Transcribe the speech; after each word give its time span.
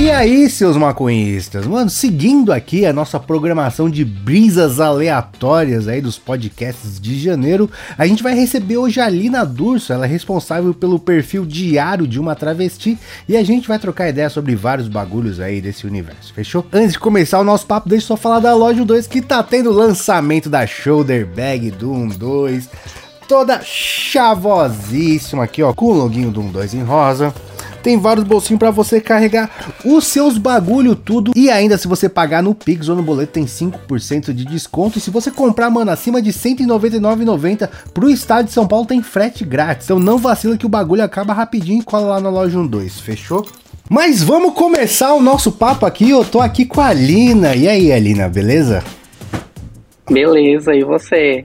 E 0.00 0.10
aí, 0.10 0.48
seus 0.48 0.78
maconhistas? 0.78 1.66
Mano, 1.66 1.90
seguindo 1.90 2.54
aqui 2.54 2.86
a 2.86 2.92
nossa 2.92 3.20
programação 3.20 3.90
de 3.90 4.02
brisas 4.02 4.80
aleatórias 4.80 5.86
aí 5.86 6.00
dos 6.00 6.18
podcasts 6.18 6.98
de 6.98 7.20
janeiro, 7.20 7.70
a 7.98 8.06
gente 8.06 8.22
vai 8.22 8.34
receber 8.34 8.78
hoje 8.78 8.98
a 8.98 9.06
Lina 9.10 9.44
Durso, 9.44 9.92
ela 9.92 10.06
é 10.06 10.08
responsável 10.08 10.72
pelo 10.72 10.98
perfil 10.98 11.44
diário 11.44 12.06
de 12.08 12.18
uma 12.18 12.34
travesti, 12.34 12.98
e 13.28 13.36
a 13.36 13.44
gente 13.44 13.68
vai 13.68 13.78
trocar 13.78 14.08
ideia 14.08 14.30
sobre 14.30 14.56
vários 14.56 14.88
bagulhos 14.88 15.38
aí 15.38 15.60
desse 15.60 15.86
universo, 15.86 16.32
fechou? 16.32 16.64
Antes 16.72 16.92
de 16.92 16.98
começar 16.98 17.38
o 17.38 17.44
nosso 17.44 17.66
papo, 17.66 17.86
deixa 17.86 18.04
eu 18.04 18.08
só 18.08 18.16
falar 18.16 18.40
da 18.40 18.54
loja 18.54 18.82
2 18.82 19.06
que 19.06 19.20
tá 19.20 19.42
tendo 19.42 19.70
lançamento 19.70 20.48
da 20.48 20.66
Shoulder 20.66 21.26
Bag 21.26 21.70
Doom 21.72 22.08
2, 22.08 22.70
toda 23.28 23.60
chavosíssima 23.62 25.44
aqui, 25.44 25.62
ó, 25.62 25.74
com 25.74 25.84
o 25.92 25.92
loginho 25.92 26.30
Doom 26.30 26.50
2 26.50 26.72
em 26.72 26.82
rosa 26.82 27.34
tem 27.82 27.98
vários 27.98 28.24
bolsinhos 28.24 28.58
para 28.58 28.70
você 28.70 29.00
carregar 29.00 29.50
os 29.84 30.06
seus 30.06 30.38
bagulho 30.38 30.94
tudo. 30.94 31.32
E 31.34 31.50
ainda 31.50 31.76
se 31.76 31.88
você 31.88 32.08
pagar 32.08 32.42
no 32.42 32.54
Pix 32.54 32.88
ou 32.88 32.96
no 32.96 33.02
boleto 33.02 33.32
tem 33.32 33.44
5% 33.44 34.32
de 34.32 34.44
desconto. 34.44 34.98
E 34.98 35.00
se 35.00 35.10
você 35.10 35.30
comprar, 35.30 35.70
mano, 35.70 35.90
acima 35.90 36.20
de 36.20 36.30
R$ 36.30 36.36
199,90 36.36 37.68
pro 37.92 38.10
estado 38.10 38.46
de 38.46 38.52
São 38.52 38.66
Paulo 38.66 38.86
tem 38.86 39.02
frete 39.02 39.44
grátis. 39.44 39.86
Então 39.86 39.98
não 39.98 40.18
vacila 40.18 40.56
que 40.56 40.66
o 40.66 40.68
bagulho 40.68 41.02
acaba 41.02 41.32
rapidinho 41.32 41.84
cola 41.84 42.06
lá 42.06 42.20
na 42.20 42.30
loja 42.30 42.60
12, 42.60 43.02
fechou? 43.02 43.46
Mas 43.88 44.22
vamos 44.22 44.54
começar 44.54 45.14
o 45.14 45.20
nosso 45.20 45.50
papo 45.50 45.84
aqui. 45.84 46.10
Eu 46.10 46.24
tô 46.24 46.40
aqui 46.40 46.64
com 46.64 46.80
a 46.80 46.86
Alina. 46.86 47.56
E 47.56 47.66
aí, 47.66 47.92
Alina, 47.92 48.28
beleza? 48.28 48.84
Beleza, 50.08 50.74
e 50.74 50.84
você? 50.84 51.42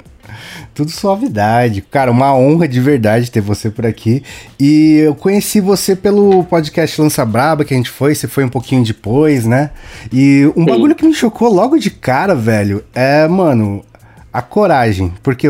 Tudo 0.75 0.91
suavidade. 0.91 1.81
Cara, 1.81 2.11
uma 2.11 2.35
honra 2.35 2.67
de 2.67 2.81
verdade 2.81 3.31
ter 3.31 3.39
você 3.39 3.69
por 3.69 3.85
aqui. 3.85 4.21
E 4.59 4.97
eu 4.97 5.15
conheci 5.15 5.61
você 5.61 5.95
pelo 5.95 6.43
podcast 6.43 7.01
Lança 7.01 7.25
Braba 7.25 7.63
que 7.63 7.73
a 7.73 7.77
gente 7.77 7.89
foi, 7.89 8.13
você 8.13 8.27
foi 8.27 8.43
um 8.43 8.49
pouquinho 8.49 8.83
depois, 8.83 9.45
né? 9.45 9.69
E 10.11 10.51
um 10.53 10.65
Sim. 10.65 10.69
bagulho 10.69 10.93
que 10.93 11.05
me 11.05 11.13
chocou 11.13 11.47
logo 11.47 11.77
de 11.77 11.89
cara, 11.89 12.35
velho, 12.35 12.83
é, 12.93 13.25
mano, 13.25 13.85
a 14.33 14.41
coragem. 14.41 15.13
Porque 15.23 15.49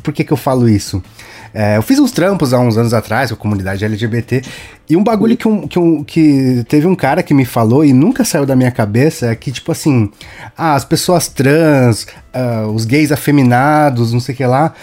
por 0.00 0.14
que, 0.14 0.22
que 0.22 0.32
eu 0.32 0.36
falo 0.36 0.68
isso? 0.68 1.02
É, 1.54 1.76
eu 1.76 1.82
fiz 1.82 1.98
uns 1.98 2.12
trampos 2.12 2.54
há 2.54 2.58
uns 2.58 2.76
anos 2.76 2.94
atrás 2.94 3.30
com 3.30 3.34
a 3.34 3.38
comunidade 3.38 3.84
LGBT 3.84 4.42
e 4.88 4.96
um 4.96 5.04
bagulho 5.04 5.36
que, 5.36 5.46
um, 5.46 5.66
que, 5.66 5.78
um, 5.78 6.02
que 6.02 6.64
teve 6.68 6.86
um 6.86 6.94
cara 6.94 7.22
que 7.22 7.34
me 7.34 7.44
falou 7.44 7.84
e 7.84 7.92
nunca 7.92 8.24
saiu 8.24 8.46
da 8.46 8.56
minha 8.56 8.70
cabeça 8.70 9.26
é 9.26 9.34
que, 9.34 9.52
tipo 9.52 9.70
assim, 9.70 10.10
ah, 10.56 10.74
as 10.74 10.84
pessoas 10.84 11.28
trans, 11.28 12.06
uh, 12.34 12.68
os 12.72 12.84
gays 12.84 13.12
afeminados, 13.12 14.12
não 14.12 14.20
sei 14.20 14.34
o 14.34 14.36
que 14.38 14.46
lá, 14.46 14.74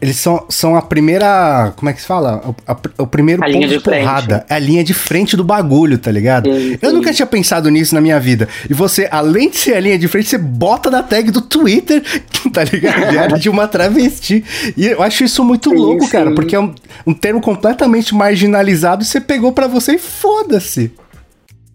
eles 0.00 0.16
são, 0.16 0.44
são 0.48 0.76
a 0.76 0.82
primeira. 0.82 1.72
Como 1.76 1.88
é 1.88 1.92
que 1.92 2.00
se 2.00 2.06
fala? 2.06 2.42
O, 2.46 2.54
a, 2.66 2.76
o 2.98 3.06
primeiro 3.06 3.42
a 3.42 3.46
ponto 3.46 3.66
de, 3.66 3.78
de 3.78 3.80
porrada. 3.80 4.44
É 4.48 4.54
a 4.54 4.58
linha 4.58 4.84
de 4.84 4.92
frente 4.92 5.36
do 5.36 5.44
bagulho, 5.44 5.98
tá 5.98 6.10
ligado? 6.10 6.52
Sim, 6.52 6.72
sim. 6.72 6.78
Eu 6.82 6.92
nunca 6.92 7.12
tinha 7.12 7.26
pensado 7.26 7.70
nisso 7.70 7.94
na 7.94 8.00
minha 8.00 8.20
vida. 8.20 8.48
E 8.68 8.74
você, 8.74 9.08
além 9.10 9.50
de 9.50 9.56
ser 9.56 9.74
a 9.74 9.80
linha 9.80 9.98
de 9.98 10.06
frente, 10.08 10.28
você 10.28 10.38
bota 10.38 10.90
na 10.90 11.02
tag 11.02 11.30
do 11.30 11.40
Twitter, 11.40 12.02
tá 12.52 12.64
ligado? 12.64 13.38
De 13.40 13.48
uma 13.48 13.66
travesti. 13.66 14.44
E 14.76 14.86
eu 14.86 15.02
acho 15.02 15.24
isso 15.24 15.44
muito 15.44 15.70
sim, 15.70 15.76
louco, 15.76 16.08
cara, 16.08 16.34
porque 16.34 16.54
é 16.54 16.60
um, 16.60 16.74
um 17.06 17.14
termo 17.14 17.40
completamente 17.40 18.14
marginalizado 18.14 19.02
e 19.02 19.06
você 19.06 19.20
pegou 19.20 19.52
para 19.52 19.66
você 19.66 19.94
e 19.94 19.98
foda-se. 19.98 20.92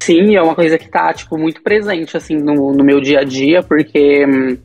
Sim, 0.01 0.35
é 0.35 0.41
uma 0.41 0.55
coisa 0.55 0.77
que 0.77 0.89
tá, 0.89 1.13
tipo, 1.13 1.37
muito 1.37 1.61
presente, 1.61 2.17
assim, 2.17 2.35
no, 2.35 2.73
no 2.73 2.83
meu 2.83 2.99
dia 2.99 3.19
a 3.19 3.23
dia, 3.23 3.61
porque. 3.61 4.25
Hum, 4.25 4.57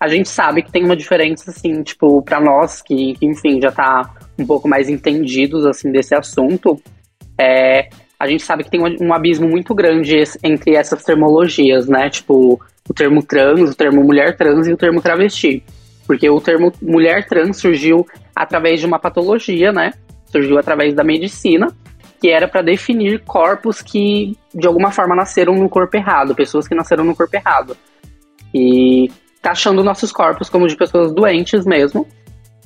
a 0.00 0.08
gente 0.08 0.28
sabe 0.28 0.62
que 0.62 0.70
tem 0.70 0.84
uma 0.84 0.96
diferença, 0.96 1.50
assim, 1.50 1.82
tipo, 1.82 2.22
para 2.22 2.40
nós 2.40 2.80
que, 2.80 3.16
enfim, 3.20 3.60
já 3.60 3.72
tá 3.72 4.14
um 4.38 4.46
pouco 4.46 4.68
mais 4.68 4.88
entendidos, 4.88 5.66
assim, 5.66 5.90
desse 5.90 6.14
assunto, 6.14 6.80
é, 7.36 7.88
a 8.18 8.26
gente 8.28 8.42
sabe 8.42 8.64
que 8.64 8.70
tem 8.70 8.80
um, 8.80 9.08
um 9.08 9.12
abismo 9.12 9.48
muito 9.48 9.74
grande 9.74 10.22
entre 10.42 10.76
essas 10.76 11.02
termologias, 11.02 11.88
né? 11.88 12.08
Tipo, 12.10 12.60
o 12.88 12.94
termo 12.94 13.22
trans, 13.22 13.70
o 13.70 13.74
termo 13.74 14.02
mulher 14.02 14.36
trans 14.36 14.66
e 14.68 14.72
o 14.72 14.76
termo 14.76 15.02
travesti. 15.02 15.62
Porque 16.06 16.28
o 16.30 16.40
termo 16.40 16.72
mulher 16.80 17.26
trans 17.26 17.58
surgiu 17.58 18.06
através 18.34 18.80
de 18.80 18.86
uma 18.86 18.98
patologia, 18.98 19.72
né? 19.72 19.92
Surgiu 20.26 20.58
através 20.58 20.94
da 20.94 21.04
medicina, 21.04 21.68
que 22.20 22.28
era 22.28 22.48
para 22.48 22.62
definir 22.62 23.22
corpos 23.24 23.82
que 23.82 24.36
de 24.54 24.66
alguma 24.66 24.90
forma 24.90 25.14
nasceram 25.14 25.54
no 25.54 25.68
corpo 25.68 25.96
errado, 25.96 26.34
pessoas 26.34 26.66
que 26.66 26.74
nasceram 26.74 27.04
no 27.04 27.14
corpo 27.14 27.36
errado. 27.36 27.76
E 28.54 29.10
taxando 29.40 29.84
nossos 29.84 30.12
corpos 30.12 30.48
como 30.48 30.68
de 30.68 30.76
pessoas 30.76 31.12
doentes 31.12 31.64
mesmo. 31.64 32.06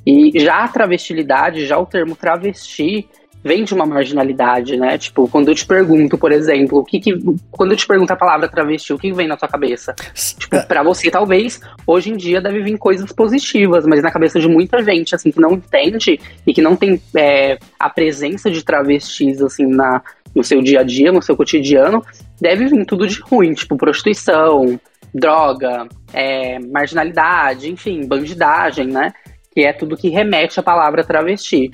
E 0.04 0.38
já 0.40 0.64
a 0.64 0.68
travestilidade, 0.68 1.66
já 1.66 1.78
o 1.78 1.86
termo 1.86 2.16
travesti, 2.16 3.08
vem 3.44 3.64
de 3.64 3.74
uma 3.74 3.84
marginalidade, 3.84 4.76
né? 4.76 4.96
Tipo, 4.96 5.28
quando 5.28 5.48
eu 5.48 5.54
te 5.54 5.66
pergunto, 5.66 6.16
por 6.16 6.30
exemplo, 6.32 6.78
o 6.78 6.84
que 6.84 7.00
que. 7.00 7.12
Quando 7.50 7.72
eu 7.72 7.76
te 7.76 7.86
pergunto 7.86 8.12
a 8.12 8.16
palavra 8.16 8.48
travesti, 8.48 8.92
o 8.92 8.98
que 8.98 9.12
vem 9.12 9.26
na 9.26 9.38
sua 9.38 9.48
cabeça? 9.48 9.94
Tipo, 10.14 10.66
pra 10.66 10.82
você, 10.82 11.10
talvez, 11.10 11.60
hoje 11.86 12.10
em 12.10 12.16
dia 12.16 12.40
deve 12.40 12.62
vir 12.62 12.78
coisas 12.78 13.12
positivas, 13.12 13.86
mas 13.86 14.02
na 14.02 14.10
cabeça 14.10 14.38
de 14.38 14.48
muita 14.48 14.82
gente, 14.82 15.14
assim, 15.14 15.30
que 15.30 15.40
não 15.40 15.52
entende 15.52 16.20
e 16.46 16.52
que 16.52 16.60
não 16.60 16.76
tem 16.76 17.00
é, 17.16 17.58
a 17.78 17.88
presença 17.88 18.50
de 18.50 18.64
travestis, 18.64 19.40
assim, 19.40 19.66
na, 19.66 20.02
no 20.34 20.44
seu 20.44 20.62
dia 20.62 20.80
a 20.80 20.82
dia, 20.82 21.10
no 21.10 21.22
seu 21.22 21.36
cotidiano, 21.36 22.04
deve 22.40 22.66
vir 22.66 22.84
tudo 22.86 23.06
de 23.06 23.20
ruim, 23.20 23.54
tipo, 23.54 23.76
prostituição, 23.76 24.78
droga, 25.14 25.86
é, 26.12 26.58
marginalidade, 26.58 27.70
enfim, 27.70 28.06
bandidagem, 28.06 28.86
né? 28.86 29.12
Que 29.52 29.62
é 29.62 29.72
tudo 29.72 29.96
que 29.96 30.08
remete 30.08 30.58
à 30.58 30.62
palavra 30.62 31.04
travesti. 31.04 31.70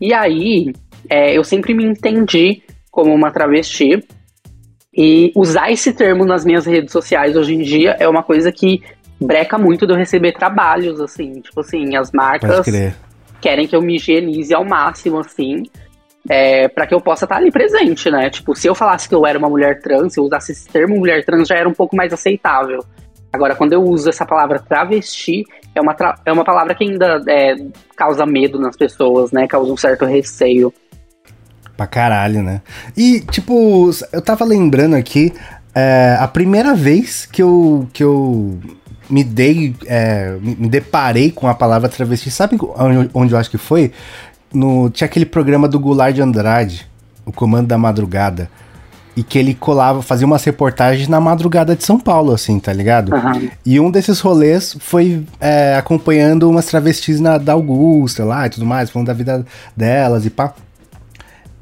E 0.00 0.12
aí, 0.12 0.72
é, 1.08 1.36
eu 1.36 1.44
sempre 1.44 1.74
me 1.74 1.84
entendi 1.84 2.62
como 2.90 3.14
uma 3.14 3.30
travesti. 3.30 4.02
E 4.92 5.32
usar 5.36 5.70
esse 5.70 5.92
termo 5.92 6.24
nas 6.24 6.44
minhas 6.44 6.66
redes 6.66 6.90
sociais 6.90 7.36
hoje 7.36 7.54
em 7.54 7.62
dia 7.62 7.96
é 8.00 8.08
uma 8.08 8.24
coisa 8.24 8.50
que 8.50 8.82
breca 9.20 9.56
muito 9.56 9.86
de 9.86 9.92
eu 9.92 9.96
receber 9.96 10.32
trabalhos, 10.32 11.00
assim. 11.00 11.40
Tipo 11.40 11.60
assim, 11.60 11.96
as 11.96 12.10
marcas 12.10 12.66
querem 13.40 13.68
que 13.68 13.76
eu 13.76 13.80
me 13.80 13.96
higienize 13.96 14.52
ao 14.52 14.64
máximo, 14.64 15.20
assim 15.20 15.62
é, 16.28 16.68
para 16.68 16.86
que 16.86 16.94
eu 16.94 17.00
possa 17.00 17.24
estar 17.24 17.36
ali 17.36 17.50
presente, 17.50 18.10
né? 18.10 18.28
Tipo, 18.30 18.54
se 18.54 18.66
eu 18.66 18.74
falasse 18.74 19.08
que 19.08 19.14
eu 19.14 19.26
era 19.26 19.38
uma 19.38 19.48
mulher 19.48 19.80
trans, 19.80 20.12
se 20.12 20.20
eu 20.20 20.24
usasse 20.24 20.52
esse 20.52 20.68
termo 20.68 20.96
mulher 20.96 21.24
trans, 21.24 21.48
já 21.48 21.56
era 21.56 21.68
um 21.68 21.74
pouco 21.74 21.96
mais 21.96 22.12
aceitável. 22.12 22.84
Agora, 23.32 23.54
quando 23.54 23.72
eu 23.72 23.82
uso 23.82 24.08
essa 24.08 24.26
palavra 24.26 24.58
travesti, 24.58 25.44
é 25.74 25.80
uma, 25.80 25.94
tra 25.94 26.16
é 26.26 26.32
uma 26.32 26.44
palavra 26.44 26.74
que 26.74 26.84
ainda 26.84 27.22
é, 27.28 27.54
causa 27.96 28.26
medo 28.26 28.58
nas 28.58 28.76
pessoas, 28.76 29.30
né? 29.30 29.46
Causa 29.46 29.72
um 29.72 29.76
certo 29.76 30.04
receio. 30.04 30.72
Pra 31.76 31.86
caralho, 31.86 32.42
né? 32.42 32.60
E, 32.96 33.20
tipo, 33.20 33.90
eu 34.12 34.20
tava 34.20 34.44
lembrando 34.44 34.96
aqui, 34.96 35.32
é, 35.74 36.16
a 36.18 36.26
primeira 36.26 36.74
vez 36.74 37.24
que 37.24 37.40
eu, 37.40 37.88
que 37.92 38.02
eu 38.02 38.58
me 39.08 39.22
dei, 39.22 39.74
é, 39.86 40.36
me 40.40 40.68
deparei 40.68 41.30
com 41.30 41.46
a 41.46 41.54
palavra 41.54 41.88
travesti, 41.88 42.30
sabe 42.30 42.58
onde, 42.60 43.10
onde 43.14 43.32
eu 43.32 43.38
acho 43.38 43.50
que 43.50 43.58
foi? 43.58 43.92
No, 44.52 44.90
tinha 44.90 45.06
aquele 45.06 45.26
programa 45.26 45.68
do 45.68 45.78
Goulart 45.78 46.14
de 46.14 46.22
Andrade, 46.22 46.88
o 47.24 47.32
Comando 47.32 47.68
da 47.68 47.78
Madrugada. 47.78 48.50
E 49.16 49.22
que 49.22 49.38
ele 49.38 49.54
colava, 49.54 50.02
fazia 50.02 50.26
umas 50.26 50.42
reportagens 50.44 51.08
na 51.08 51.20
madrugada 51.20 51.74
de 51.74 51.84
São 51.84 51.98
Paulo, 51.98 52.32
assim, 52.32 52.58
tá 52.60 52.72
ligado? 52.72 53.12
Uhum. 53.12 53.50
E 53.66 53.80
um 53.80 53.90
desses 53.90 54.20
rolês 54.20 54.76
foi 54.78 55.26
é, 55.40 55.74
acompanhando 55.76 56.48
umas 56.48 56.66
travestis 56.66 57.20
na, 57.20 57.36
da 57.36 57.52
Augusta 57.52 58.24
lá 58.24 58.46
e 58.46 58.50
tudo 58.50 58.64
mais, 58.64 58.88
falando 58.88 59.08
da 59.08 59.12
vida 59.12 59.44
delas 59.76 60.24
e 60.24 60.30
pá. 60.30 60.54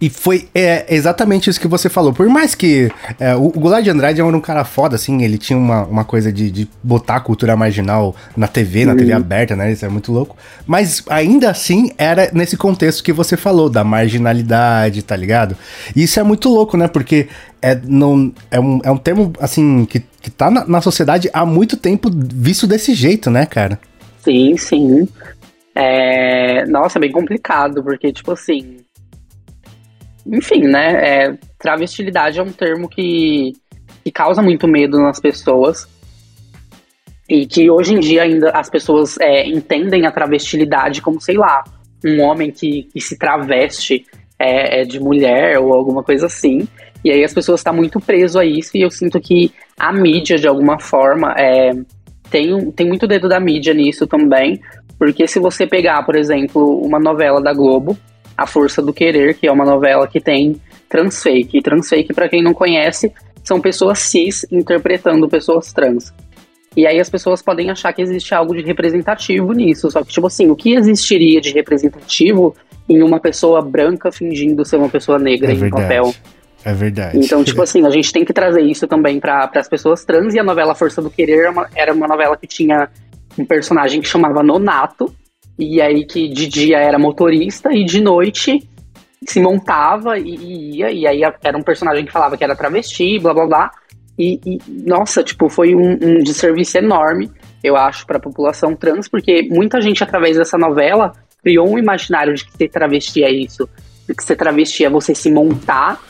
E 0.00 0.08
foi 0.08 0.48
é, 0.54 0.86
exatamente 0.94 1.50
isso 1.50 1.60
que 1.60 1.66
você 1.66 1.88
falou. 1.88 2.12
Por 2.12 2.28
mais 2.28 2.54
que 2.54 2.90
é, 3.18 3.34
o, 3.34 3.46
o 3.46 3.50
Goulart 3.50 3.82
de 3.82 3.90
Andrade 3.90 4.20
era 4.20 4.36
um 4.36 4.40
cara 4.40 4.64
foda, 4.64 4.94
assim, 4.94 5.22
ele 5.24 5.36
tinha 5.36 5.58
uma, 5.58 5.84
uma 5.84 6.04
coisa 6.04 6.32
de, 6.32 6.50
de 6.50 6.68
botar 6.82 7.16
a 7.16 7.20
cultura 7.20 7.56
marginal 7.56 8.14
na 8.36 8.46
TV, 8.46 8.84
na 8.84 8.94
TV 8.94 9.10
uhum. 9.10 9.16
aberta, 9.16 9.56
né? 9.56 9.72
Isso 9.72 9.84
é 9.84 9.88
muito 9.88 10.12
louco. 10.12 10.36
Mas 10.66 11.02
ainda 11.08 11.50
assim 11.50 11.90
era 11.98 12.30
nesse 12.32 12.56
contexto 12.56 13.02
que 13.02 13.12
você 13.12 13.36
falou, 13.36 13.68
da 13.68 13.82
marginalidade, 13.82 15.02
tá 15.02 15.16
ligado? 15.16 15.56
E 15.96 16.04
isso 16.04 16.20
é 16.20 16.22
muito 16.22 16.48
louco, 16.48 16.76
né? 16.76 16.86
Porque 16.86 17.28
é, 17.60 17.76
não, 17.82 18.32
é, 18.52 18.60
um, 18.60 18.80
é 18.84 18.90
um 18.92 18.96
termo, 18.96 19.32
assim, 19.40 19.84
que, 19.84 20.00
que 20.22 20.30
tá 20.30 20.48
na, 20.48 20.64
na 20.64 20.80
sociedade 20.80 21.28
há 21.32 21.44
muito 21.44 21.76
tempo 21.76 22.08
visto 22.12 22.68
desse 22.68 22.94
jeito, 22.94 23.30
né, 23.30 23.44
cara? 23.46 23.80
Sim, 24.22 24.56
sim. 24.56 25.08
É... 25.74 26.64
Nossa, 26.66 26.98
é 26.98 27.00
bem 27.00 27.10
complicado, 27.10 27.82
porque, 27.82 28.12
tipo 28.12 28.30
assim 28.32 28.78
enfim, 30.32 30.62
né? 30.62 30.92
É, 31.26 31.38
travestilidade 31.58 32.38
é 32.38 32.42
um 32.42 32.52
termo 32.52 32.88
que, 32.88 33.52
que 34.04 34.10
causa 34.12 34.42
muito 34.42 34.68
medo 34.68 34.98
nas 34.98 35.18
pessoas. 35.18 35.88
E 37.28 37.46
que 37.46 37.70
hoje 37.70 37.94
em 37.94 38.00
dia 38.00 38.22
ainda 38.22 38.50
as 38.50 38.70
pessoas 38.70 39.18
é, 39.20 39.46
entendem 39.46 40.06
a 40.06 40.12
travestilidade 40.12 41.02
como, 41.02 41.20
sei 41.20 41.36
lá, 41.36 41.62
um 42.04 42.22
homem 42.22 42.50
que, 42.50 42.84
que 42.84 43.00
se 43.00 43.18
traveste 43.18 44.06
é, 44.38 44.80
é 44.80 44.84
de 44.84 44.98
mulher 44.98 45.58
ou 45.58 45.74
alguma 45.74 46.02
coisa 46.02 46.26
assim. 46.26 46.66
E 47.04 47.10
aí 47.10 47.22
as 47.22 47.34
pessoas 47.34 47.60
estão 47.60 47.72
tá 47.72 47.76
muito 47.76 48.00
preso 48.00 48.38
a 48.38 48.44
isso 48.44 48.76
e 48.76 48.82
eu 48.82 48.90
sinto 48.90 49.20
que 49.20 49.52
a 49.78 49.92
mídia, 49.92 50.36
de 50.36 50.48
alguma 50.48 50.78
forma, 50.80 51.34
é, 51.36 51.70
tem, 52.30 52.70
tem 52.72 52.86
muito 52.86 53.06
dedo 53.06 53.28
da 53.28 53.38
mídia 53.38 53.74
nisso 53.74 54.06
também. 54.06 54.60
Porque 54.98 55.28
se 55.28 55.38
você 55.38 55.66
pegar, 55.66 56.02
por 56.04 56.16
exemplo, 56.16 56.80
uma 56.80 56.98
novela 56.98 57.40
da 57.40 57.52
Globo, 57.52 57.96
a 58.38 58.46
Força 58.46 58.80
do 58.80 58.92
Querer, 58.92 59.34
que 59.34 59.48
é 59.48 59.52
uma 59.52 59.64
novela 59.64 60.06
que 60.06 60.20
tem 60.20 60.56
transfake. 60.88 61.58
E 61.58 61.62
transfake, 61.62 62.14
para 62.14 62.28
quem 62.28 62.42
não 62.42 62.54
conhece, 62.54 63.12
são 63.42 63.60
pessoas 63.60 63.98
cis 63.98 64.46
interpretando 64.50 65.28
pessoas 65.28 65.72
trans. 65.72 66.14
E 66.76 66.86
aí 66.86 67.00
as 67.00 67.10
pessoas 67.10 67.42
podem 67.42 67.70
achar 67.70 67.92
que 67.92 68.00
existe 68.00 68.32
algo 68.34 68.54
de 68.54 68.62
representativo 68.62 69.52
nisso. 69.52 69.90
Só 69.90 70.02
que, 70.04 70.12
tipo 70.12 70.28
assim, 70.28 70.48
o 70.48 70.54
que 70.54 70.74
existiria 70.74 71.40
de 71.40 71.50
representativo 71.50 72.54
em 72.88 73.02
uma 73.02 73.18
pessoa 73.18 73.60
branca 73.60 74.12
fingindo 74.12 74.64
ser 74.64 74.76
uma 74.76 74.88
pessoa 74.88 75.18
negra 75.18 75.50
É 75.50 75.54
em 75.54 75.58
verdade. 75.58 75.82
papel? 75.82 76.14
É 76.64 76.72
verdade. 76.72 77.18
Então, 77.18 77.42
tipo 77.42 77.60
assim, 77.62 77.84
a 77.84 77.90
gente 77.90 78.12
tem 78.12 78.24
que 78.24 78.32
trazer 78.32 78.62
isso 78.62 78.86
também 78.86 79.18
para 79.18 79.50
as 79.54 79.68
pessoas 79.68 80.04
trans. 80.04 80.34
E 80.34 80.38
a 80.38 80.44
novela 80.44 80.74
Força 80.74 81.02
do 81.02 81.10
Querer 81.10 81.40
era 81.40 81.50
uma, 81.50 81.68
era 81.74 81.92
uma 81.92 82.06
novela 82.06 82.36
que 82.36 82.46
tinha 82.46 82.88
um 83.36 83.44
personagem 83.44 84.00
que 84.00 84.06
chamava 84.08 84.42
Nonato. 84.42 85.12
E 85.58 85.80
aí 85.82 86.04
que 86.04 86.28
de 86.28 86.46
dia 86.46 86.78
era 86.78 86.98
motorista 86.98 87.72
e 87.72 87.84
de 87.84 88.00
noite 88.00 88.68
se 89.26 89.40
montava 89.40 90.18
e, 90.18 90.34
e 90.34 90.76
ia. 90.76 90.90
E 90.90 91.06
aí 91.06 91.20
era 91.42 91.58
um 91.58 91.62
personagem 91.62 92.04
que 92.04 92.12
falava 92.12 92.36
que 92.36 92.44
era 92.44 92.54
travesti, 92.54 93.18
blá 93.18 93.34
blá 93.34 93.46
blá. 93.46 93.70
E, 94.18 94.40
e, 94.44 94.58
nossa, 94.68 95.22
tipo, 95.22 95.48
foi 95.48 95.74
um, 95.74 95.92
um 95.92 96.18
desserviço 96.18 96.78
enorme, 96.78 97.30
eu 97.62 97.76
acho, 97.76 98.04
para 98.04 98.18
a 98.18 98.20
população 98.20 98.74
trans, 98.74 99.08
porque 99.08 99.48
muita 99.48 99.80
gente, 99.80 100.02
através 100.02 100.36
dessa 100.36 100.58
novela, 100.58 101.12
criou 101.40 101.68
um 101.68 101.78
imaginário 101.78 102.34
de 102.34 102.44
que 102.44 102.56
ser 102.56 102.68
travesti 102.68 103.22
é 103.22 103.30
isso. 103.30 103.68
De 104.08 104.14
que 104.14 104.24
ser 104.24 104.36
travesti 104.36 104.84
é 104.84 104.90
você 104.90 105.14
se 105.14 105.30
montar 105.30 106.00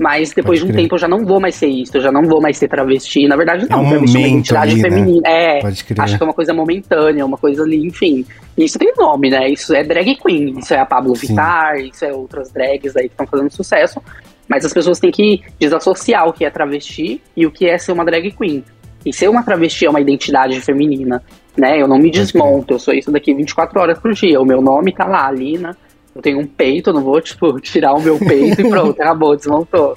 mas 0.00 0.32
depois 0.32 0.58
Pode 0.58 0.60
de 0.60 0.64
um 0.64 0.72
crer. 0.72 0.82
tempo 0.84 0.94
eu 0.94 0.98
já 0.98 1.06
não 1.06 1.26
vou 1.26 1.38
mais 1.38 1.54
ser 1.56 1.66
isso, 1.66 1.94
eu 1.94 2.00
já 2.00 2.10
não 2.10 2.22
vou 2.22 2.40
mais 2.40 2.56
ser 2.56 2.68
travesti. 2.68 3.28
Na 3.28 3.36
verdade, 3.36 3.66
não, 3.68 3.80
É 3.80 3.82
um 3.82 3.88
travesti 3.90 4.16
é 4.16 4.20
uma 4.20 4.28
identidade 4.28 4.72
ali, 4.72 4.80
né? 4.82 4.88
feminina. 4.88 5.28
É, 5.28 5.60
Pode 5.60 5.84
crer. 5.84 6.00
acho 6.00 6.16
que 6.16 6.22
é 6.22 6.26
uma 6.26 6.32
coisa 6.32 6.54
momentânea, 6.54 7.26
uma 7.26 7.36
coisa 7.36 7.62
ali, 7.62 7.86
enfim. 7.86 8.24
Isso 8.56 8.78
tem 8.78 8.90
nome, 8.96 9.28
né? 9.28 9.50
Isso 9.50 9.74
é 9.74 9.84
drag 9.84 10.16
queen, 10.16 10.58
isso 10.58 10.72
é 10.72 10.78
a 10.78 10.86
Pablo 10.86 11.14
Sim. 11.14 11.26
Vittar, 11.26 11.76
isso 11.80 12.02
é 12.02 12.14
outras 12.14 12.50
drags 12.50 12.96
aí 12.96 13.08
que 13.08 13.12
estão 13.12 13.26
fazendo 13.26 13.50
sucesso. 13.50 14.00
Mas 14.48 14.64
as 14.64 14.72
pessoas 14.72 14.98
têm 14.98 15.10
que 15.10 15.42
desassociar 15.58 16.26
o 16.26 16.32
que 16.32 16.46
é 16.46 16.50
travesti 16.50 17.20
e 17.36 17.46
o 17.46 17.50
que 17.50 17.66
é 17.68 17.76
ser 17.76 17.92
uma 17.92 18.04
drag 18.04 18.30
queen. 18.30 18.64
E 19.04 19.12
ser 19.12 19.28
uma 19.28 19.42
travesti 19.42 19.84
é 19.84 19.90
uma 19.90 20.00
identidade 20.00 20.58
feminina, 20.62 21.22
né? 21.58 21.78
Eu 21.80 21.86
não 21.86 21.98
me 21.98 22.10
desmonto, 22.10 22.72
eu 22.72 22.78
sou 22.78 22.94
isso 22.94 23.10
daqui 23.10 23.34
24 23.34 23.78
horas 23.78 23.98
por 23.98 24.14
dia. 24.14 24.40
O 24.40 24.46
meu 24.46 24.62
nome 24.62 24.94
tá 24.94 25.06
lá, 25.06 25.26
Alina. 25.26 25.76
Eu 26.14 26.22
tenho 26.22 26.40
um 26.40 26.46
peito, 26.46 26.90
eu 26.90 26.94
não 26.94 27.02
vou, 27.02 27.20
tipo, 27.20 27.58
tirar 27.60 27.94
o 27.94 28.00
meu 28.00 28.18
peito 28.18 28.60
e 28.60 28.68
pronto, 28.68 29.00
acabou, 29.00 29.36
desmontou. 29.36 29.94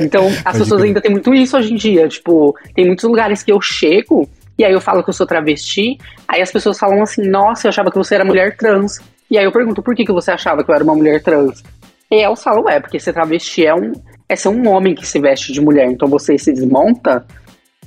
Então, 0.00 0.26
as 0.44 0.58
pessoas 0.58 0.82
ainda 0.82 1.00
têm 1.00 1.10
muito 1.10 1.34
isso 1.34 1.56
hoje 1.56 1.72
em 1.72 1.76
dia. 1.76 2.08
Tipo, 2.08 2.56
tem 2.74 2.86
muitos 2.86 3.04
lugares 3.04 3.42
que 3.42 3.52
eu 3.52 3.60
chego 3.60 4.28
e 4.58 4.64
aí 4.64 4.72
eu 4.72 4.80
falo 4.80 5.02
que 5.02 5.10
eu 5.10 5.14
sou 5.14 5.26
travesti, 5.26 5.98
aí 6.28 6.40
as 6.40 6.52
pessoas 6.52 6.78
falam 6.78 7.02
assim, 7.02 7.28
nossa, 7.28 7.66
eu 7.66 7.70
achava 7.70 7.90
que 7.90 7.98
você 7.98 8.14
era 8.14 8.24
mulher 8.24 8.56
trans. 8.56 9.00
E 9.30 9.36
aí 9.36 9.44
eu 9.44 9.52
pergunto, 9.52 9.82
por 9.82 9.94
que, 9.94 10.04
que 10.04 10.12
você 10.12 10.30
achava 10.30 10.62
que 10.62 10.70
eu 10.70 10.74
era 10.74 10.84
uma 10.84 10.94
mulher 10.94 11.22
trans? 11.22 11.62
E 12.10 12.16
aí 12.16 12.22
elas 12.22 12.42
falam, 12.42 12.68
é, 12.68 12.78
porque 12.78 13.00
ser 13.00 13.12
travesti 13.12 13.66
é 13.66 13.74
um. 13.74 13.92
É 14.28 14.36
ser 14.36 14.48
um 14.48 14.68
homem 14.68 14.94
que 14.94 15.06
se 15.06 15.18
veste 15.18 15.52
de 15.52 15.60
mulher, 15.60 15.86
então 15.90 16.08
você 16.08 16.38
se 16.38 16.52
desmonta. 16.52 17.26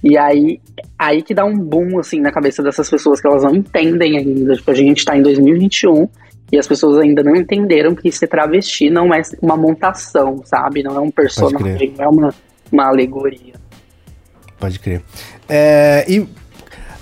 E 0.03 0.17
aí, 0.17 0.59
aí 0.99 1.23
que 1.23 1.33
dá 1.33 1.43
um 1.43 1.57
boom, 1.57 1.97
assim, 1.99 2.19
na 2.19 2.31
cabeça 2.31 2.61
dessas 2.61 2.87
pessoas 2.87 3.19
que 3.19 3.27
elas 3.27 3.43
não 3.43 3.55
entendem 3.55 4.17
ainda. 4.17 4.55
Tipo, 4.55 4.71
a 4.71 4.75
gente 4.75 5.03
tá 5.03 5.17
em 5.17 5.21
2021 5.21 6.07
e 6.51 6.57
as 6.57 6.67
pessoas 6.67 6.97
ainda 6.99 7.21
não 7.23 7.35
entenderam 7.35 7.93
que 7.93 8.11
ser 8.11 8.27
travesti 8.27 8.89
não 8.89 9.13
é 9.13 9.21
uma 9.41 9.57
montação, 9.57 10.41
sabe? 10.45 10.81
Não 10.81 10.95
é 10.95 10.99
um 10.99 11.11
personagem, 11.11 11.93
não 11.97 12.05
é 12.05 12.07
uma, 12.07 12.35
uma 12.71 12.85
alegoria. 12.85 13.53
Pode 14.59 14.79
crer. 14.79 15.01
É, 15.47 16.05
e. 16.07 16.27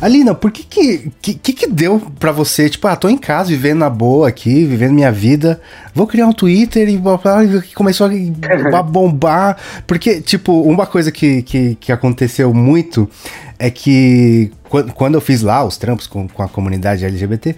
Alina, 0.02 0.36
por 0.36 0.52
que 0.52 0.64
que, 0.64 1.10
que 1.22 1.54
que 1.54 1.68
deu 1.68 2.02
pra 2.20 2.30
você, 2.30 2.70
tipo, 2.70 2.86
ah, 2.86 2.98
tô 2.98 3.08
em 3.08 3.18
casa, 3.18 3.50
vivendo 3.50 3.80
na 3.80 3.90
boa 3.90 4.28
aqui, 4.28 4.66
vivendo 4.66 4.94
minha 4.94 5.12
vida, 5.12 5.62
vou 5.94 6.06
criar 6.06 6.28
um 6.28 6.34
Twitter 6.34 6.90
e 6.90 6.98
blá, 6.98 7.16
blá, 7.16 7.44
blá, 7.46 7.62
que 7.62 7.74
começou 7.74 8.10
a 8.76 8.84
bombar, 8.84 9.58
porque, 9.88 10.20
tipo, 10.20 10.62
uma 10.64 10.86
coisa 10.86 11.14
que, 11.14 11.42
que, 11.44 11.76
que 11.76 11.92
aconteceu 11.94 12.54
muito 12.54 13.10
é 13.58 13.72
que 13.72 14.52
quando, 14.68 14.94
quando 14.94 15.16
eu 15.16 15.22
fiz 15.22 15.42
lá 15.42 15.64
os 15.64 15.78
trampos 15.78 16.08
com, 16.08 16.28
com 16.28 16.44
a 16.44 16.50
comunidade 16.50 17.06
LGBT, 17.06 17.56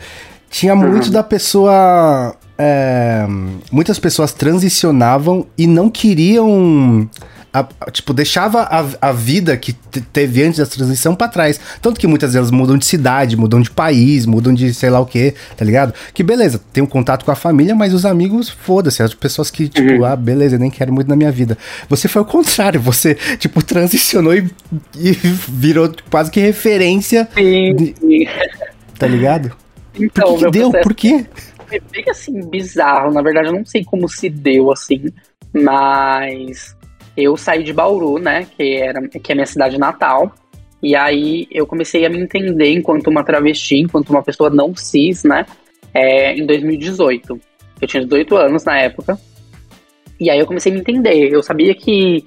tinha 0.49 0.75
muito 0.75 1.09
da 1.11 1.23
pessoa... 1.23 2.35
é, 2.57 3.25
muitas 3.71 3.99
pessoas 3.99 4.31
transicionavam 4.33 5.45
e 5.57 5.67
não 5.67 5.89
queriam... 5.89 7.09
a- 7.53 7.67
a- 7.79 7.91
tipo, 7.91 8.13
deixava 8.13 8.61
a, 8.63 8.85
a 9.09 9.11
vida 9.11 9.55
que 9.57 9.73
te- 9.73 10.01
teve 10.01 10.43
antes 10.43 10.59
da 10.59 10.65
transição 10.65 11.15
pra 11.15 11.27
trás. 11.27 11.59
Tanto 11.81 11.99
que 11.99 12.05
muitas 12.07 12.33
delas 12.33 12.51
mudam 12.51 12.77
de 12.77 12.85
cidade, 12.85 13.35
mudam 13.37 13.61
de 13.61 13.69
país, 13.71 14.25
mudam 14.25 14.53
de 14.53 14.73
sei 14.73 14.89
lá 14.89 14.99
o 14.99 15.05
que, 15.05 15.33
tá 15.55 15.63
ligado? 15.65 15.93
Que 16.13 16.23
beleza, 16.23 16.61
tem 16.73 16.83
um 16.83 16.87
contato 16.87 17.23
com 17.25 17.31
a 17.31 17.35
família, 17.35 17.75
mas 17.75 17.93
os 17.93 18.05
amigos, 18.05 18.49
foda-se, 18.49 19.01
as 19.03 19.13
pessoas 19.13 19.49
que, 19.51 19.67
tipo, 19.67 20.03
ah, 20.03 20.15
beleza, 20.15 20.57
nem 20.57 20.69
quero 20.69 20.93
muito 20.93 21.07
na 21.07 21.15
minha 21.15 21.31
vida. 21.31 21.57
Você 21.89 22.07
foi 22.07 22.21
o 22.21 22.25
contrário, 22.25 22.79
você, 22.79 23.15
tipo, 23.39 23.63
transicionou 23.63 24.33
e, 24.35 24.49
e 24.95 25.11
virou 25.47 25.91
quase 26.09 26.29
que 26.31 26.39
referência, 26.39 27.27
Sim, 27.35 27.93
sim. 27.99 28.27
tá 28.99 29.07
ligado? 29.07 29.51
Então, 29.99 30.37
Por 30.37 30.45
que, 30.45 30.51
deu? 30.51 30.71
Por 30.71 30.93
quê? 30.93 31.25
foi 31.67 31.81
bem 31.91 32.05
assim, 32.09 32.39
bizarro. 32.49 33.13
Na 33.13 33.21
verdade, 33.21 33.47
eu 33.47 33.53
não 33.53 33.65
sei 33.65 33.83
como 33.83 34.07
se 34.07 34.29
deu 34.29 34.71
assim, 34.71 35.05
mas 35.53 36.75
eu 37.15 37.35
saí 37.35 37.63
de 37.63 37.73
Bauru, 37.73 38.19
né? 38.19 38.47
Que, 38.55 38.75
era, 38.75 39.01
que 39.07 39.31
é 39.31 39.35
minha 39.35 39.45
cidade 39.45 39.77
natal. 39.77 40.31
E 40.81 40.95
aí 40.95 41.47
eu 41.51 41.65
comecei 41.65 42.05
a 42.05 42.09
me 42.09 42.19
entender 42.19 42.71
enquanto 42.71 43.07
uma 43.07 43.23
travesti, 43.23 43.77
enquanto 43.77 44.11
uma 44.11 44.23
pessoa 44.23 44.49
não 44.49 44.75
cis, 44.75 45.23
né? 45.23 45.45
é, 45.97 46.33
em 46.35 46.45
2018. 46.45 47.39
Eu 47.81 47.87
tinha 47.87 48.03
18 48.03 48.35
anos 48.35 48.63
na 48.63 48.77
época. 48.77 49.19
E 50.19 50.29
aí 50.29 50.39
eu 50.39 50.45
comecei 50.45 50.71
a 50.71 50.75
me 50.75 50.81
entender. 50.81 51.33
Eu 51.33 51.41
sabia 51.41 51.73
que. 51.73 52.23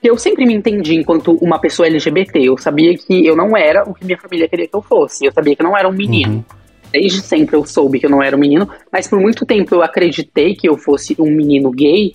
que 0.00 0.10
Eu 0.10 0.16
sempre 0.18 0.44
me 0.44 0.54
entendi 0.54 0.94
enquanto 0.94 1.32
uma 1.36 1.60
pessoa 1.60 1.86
LGBT. 1.86 2.40
Eu 2.40 2.58
sabia 2.58 2.96
que 2.96 3.24
eu 3.24 3.36
não 3.36 3.56
era 3.56 3.88
o 3.88 3.94
que 3.94 4.04
minha 4.04 4.18
família 4.18 4.48
queria 4.48 4.66
que 4.66 4.74
eu 4.74 4.82
fosse. 4.82 5.24
Eu 5.24 5.32
sabia 5.32 5.54
que 5.54 5.62
eu 5.62 5.66
não 5.66 5.76
era 5.76 5.88
um 5.88 5.92
menino. 5.92 6.34
Uhum. 6.34 6.61
Desde 6.92 7.20
sempre 7.22 7.56
eu 7.56 7.64
soube 7.64 7.98
que 7.98 8.06
eu 8.06 8.10
não 8.10 8.22
era 8.22 8.36
um 8.36 8.38
menino, 8.40 8.68
mas 8.92 9.08
por 9.08 9.18
muito 9.18 9.46
tempo 9.46 9.74
eu 9.74 9.82
acreditei 9.82 10.54
que 10.54 10.68
eu 10.68 10.76
fosse 10.76 11.16
um 11.18 11.30
menino 11.30 11.70
gay, 11.70 12.12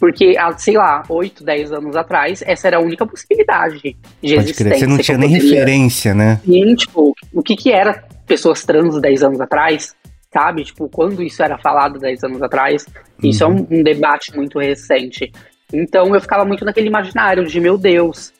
porque 0.00 0.34
sei 0.58 0.74
lá, 0.76 1.02
8, 1.08 1.44
10 1.44 1.72
anos 1.72 1.94
atrás, 1.96 2.42
essa 2.46 2.66
era 2.68 2.78
a 2.78 2.80
única 2.80 3.06
possibilidade 3.06 3.76
de 3.80 3.92
Pode 3.92 4.34
existência. 4.34 4.64
crer, 4.64 4.78
você 4.78 4.86
não 4.86 4.98
tinha 4.98 5.18
nem 5.18 5.30
poderia- 5.30 5.50
referência, 5.60 6.14
né? 6.14 6.40
Sim, 6.44 6.74
tipo, 6.74 7.14
o 7.32 7.42
que 7.42 7.54
que 7.56 7.70
era 7.70 8.04
pessoas 8.26 8.64
trans 8.64 9.00
10 9.00 9.22
anos 9.22 9.40
atrás, 9.40 9.94
sabe? 10.32 10.64
Tipo, 10.64 10.88
quando 10.88 11.22
isso 11.22 11.42
era 11.42 11.58
falado 11.58 11.98
10 11.98 12.24
anos 12.24 12.42
atrás, 12.42 12.86
isso 13.22 13.44
é 13.44 13.46
um, 13.46 13.66
um 13.70 13.82
debate 13.82 14.34
muito 14.34 14.58
recente. 14.58 15.30
Então 15.72 16.14
eu 16.14 16.20
ficava 16.20 16.44
muito 16.44 16.64
naquele 16.64 16.88
imaginário 16.88 17.46
de, 17.46 17.60
meu 17.60 17.76
Deus, 17.78 18.32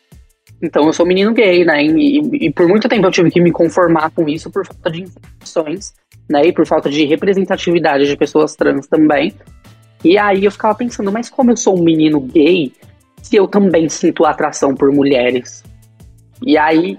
então 0.62 0.86
eu 0.86 0.92
sou 0.92 1.06
menino 1.06 1.32
gay, 1.32 1.64
né? 1.64 1.82
E, 1.84 2.18
e- 2.20 2.46
e 2.46 2.52
por 2.52 2.66
muito 2.68 2.88
tempo 2.88 3.06
eu 3.06 3.10
tive 3.10 3.30
que 3.30 3.40
me 3.40 3.50
conformar 3.52 4.10
com 4.10 4.28
isso 4.28 4.50
por 4.50 4.66
falta 4.66 4.90
de 4.90 5.02
informações, 5.02 5.92
né? 6.28 6.46
E 6.46 6.52
por 6.52 6.66
falta 6.66 6.88
de 6.88 7.04
representatividade 7.04 8.06
de 8.06 8.16
pessoas 8.16 8.54
trans 8.56 8.86
também. 8.86 9.34
E 10.04 10.18
aí 10.18 10.44
eu 10.44 10.50
ficava 10.50 10.74
pensando, 10.74 11.10
mas 11.10 11.28
como 11.30 11.50
eu 11.50 11.56
sou 11.56 11.78
um 11.78 11.82
menino 11.82 12.20
gay, 12.20 12.72
se 13.22 13.36
eu 13.36 13.46
também 13.48 13.88
sinto 13.88 14.24
atração 14.24 14.74
por 14.74 14.92
mulheres? 14.92 15.64
E 16.46 16.58
aí, 16.58 16.98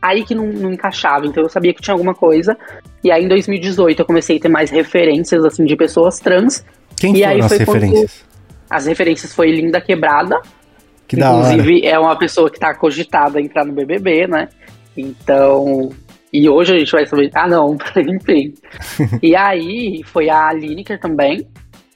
aí 0.00 0.24
que 0.24 0.34
não, 0.34 0.46
não 0.46 0.72
encaixava, 0.72 1.26
então 1.26 1.42
eu 1.42 1.48
sabia 1.50 1.74
que 1.74 1.82
tinha 1.82 1.92
alguma 1.92 2.14
coisa. 2.14 2.56
E 3.04 3.10
aí 3.10 3.24
em 3.24 3.28
2018 3.28 4.00
eu 4.00 4.06
comecei 4.06 4.38
a 4.38 4.40
ter 4.40 4.48
mais 4.48 4.70
referências, 4.70 5.44
assim, 5.44 5.64
de 5.64 5.76
pessoas 5.76 6.18
trans. 6.20 6.64
Quem 6.96 7.14
E 7.16 7.18
foram 7.20 7.30
aí 7.32 7.40
as 7.40 7.52
referências? 7.52 8.24
As 8.70 8.86
referências 8.86 9.34
foi 9.34 9.50
Linda 9.50 9.80
Quebrada, 9.80 10.40
Que. 11.08 11.16
Inclusive, 11.16 11.86
é 11.86 11.98
uma 11.98 12.16
pessoa 12.16 12.50
que 12.50 12.60
tá 12.60 12.74
cogitada 12.74 13.38
a 13.38 13.42
entrar 13.42 13.64
no 13.64 13.72
BBB, 13.72 14.26
né? 14.26 14.48
Então. 14.96 15.90
E 16.30 16.46
hoje 16.48 16.74
a 16.74 16.78
gente 16.78 16.92
vai 16.92 17.06
saber. 17.06 17.30
Ah, 17.34 17.48
não, 17.48 17.76
enfim. 17.96 18.54
e 19.22 19.34
aí 19.34 20.02
foi 20.04 20.28
a 20.28 20.52
Lineker 20.52 21.00
também, 21.00 21.48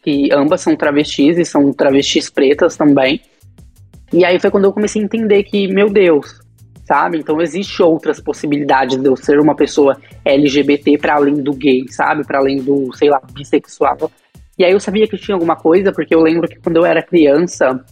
que 0.02 0.31
ambas 0.33 0.62
são 0.62 0.75
travestis 0.75 1.38
e 1.38 1.45
são 1.45 1.71
travestis 1.73 2.31
pretas 2.31 2.76
também. 2.76 3.21
E 4.12 4.25
aí 4.25 4.40
foi 4.40 4.50
quando 4.50 4.64
eu 4.64 4.73
comecei 4.73 5.02
a 5.02 5.04
entender 5.04 5.42
que, 5.42 5.69
meu 5.69 5.90
Deus, 5.90 6.40
sabe? 6.85 7.19
Então 7.19 7.40
existe 7.40 7.83
outras 7.83 8.21
possibilidades 8.21 8.99
de 8.99 9.07
eu 9.07 9.16
ser 9.16 9.38
uma 9.38 9.54
pessoa 9.54 9.97
LGBT 10.25 10.99
para 10.99 11.14
além 11.14 11.35
do 11.35 11.52
gay, 11.52 11.85
sabe? 11.88 12.26
Para 12.26 12.38
além 12.38 12.59
do, 12.62 12.92
sei 12.95 13.09
lá, 13.09 13.21
bissexual. 13.33 14.11
E 14.59 14.64
aí 14.64 14.73
eu 14.73 14.81
sabia 14.81 15.07
que 15.07 15.16
tinha 15.16 15.35
alguma 15.35 15.57
coisa, 15.57 15.92
porque 15.92 16.14
eu 16.14 16.21
lembro 16.21 16.49
que 16.49 16.57
quando 16.57 16.76
eu 16.76 16.85
era 16.85 17.02
criança, 17.02 17.83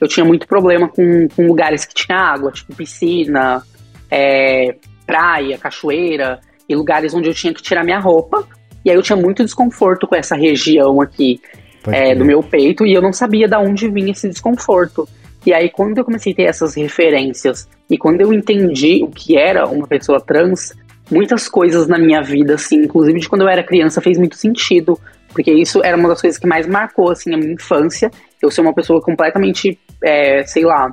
eu 0.00 0.08
tinha 0.08 0.24
muito 0.24 0.46
problema 0.46 0.88
com, 0.88 1.28
com 1.28 1.46
lugares 1.46 1.84
que 1.84 1.94
tinha 1.94 2.18
água, 2.18 2.52
tipo 2.52 2.74
piscina, 2.74 3.62
é, 4.10 4.76
praia, 5.06 5.58
cachoeira, 5.58 6.40
e 6.68 6.74
lugares 6.74 7.14
onde 7.14 7.28
eu 7.28 7.34
tinha 7.34 7.52
que 7.52 7.62
tirar 7.62 7.84
minha 7.84 7.98
roupa. 7.98 8.46
E 8.84 8.90
aí 8.90 8.96
eu 8.96 9.02
tinha 9.02 9.16
muito 9.16 9.44
desconforto 9.44 10.06
com 10.06 10.14
essa 10.14 10.36
região 10.36 11.00
aqui 11.00 11.40
é, 11.86 12.14
do 12.14 12.24
meu 12.24 12.42
peito 12.42 12.86
e 12.86 12.92
eu 12.92 13.02
não 13.02 13.12
sabia 13.12 13.48
de 13.48 13.56
onde 13.56 13.88
vinha 13.88 14.12
esse 14.12 14.28
desconforto. 14.28 15.08
E 15.46 15.52
aí, 15.52 15.70
quando 15.70 15.98
eu 15.98 16.04
comecei 16.04 16.32
a 16.32 16.36
ter 16.36 16.42
essas 16.42 16.74
referências 16.74 17.68
e 17.88 17.96
quando 17.96 18.20
eu 18.20 18.32
entendi 18.32 19.02
o 19.02 19.08
que 19.08 19.36
era 19.36 19.66
uma 19.66 19.86
pessoa 19.86 20.20
trans, 20.20 20.74
muitas 21.10 21.48
coisas 21.48 21.86
na 21.86 21.98
minha 21.98 22.20
vida, 22.20 22.54
assim, 22.54 22.82
inclusive 22.82 23.20
de 23.20 23.28
quando 23.28 23.42
eu 23.42 23.48
era 23.48 23.62
criança, 23.62 24.00
fez 24.00 24.18
muito 24.18 24.36
sentido. 24.36 24.98
Porque 25.28 25.52
isso 25.52 25.82
era 25.84 25.96
uma 25.96 26.08
das 26.08 26.20
coisas 26.20 26.38
que 26.38 26.46
mais 26.46 26.66
marcou, 26.66 27.10
assim, 27.10 27.32
a 27.32 27.36
minha 27.36 27.52
infância. 27.52 28.10
Eu 28.42 28.50
ser 28.50 28.60
uma 28.60 28.74
pessoa 28.74 29.00
completamente, 29.00 29.78
é, 30.02 30.44
sei 30.44 30.64
lá, 30.64 30.90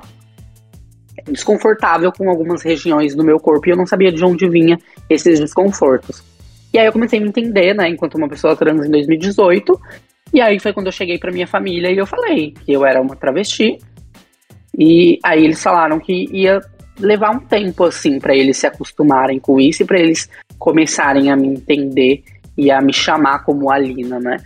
desconfortável 1.24 2.12
com 2.12 2.28
algumas 2.28 2.62
regiões 2.62 3.14
do 3.14 3.24
meu 3.24 3.38
corpo 3.38 3.68
e 3.68 3.72
eu 3.72 3.76
não 3.76 3.86
sabia 3.86 4.12
de 4.12 4.24
onde 4.24 4.48
vinha 4.48 4.78
esses 5.08 5.40
desconfortos. 5.40 6.22
E 6.72 6.78
aí 6.78 6.86
eu 6.86 6.92
comecei 6.92 7.18
a 7.18 7.22
me 7.22 7.28
entender, 7.28 7.74
né, 7.74 7.88
enquanto 7.88 8.16
uma 8.16 8.28
pessoa 8.28 8.56
trans 8.56 8.84
em 8.86 8.90
2018. 8.90 9.80
E 10.32 10.40
aí 10.40 10.58
foi 10.60 10.72
quando 10.72 10.86
eu 10.86 10.92
cheguei 10.92 11.18
para 11.18 11.32
minha 11.32 11.46
família 11.46 11.90
e 11.90 11.96
eu 11.96 12.06
falei 12.06 12.52
que 12.52 12.72
eu 12.72 12.84
era 12.84 13.00
uma 13.00 13.16
travesti. 13.16 13.78
E 14.78 15.18
aí 15.24 15.44
eles 15.44 15.62
falaram 15.62 15.98
que 15.98 16.26
ia 16.30 16.60
levar 16.98 17.30
um 17.30 17.40
tempo 17.40 17.84
assim 17.84 18.18
para 18.18 18.34
eles 18.34 18.56
se 18.56 18.66
acostumarem 18.66 19.38
com 19.38 19.60
isso 19.60 19.82
e 19.82 19.86
para 19.86 19.98
eles 19.98 20.28
começarem 20.58 21.30
a 21.30 21.36
me 21.36 21.48
entender 21.48 22.22
e 22.56 22.70
a 22.70 22.80
me 22.80 22.92
chamar 22.92 23.44
como 23.44 23.70
Alina, 23.70 24.18
né? 24.18 24.36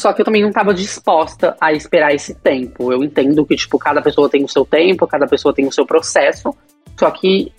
Só 0.00 0.14
que 0.14 0.22
eu 0.22 0.24
também 0.24 0.40
não 0.40 0.48
estava 0.48 0.72
disposta 0.72 1.54
a 1.60 1.74
esperar 1.74 2.14
esse 2.14 2.34
tempo. 2.34 2.90
Eu 2.90 3.04
entendo 3.04 3.44
que, 3.44 3.54
tipo, 3.54 3.78
cada 3.78 4.00
pessoa 4.00 4.30
tem 4.30 4.42
o 4.42 4.48
seu 4.48 4.64
tempo, 4.64 5.06
cada 5.06 5.26
pessoa 5.26 5.52
tem 5.52 5.66
o 5.66 5.72
seu 5.72 5.84
processo. 5.84 6.54
Só 6.98 7.10
que 7.10 7.52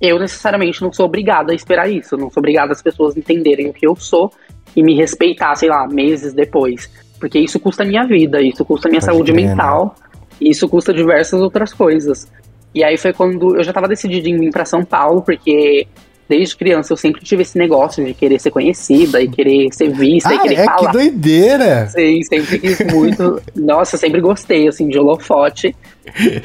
eu 0.00 0.16
necessariamente 0.20 0.80
não 0.80 0.92
sou 0.92 1.06
obrigada 1.06 1.50
a 1.50 1.56
esperar 1.56 1.90
isso. 1.90 2.14
Eu 2.14 2.20
não 2.20 2.30
sou 2.30 2.40
obrigada 2.40 2.70
as 2.70 2.80
pessoas 2.80 3.16
entenderem 3.16 3.68
o 3.68 3.72
que 3.72 3.84
eu 3.84 3.96
sou 3.96 4.32
e 4.76 4.82
me 4.82 4.94
respeitar, 4.94 5.56
sei 5.56 5.68
lá, 5.68 5.88
meses 5.88 6.32
depois. 6.32 6.88
Porque 7.18 7.36
isso 7.36 7.58
custa 7.58 7.84
minha 7.84 8.06
vida, 8.06 8.40
isso 8.40 8.64
custa 8.64 8.88
minha 8.88 9.00
Pode 9.00 9.12
saúde 9.12 9.32
mental, 9.32 9.96
né? 9.98 10.20
isso 10.40 10.68
custa 10.68 10.94
diversas 10.94 11.40
outras 11.40 11.74
coisas. 11.74 12.30
E 12.72 12.84
aí 12.84 12.96
foi 12.96 13.12
quando 13.12 13.56
eu 13.56 13.64
já 13.64 13.72
estava 13.72 13.88
decidida 13.88 14.28
em 14.28 14.38
vir 14.38 14.52
para 14.52 14.64
São 14.64 14.84
Paulo, 14.84 15.22
porque 15.22 15.88
desde 16.28 16.56
criança 16.56 16.92
eu 16.92 16.96
sempre 16.96 17.22
tive 17.22 17.42
esse 17.42 17.56
negócio 17.56 18.04
de 18.04 18.12
querer 18.12 18.38
ser 18.38 18.50
conhecida 18.50 19.20
e 19.20 19.28
querer 19.28 19.72
ser 19.72 19.90
vista 19.90 20.28
ah, 20.28 20.34
e 20.34 20.38
querer 20.40 20.54
é, 20.60 20.64
falar. 20.64 20.90
Que 20.90 20.98
doideira! 20.98 21.86
Sim, 21.88 22.22
sempre 22.22 22.58
quis 22.58 22.80
muito. 22.92 23.42
Nossa, 23.56 23.96
sempre 23.96 24.20
gostei, 24.20 24.68
assim, 24.68 24.88
de 24.88 24.98
holofote. 24.98 25.74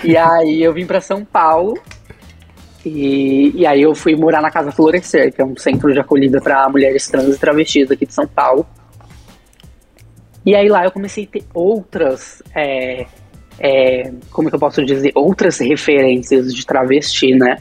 E 0.04 0.16
aí 0.16 0.64
eu 0.64 0.74
vim 0.74 0.86
para 0.86 1.02
São 1.02 1.26
Paulo 1.26 1.78
e, 2.86 3.52
e 3.56 3.66
aí 3.66 3.82
eu 3.82 3.96
fui 3.96 4.16
morar 4.16 4.42
na 4.42 4.52
Casa 4.52 4.72
Florescer, 4.72 5.34
que 5.34 5.42
é 5.42 5.46
um 5.46 5.56
centro 5.56 5.92
de 5.94 6.00
acolhida 6.00 6.42
para 6.42 6.68
mulheres 6.70 7.08
trans 7.08 7.36
e 7.36 7.40
travestis 7.40 7.90
aqui 7.90 8.06
de 8.06 8.14
São 8.14 8.28
Paulo. 8.28 8.66
E 10.46 10.56
aí 10.56 10.68
lá 10.68 10.84
eu 10.84 10.92
comecei 10.92 11.24
a 11.24 11.28
ter 11.28 11.44
outras, 11.54 12.44
é, 12.54 13.06
é, 13.60 14.12
como 14.32 14.50
que 14.50 14.56
eu 14.56 14.60
posso 14.60 14.84
dizer, 14.84 15.12
outras 15.16 15.60
referências 15.60 16.54
de 16.54 16.66
travesti, 16.66 17.34
né? 17.34 17.58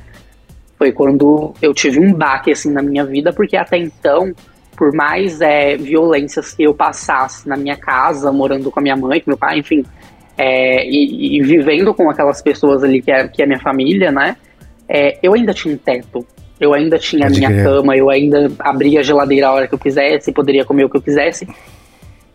Foi 0.83 0.91
quando 0.91 1.55
eu 1.63 1.73
tive 1.73 2.01
um 2.01 2.13
baque 2.13 2.51
assim 2.51 2.73
na 2.73 2.83
minha 2.83 3.05
vida, 3.05 3.33
porque 3.33 3.57
até 3.57 3.79
então, 3.79 4.33
por 4.77 4.93
mais 4.93 5.41
é, 5.41 5.77
violências 5.77 6.53
que 6.53 6.65
eu 6.65 6.75
passasse 6.75 7.49
na 7.49 7.57
minha 7.57 7.77
casa, 7.77 8.33
morando 8.33 8.69
com 8.69 8.81
a 8.81 8.83
minha 8.83 8.97
mãe, 8.97 9.21
com 9.21 9.31
meu 9.31 9.39
pai, 9.39 9.61
enfim, 9.61 9.85
é, 10.37 10.85
e, 10.85 11.37
e, 11.37 11.43
vivendo 11.43 11.95
com 11.95 12.11
aquelas 12.11 12.43
pessoas 12.43 12.83
ali 12.83 13.01
que 13.01 13.13
é, 13.13 13.29
que 13.29 13.41
é 13.41 13.47
minha 13.47 13.61
família, 13.61 14.11
né? 14.11 14.37
É, 14.89 15.19
eu 15.23 15.35
ainda 15.35 15.55
tinha 15.55 15.73
um 15.73 15.79
teto. 15.79 16.27
Eu 16.59 16.75
ainda 16.75 16.99
tinha 16.99 17.29
a 17.29 17.31
minha 17.31 17.63
cama, 17.63 17.97
eu 17.97 18.11
ainda 18.11 18.51
abria 18.59 19.01
a 19.01 19.03
geladeira 19.05 19.49
a 19.49 19.53
hora 19.53 19.69
que 19.69 19.75
eu 19.75 19.79
quisesse, 19.79 20.33
poderia 20.33 20.65
comer 20.65 20.85
o 20.85 20.91
que 20.91 20.97
eu 20.97 21.03
quisesse. 21.03 21.47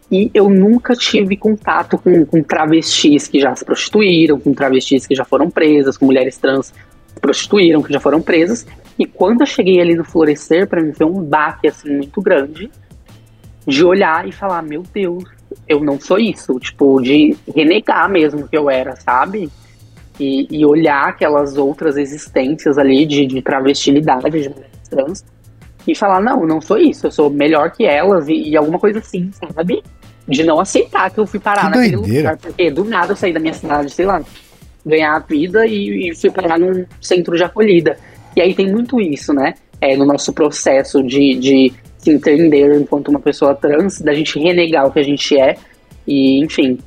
E 0.10 0.32
eu 0.34 0.50
nunca 0.50 0.96
tive 0.96 1.36
contato 1.36 1.98
com, 1.98 2.26
com 2.26 2.42
travestis 2.42 3.28
que 3.28 3.42
já 3.42 3.54
se 3.56 3.66
prostituíram, 3.66 4.40
com 4.40 4.54
travestis 4.54 5.06
que 5.06 5.16
já 5.16 5.26
foram 5.26 5.50
presas, 5.50 5.98
com 5.98 6.06
mulheres 6.06 6.38
trans 6.38 6.74
prostituíram, 7.18 7.82
que 7.82 7.92
já 7.92 8.00
foram 8.00 8.22
presas. 8.22 8.66
E 8.98 9.06
quando 9.06 9.42
eu 9.42 9.46
cheguei 9.46 9.80
ali 9.80 9.96
no 9.96 10.04
Florescer, 10.04 10.68
para 10.68 10.82
mim 10.82 10.94
foi 10.94 11.06
um 11.06 11.22
baque 11.22 11.68
assim 11.68 11.96
muito 11.96 12.22
grande 12.22 12.70
de 13.68 13.84
olhar 13.84 14.28
e 14.28 14.32
falar: 14.32 14.62
Meu 14.62 14.84
Deus, 14.94 15.24
eu 15.68 15.82
não 15.82 16.00
sou 16.00 16.18
isso. 16.18 16.58
Tipo, 16.60 17.02
de 17.02 17.36
renegar 17.54 18.10
mesmo 18.10 18.48
que 18.48 18.58
eu 18.58 18.70
era, 18.70 18.96
sabe? 18.96 19.50
E, 20.20 20.48
e 20.50 20.66
olhar 20.66 21.10
aquelas 21.10 21.58
outras 21.58 21.98
existências 21.98 22.78
ali 22.78 23.06
de, 23.06 23.26
de 23.28 23.42
travestilidade, 23.42 24.42
de 24.42 24.50
mulheres 24.50 24.90
trans, 24.90 25.26
e 25.86 25.94
falar: 25.94 26.22
Não, 26.22 26.46
não 26.46 26.62
sou 26.62 26.78
isso, 26.78 27.08
eu 27.08 27.12
sou 27.12 27.30
melhor 27.30 27.72
que 27.72 27.86
elas, 27.86 28.28
e, 28.28 28.50
e 28.50 28.58
alguma 28.58 28.80
coisa 28.80 29.00
assim, 29.00 29.30
sabe? 29.34 29.84
De 30.28 30.44
não 30.44 30.60
aceitar 30.60 31.10
que 31.12 31.20
eu 31.20 31.28
fui 31.28 31.40
parar 31.40 31.72
que 31.72 31.78
naquele 31.78 31.96
doideira. 31.98 32.32
lugar, 32.32 32.38
porque 32.38 32.72
do 32.72 32.84
nada 32.84 33.12
eu 33.12 33.16
saí 33.16 33.32
da 33.32 33.40
minha 33.40 33.54
cidade, 33.54 33.90
sei 33.92 34.06
lá, 34.06 34.22
ganhar 34.88 35.16
a 35.16 35.20
vida 35.20 35.66
e, 35.66 36.10
e 36.10 36.16
fui 36.16 36.32
parar 36.32 36.60
num 36.60 36.86
centro 37.02 37.36
de 37.36 37.44
acolhida. 37.44 37.98
E 38.36 38.42
aí 38.42 38.54
tem 38.54 38.72
muito 38.72 39.00
isso, 39.00 39.34
né? 39.34 39.56
É, 39.80 39.96
no 39.96 40.06
nosso 40.06 40.34
processo 40.34 41.04
de, 41.04 41.36
de 41.36 41.74
se 41.98 42.12
entender 42.12 42.80
enquanto 42.80 43.10
uma 43.10 43.20
pessoa 43.20 43.54
trans, 43.54 44.02
da 44.02 44.14
gente 44.14 44.40
renegar 44.40 44.88
o 44.88 44.92
que 44.92 45.00
a 45.00 45.04
gente 45.04 45.38
é, 45.38 45.56
e 46.08 46.44
enfim. 46.44 46.80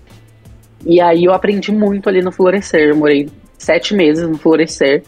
E 0.84 1.00
aí 1.00 1.24
eu 1.24 1.32
aprendi 1.32 1.70
muito 1.72 2.08
ali 2.08 2.22
no 2.22 2.32
Florescer. 2.32 2.88
Eu 2.88 2.96
morei 2.96 3.28
sete 3.58 3.94
meses 3.94 4.26
no 4.26 4.38
Florescer. 4.38 5.02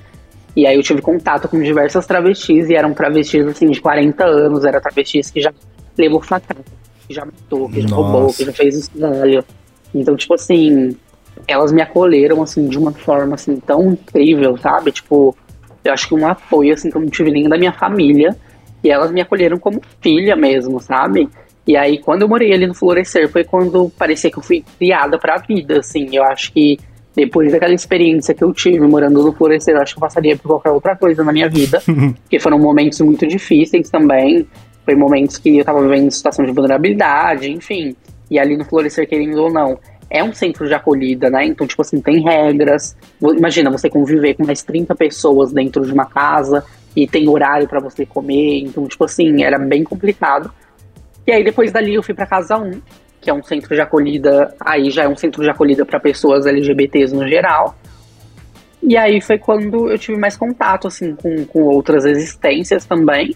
E 0.54 0.66
aí 0.66 0.76
eu 0.76 0.82
tive 0.82 1.00
contato 1.00 1.48
com 1.48 1.60
diversas 1.62 2.06
travestis, 2.06 2.68
e 2.68 2.74
eram 2.74 2.92
travestis 2.92 3.46
assim 3.46 3.70
de 3.70 3.80
40 3.80 4.22
anos, 4.22 4.64
eram 4.64 4.80
travestis 4.82 5.30
que 5.30 5.40
já 5.40 5.50
levou 5.96 6.20
facada, 6.20 6.60
que 7.08 7.14
já 7.14 7.24
matou, 7.24 7.70
que 7.70 7.80
já 7.80 7.88
Nossa. 7.88 8.02
roubou, 8.02 8.34
que 8.34 8.44
já 8.44 8.52
fez 8.52 8.76
escândalo. 8.76 9.44
Então, 9.94 10.14
tipo 10.14 10.34
assim, 10.34 10.94
elas 11.46 11.72
me 11.72 11.82
acolheram, 11.82 12.42
assim, 12.42 12.66
de 12.68 12.78
uma 12.78 12.92
forma, 12.92 13.34
assim, 13.34 13.56
tão 13.56 13.92
incrível, 13.92 14.56
sabe? 14.56 14.92
Tipo, 14.92 15.36
eu 15.84 15.92
acho 15.92 16.08
que 16.08 16.14
um 16.14 16.26
apoio, 16.26 16.74
assim, 16.74 16.90
que 16.90 16.96
eu 16.96 17.00
não 17.00 17.08
tive 17.08 17.30
nem 17.30 17.48
da 17.48 17.58
minha 17.58 17.72
família. 17.72 18.36
E 18.82 18.90
elas 18.90 19.12
me 19.12 19.20
acolheram 19.20 19.58
como 19.58 19.80
filha 20.00 20.34
mesmo, 20.34 20.80
sabe? 20.80 21.28
E 21.66 21.76
aí, 21.76 21.98
quando 21.98 22.22
eu 22.22 22.28
morei 22.28 22.52
ali 22.52 22.66
no 22.66 22.74
Florescer, 22.74 23.28
foi 23.28 23.44
quando 23.44 23.90
parecia 23.90 24.30
que 24.30 24.38
eu 24.38 24.42
fui 24.42 24.64
criada 24.78 25.18
pra 25.18 25.36
vida, 25.36 25.78
assim. 25.78 26.08
Eu 26.12 26.24
acho 26.24 26.52
que 26.52 26.78
depois 27.14 27.52
daquela 27.52 27.74
experiência 27.74 28.34
que 28.34 28.42
eu 28.42 28.52
tive 28.52 28.80
morando 28.80 29.22
no 29.22 29.32
Florescer, 29.32 29.74
eu 29.74 29.80
acho 29.80 29.94
que 29.94 29.98
eu 29.98 30.00
passaria 30.00 30.36
por 30.36 30.48
qualquer 30.48 30.70
outra 30.70 30.96
coisa 30.96 31.22
na 31.22 31.32
minha 31.32 31.48
vida. 31.48 31.80
porque 32.22 32.40
foram 32.40 32.58
momentos 32.58 33.00
muito 33.00 33.26
difíceis 33.26 33.88
também. 33.88 34.46
Foi 34.84 34.96
momentos 34.96 35.38
que 35.38 35.58
eu 35.58 35.64
tava 35.64 35.80
vivendo 35.82 36.06
em 36.06 36.10
situação 36.10 36.44
de 36.44 36.50
vulnerabilidade, 36.50 37.48
enfim. 37.48 37.94
E 38.28 38.38
ali 38.38 38.56
no 38.56 38.64
Florescer, 38.64 39.08
querendo 39.08 39.40
ou 39.40 39.52
não, 39.52 39.78
é 40.12 40.22
um 40.22 40.34
centro 40.34 40.68
de 40.68 40.74
acolhida, 40.74 41.30
né? 41.30 41.46
Então, 41.46 41.66
tipo 41.66 41.80
assim, 41.80 41.98
tem 41.98 42.22
regras. 42.22 42.94
Imagina 43.18 43.70
você 43.70 43.88
conviver 43.88 44.34
com 44.34 44.44
mais 44.44 44.62
30 44.62 44.94
pessoas 44.94 45.52
dentro 45.52 45.86
de 45.86 45.90
uma 45.90 46.04
casa 46.04 46.62
e 46.94 47.06
tem 47.06 47.26
horário 47.26 47.66
para 47.66 47.80
você 47.80 48.04
comer. 48.04 48.58
Então, 48.58 48.86
tipo 48.86 49.02
assim, 49.06 49.42
era 49.42 49.58
bem 49.58 49.82
complicado. 49.82 50.52
E 51.26 51.32
aí, 51.32 51.42
depois 51.42 51.72
dali, 51.72 51.94
eu 51.94 52.02
fui 52.02 52.12
para 52.14 52.26
Casa 52.26 52.58
1, 52.58 52.82
que 53.22 53.30
é 53.30 53.34
um 53.34 53.42
centro 53.42 53.74
de 53.74 53.80
acolhida. 53.80 54.54
Aí 54.60 54.90
já 54.90 55.04
é 55.04 55.08
um 55.08 55.16
centro 55.16 55.42
de 55.42 55.48
acolhida 55.48 55.86
para 55.86 55.98
pessoas 55.98 56.44
LGBTs 56.44 57.14
no 57.14 57.26
geral. 57.26 57.74
E 58.82 58.98
aí 58.98 59.18
foi 59.18 59.38
quando 59.38 59.90
eu 59.90 59.98
tive 59.98 60.18
mais 60.18 60.36
contato, 60.36 60.88
assim, 60.88 61.14
com, 61.14 61.46
com 61.46 61.62
outras 61.62 62.04
existências 62.04 62.84
também. 62.84 63.34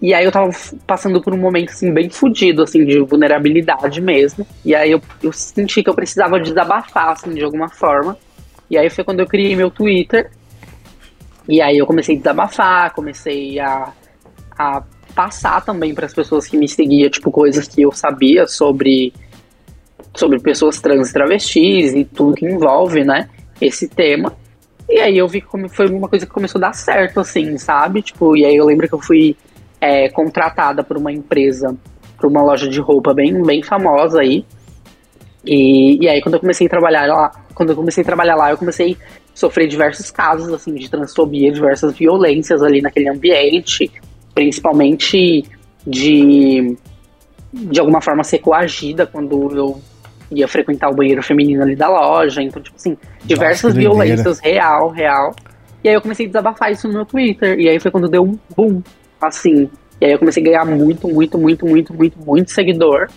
E 0.00 0.14
aí 0.14 0.24
eu 0.24 0.30
tava 0.30 0.50
passando 0.86 1.20
por 1.20 1.34
um 1.34 1.38
momento, 1.38 1.70
assim, 1.70 1.92
bem 1.92 2.08
fodido, 2.08 2.62
assim, 2.62 2.84
de 2.84 3.00
vulnerabilidade 3.00 4.00
mesmo. 4.00 4.46
E 4.64 4.74
aí 4.74 4.92
eu, 4.92 5.02
eu 5.22 5.32
senti 5.32 5.82
que 5.82 5.90
eu 5.90 5.94
precisava 5.94 6.38
desabafar, 6.38 7.10
assim, 7.10 7.34
de 7.34 7.42
alguma 7.42 7.68
forma. 7.68 8.16
E 8.70 8.78
aí 8.78 8.88
foi 8.90 9.02
quando 9.02 9.20
eu 9.20 9.26
criei 9.26 9.56
meu 9.56 9.70
Twitter. 9.70 10.30
E 11.48 11.60
aí 11.60 11.78
eu 11.78 11.86
comecei 11.86 12.14
a 12.14 12.18
desabafar, 12.18 12.94
comecei 12.94 13.58
a, 13.58 13.92
a 14.56 14.82
passar 15.14 15.64
também 15.64 15.94
para 15.94 16.06
as 16.06 16.14
pessoas 16.14 16.46
que 16.46 16.56
me 16.56 16.68
seguiam, 16.68 17.10
tipo, 17.10 17.30
coisas 17.32 17.66
que 17.66 17.82
eu 17.82 17.90
sabia 17.90 18.46
sobre, 18.46 19.12
sobre 20.14 20.38
pessoas 20.38 20.80
trans 20.80 21.10
e 21.10 21.12
travestis 21.12 21.92
e 21.92 22.04
tudo 22.04 22.36
que 22.36 22.46
envolve, 22.46 23.02
né, 23.02 23.28
esse 23.60 23.88
tema. 23.88 24.36
E 24.88 25.00
aí 25.00 25.18
eu 25.18 25.26
vi 25.26 25.40
que 25.40 25.68
foi 25.68 25.88
uma 25.88 26.08
coisa 26.08 26.24
que 26.24 26.32
começou 26.32 26.58
a 26.60 26.68
dar 26.68 26.72
certo, 26.72 27.20
assim, 27.20 27.58
sabe? 27.58 28.00
Tipo, 28.00 28.36
e 28.36 28.44
aí 28.44 28.54
eu 28.54 28.64
lembro 28.64 28.88
que 28.88 28.94
eu 28.94 29.00
fui 29.00 29.36
é, 29.80 30.08
contratada 30.08 30.82
por 30.82 30.96
uma 30.96 31.12
empresa, 31.12 31.74
por 32.18 32.30
uma 32.30 32.42
loja 32.42 32.68
de 32.68 32.80
roupa 32.80 33.14
bem, 33.14 33.42
bem 33.42 33.62
famosa 33.62 34.20
aí. 34.20 34.44
E, 35.44 36.04
e 36.04 36.08
aí 36.08 36.20
quando 36.20 36.34
eu 36.34 36.40
comecei 36.40 36.66
a 36.66 36.70
trabalhar 36.70 37.06
lá, 37.06 37.30
quando 37.54 37.70
eu 37.70 37.76
comecei 37.76 38.02
a 38.02 38.06
trabalhar 38.06 38.36
lá, 38.36 38.50
eu 38.50 38.58
comecei 38.58 38.92
a 38.92 38.96
sofrer 39.34 39.68
diversos 39.68 40.10
casos 40.10 40.52
assim 40.52 40.74
de 40.74 40.90
transfobia, 40.90 41.50
diversas 41.52 41.96
violências 41.96 42.62
ali 42.62 42.80
naquele 42.80 43.08
ambiente, 43.08 43.90
principalmente 44.34 45.44
de 45.86 46.76
de 47.52 47.80
alguma 47.80 48.00
forma 48.00 48.22
ser 48.22 48.38
coagida 48.40 49.06
quando 49.06 49.56
eu 49.56 49.80
ia 50.30 50.46
frequentar 50.46 50.90
o 50.90 50.94
banheiro 50.94 51.22
feminino 51.22 51.62
ali 51.62 51.74
da 51.74 51.88
loja, 51.88 52.42
então 52.42 52.60
tipo 52.62 52.76
assim, 52.76 52.96
diversas 53.24 53.74
Nossa, 53.74 53.78
violências 53.78 54.38
real, 54.40 54.90
real. 54.90 55.34
E 55.82 55.88
aí 55.88 55.94
eu 55.94 56.02
comecei 56.02 56.26
a 56.26 56.28
desabafar 56.28 56.70
isso 56.70 56.86
no 56.88 56.94
meu 56.94 57.06
Twitter, 57.06 57.58
e 57.58 57.68
aí 57.68 57.80
foi 57.80 57.90
quando 57.90 58.08
deu 58.08 58.22
um 58.22 58.38
boom 58.54 58.82
assim. 59.20 59.68
E 60.00 60.06
aí 60.06 60.12
eu 60.12 60.18
comecei 60.18 60.42
a 60.42 60.46
ganhar 60.46 60.64
muito, 60.64 61.08
muito, 61.08 61.38
muito, 61.38 61.66
muito, 61.66 61.94
muito, 61.94 62.18
muito 62.18 62.50
seguidor. 62.50 63.08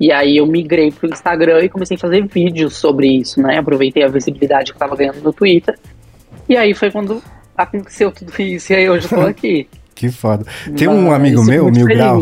E 0.00 0.12
aí 0.12 0.36
eu 0.36 0.46
migrei 0.46 0.92
pro 0.92 1.08
Instagram 1.08 1.64
e 1.64 1.68
comecei 1.68 1.96
a 1.96 2.00
fazer 2.00 2.24
vídeos 2.26 2.76
sobre 2.76 3.08
isso, 3.08 3.42
né? 3.42 3.58
Aproveitei 3.58 4.04
a 4.04 4.08
visibilidade 4.08 4.70
que 4.72 4.76
eu 4.76 4.78
tava 4.78 4.94
ganhando 4.94 5.20
no 5.20 5.32
Twitter. 5.32 5.76
E 6.48 6.56
aí 6.56 6.72
foi 6.72 6.90
quando 6.90 7.20
aconteceu 7.56 8.12
tudo 8.12 8.32
isso. 8.40 8.72
E 8.72 8.76
aí 8.76 8.88
hoje 8.88 9.06
eu 9.10 9.18
tô 9.18 9.26
aqui. 9.26 9.68
que 9.94 10.08
foda. 10.08 10.46
Tem 10.76 10.86
um 10.86 11.12
amigo 11.12 11.44
meu, 11.44 11.70
Mil 11.70 11.86
Grau. 11.86 12.20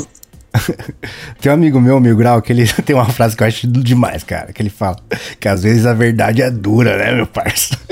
tem 1.39 1.53
um 1.53 1.55
amigo 1.55 1.79
meu, 1.79 1.99
amigo 1.99 2.17
Grau, 2.17 2.41
que 2.41 2.51
ele 2.51 2.65
tem 2.83 2.97
uma 2.97 3.05
frase 3.05 3.37
que 3.37 3.43
eu 3.43 3.47
acho 3.47 3.67
demais, 3.67 4.25
cara. 4.25 4.55
Que 4.55 4.63
ele 4.63 4.71
fala 4.71 4.97
que 5.39 5.47
às 5.47 5.63
vezes 5.63 5.85
a 5.85 5.93
verdade 5.93 6.41
é 6.41 6.51
dura, 6.51 6.97
né, 6.97 7.13
meu 7.13 7.27
parceiro? 7.27 7.83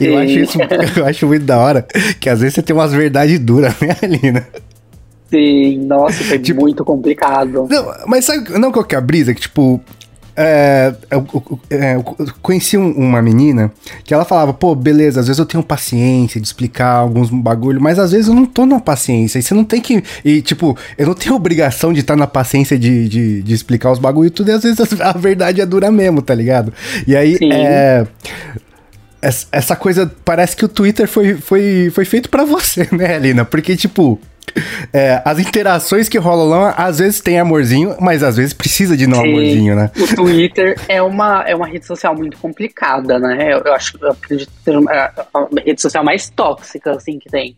Eu 0.00 0.18
acho 0.18 0.38
isso, 0.40 0.58
eu 0.96 1.06
acho 1.06 1.26
muito 1.28 1.44
da 1.44 1.58
hora. 1.58 1.86
Que 2.18 2.28
às 2.28 2.40
vezes 2.40 2.56
você 2.56 2.62
tem 2.62 2.74
umas 2.74 2.92
verdades 2.92 3.38
duras, 3.38 3.78
né, 3.78 3.96
Alina? 4.02 4.44
Sim, 5.30 5.78
nossa, 5.86 6.24
foi 6.24 6.38
tipo, 6.40 6.60
muito 6.60 6.84
complicado. 6.84 7.66
Não, 7.70 7.94
mas 8.06 8.24
sabe, 8.24 8.50
não 8.58 8.72
qual 8.72 8.84
que 8.84 8.94
é 8.94 8.98
a 8.98 9.00
brisa? 9.00 9.32
Que, 9.32 9.40
tipo, 9.40 9.80
é, 10.36 10.94
eu, 11.10 11.26
eu, 11.34 11.60
é, 11.70 11.96
eu, 11.96 12.04
conheci 12.40 12.76
uma 12.76 13.20
menina 13.20 13.70
que 14.04 14.14
ela 14.14 14.24
falava, 14.24 14.54
pô, 14.54 14.74
beleza, 14.74 15.20
às 15.20 15.26
vezes 15.26 15.38
eu 15.38 15.46
tenho 15.46 15.62
paciência 15.62 16.40
de 16.40 16.46
explicar 16.46 16.92
alguns 16.92 17.30
bagulho, 17.30 17.80
mas 17.80 17.98
às 17.98 18.12
vezes 18.12 18.28
eu 18.28 18.34
não 18.34 18.46
tô 18.46 18.64
na 18.64 18.80
paciência. 18.80 19.38
E 19.38 19.42
você 19.42 19.54
não 19.54 19.64
tem 19.64 19.80
que. 19.80 20.02
E, 20.24 20.40
tipo, 20.40 20.76
eu 20.96 21.06
não 21.06 21.14
tenho 21.14 21.34
obrigação 21.36 21.92
de 21.92 22.00
estar 22.00 22.16
na 22.16 22.26
paciência 22.26 22.78
de, 22.78 23.08
de, 23.08 23.42
de 23.42 23.54
explicar 23.54 23.92
os 23.92 23.98
bagulho 23.98 24.28
e 24.28 24.30
tudo, 24.30 24.50
e 24.50 24.52
às 24.52 24.62
vezes 24.62 24.80
a, 25.00 25.10
a, 25.10 25.12
verdade 25.12 25.60
é 25.60 25.66
dura 25.66 25.90
mesmo, 25.90 26.22
tá 26.22 26.34
ligado? 26.34 26.72
E 27.06 27.14
aí, 27.14 27.36
Sim. 27.36 27.52
é 27.52 28.06
essa 29.52 29.76
coisa 29.76 30.10
parece 30.24 30.56
que 30.56 30.64
o 30.64 30.68
Twitter 30.68 31.06
foi, 31.06 31.34
foi, 31.34 31.90
foi 31.92 32.06
feito 32.06 32.30
para 32.30 32.42
você, 32.44 32.88
né, 32.90 33.16
Alina? 33.16 33.44
Porque, 33.44 33.76
tipo, 33.76 34.18
é, 34.92 35.22
as 35.24 35.38
interações 35.38 36.08
que 36.08 36.18
rolam 36.18 36.48
lá, 36.48 36.70
às 36.72 36.98
vezes 36.98 37.20
tem 37.20 37.38
amorzinho, 37.38 37.96
mas 38.00 38.22
às 38.22 38.36
vezes 38.36 38.52
precisa 38.52 38.96
de 38.96 39.06
não 39.06 39.22
Sim, 39.22 39.28
amorzinho, 39.28 39.76
né? 39.76 39.90
O 39.96 40.14
Twitter 40.16 40.78
é 40.88 41.00
uma, 41.02 41.44
é 41.46 41.54
uma 41.54 41.66
rede 41.66 41.86
social 41.86 42.14
muito 42.14 42.38
complicada, 42.38 43.18
né? 43.18 43.52
Eu, 43.52 43.62
eu 43.64 43.72
acho 43.72 43.98
eu 44.00 44.10
acredito 44.10 44.50
ser 44.64 44.76
a, 44.88 45.26
a 45.34 45.48
rede 45.64 45.80
social 45.80 46.04
mais 46.04 46.30
tóxica, 46.30 46.92
assim, 46.92 47.18
que 47.18 47.28
tem. 47.28 47.56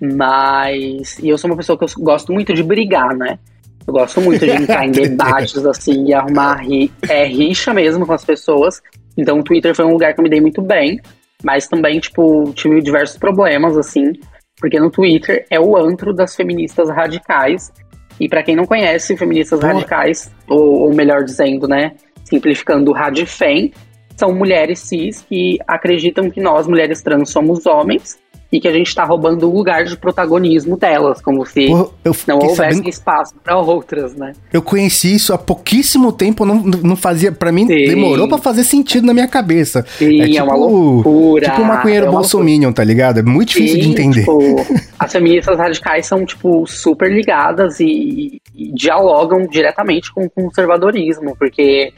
Mas. 0.00 1.18
E 1.18 1.28
eu 1.28 1.38
sou 1.38 1.50
uma 1.50 1.56
pessoa 1.56 1.78
que 1.78 1.84
eu 1.84 1.88
gosto 1.98 2.32
muito 2.32 2.52
de 2.52 2.62
brigar, 2.62 3.14
né? 3.14 3.38
Eu 3.86 3.92
gosto 3.92 4.20
muito 4.20 4.44
de 4.44 4.50
entrar 4.50 4.84
em 4.86 4.90
debates, 4.92 5.64
assim, 5.64 6.06
e 6.06 6.14
arrumar 6.14 6.56
ri, 6.56 6.90
é, 7.08 7.24
rixa 7.24 7.72
mesmo 7.72 8.06
com 8.06 8.12
as 8.12 8.24
pessoas. 8.24 8.82
Então 9.16 9.38
o 9.38 9.42
Twitter 9.42 9.74
foi 9.74 9.84
um 9.84 9.92
lugar 9.92 10.12
que 10.12 10.20
eu 10.20 10.24
me 10.24 10.30
dei 10.30 10.40
muito 10.40 10.60
bem. 10.60 11.00
Mas 11.42 11.68
também, 11.68 12.00
tipo, 12.00 12.50
tive 12.54 12.80
diversos 12.80 13.18
problemas, 13.18 13.76
assim. 13.76 14.12
Porque 14.58 14.80
no 14.80 14.90
Twitter 14.90 15.46
é 15.50 15.60
o 15.60 15.76
antro 15.76 16.14
das 16.14 16.34
feministas 16.34 16.88
radicais. 16.88 17.72
E 18.18 18.28
para 18.28 18.42
quem 18.42 18.56
não 18.56 18.64
conhece, 18.64 19.16
feministas 19.16 19.60
Pô. 19.60 19.66
radicais, 19.66 20.32
ou, 20.48 20.84
ou, 20.84 20.94
melhor 20.94 21.22
dizendo, 21.22 21.68
né, 21.68 21.92
simplificando, 22.24 22.92
radifem, 22.92 23.72
são 24.16 24.34
mulheres 24.34 24.78
cis 24.78 25.20
que 25.28 25.58
acreditam 25.68 26.30
que 26.30 26.40
nós, 26.40 26.66
mulheres 26.66 27.02
trans, 27.02 27.30
somos 27.30 27.66
homens 27.66 28.18
e 28.50 28.60
que 28.60 28.68
a 28.68 28.72
gente 28.72 28.86
está 28.86 29.04
roubando 29.04 29.48
o 29.48 29.54
lugar 29.54 29.84
de 29.84 29.96
protagonismo 29.96 30.76
delas, 30.76 31.20
como 31.20 31.44
se 31.44 31.66
Porra, 31.66 31.88
não 32.28 32.36
houvesse 32.36 32.56
sabendo... 32.56 32.88
espaço 32.88 33.34
para 33.42 33.58
outras, 33.58 34.14
né? 34.14 34.32
Eu 34.52 34.62
conheci 34.62 35.14
isso 35.14 35.34
há 35.34 35.38
pouquíssimo 35.38 36.12
tempo, 36.12 36.44
não, 36.44 36.62
não 36.62 36.96
fazia, 36.96 37.32
para 37.32 37.50
mim, 37.50 37.66
Sim. 37.66 37.74
demorou 37.74 38.28
para 38.28 38.38
fazer 38.38 38.64
sentido 38.64 39.06
na 39.06 39.12
minha 39.12 39.26
cabeça. 39.26 39.84
Sim, 39.98 40.20
é, 40.20 40.26
tipo, 40.26 40.38
é 40.38 40.42
uma 40.42 40.54
tipo 40.54 40.66
loucura. 40.66 41.44
Tipo 41.46 41.60
um 41.60 41.64
maconheiro 41.64 42.06
é 42.06 42.10
bolsominion, 42.10 42.72
tá 42.72 42.84
ligado? 42.84 43.18
É 43.18 43.22
muito 43.22 43.48
difícil 43.48 43.76
Sim, 43.76 43.82
de 43.82 43.88
entender. 43.90 44.20
Tipo, 44.20 44.66
as 44.98 45.12
feministas 45.12 45.58
radicais 45.58 46.06
são, 46.06 46.24
tipo, 46.24 46.66
super 46.66 47.10
ligadas 47.10 47.80
e, 47.80 48.40
e 48.54 48.72
dialogam 48.72 49.46
diretamente 49.46 50.12
com 50.12 50.24
o 50.24 50.30
conservadorismo, 50.30 51.36
porque 51.36 51.92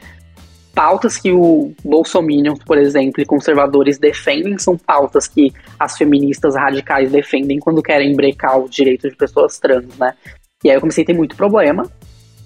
pautas 0.79 1.17
que 1.17 1.29
o 1.29 1.73
Bolsonaro, 1.83 2.57
por 2.65 2.77
exemplo, 2.77 3.21
e 3.21 3.25
conservadores 3.25 3.99
defendem 3.99 4.57
são 4.57 4.77
pautas 4.77 5.27
que 5.27 5.51
as 5.77 5.97
feministas 5.97 6.55
radicais 6.55 7.11
defendem 7.11 7.59
quando 7.59 7.83
querem 7.83 8.15
brecar 8.15 8.57
o 8.57 8.69
direito 8.69 9.09
de 9.09 9.15
pessoas 9.17 9.59
trans, 9.59 9.97
né? 9.97 10.13
E 10.63 10.69
aí 10.69 10.77
eu 10.77 10.79
comecei 10.79 11.03
a 11.03 11.07
ter 11.07 11.13
muito 11.13 11.35
problema. 11.35 11.85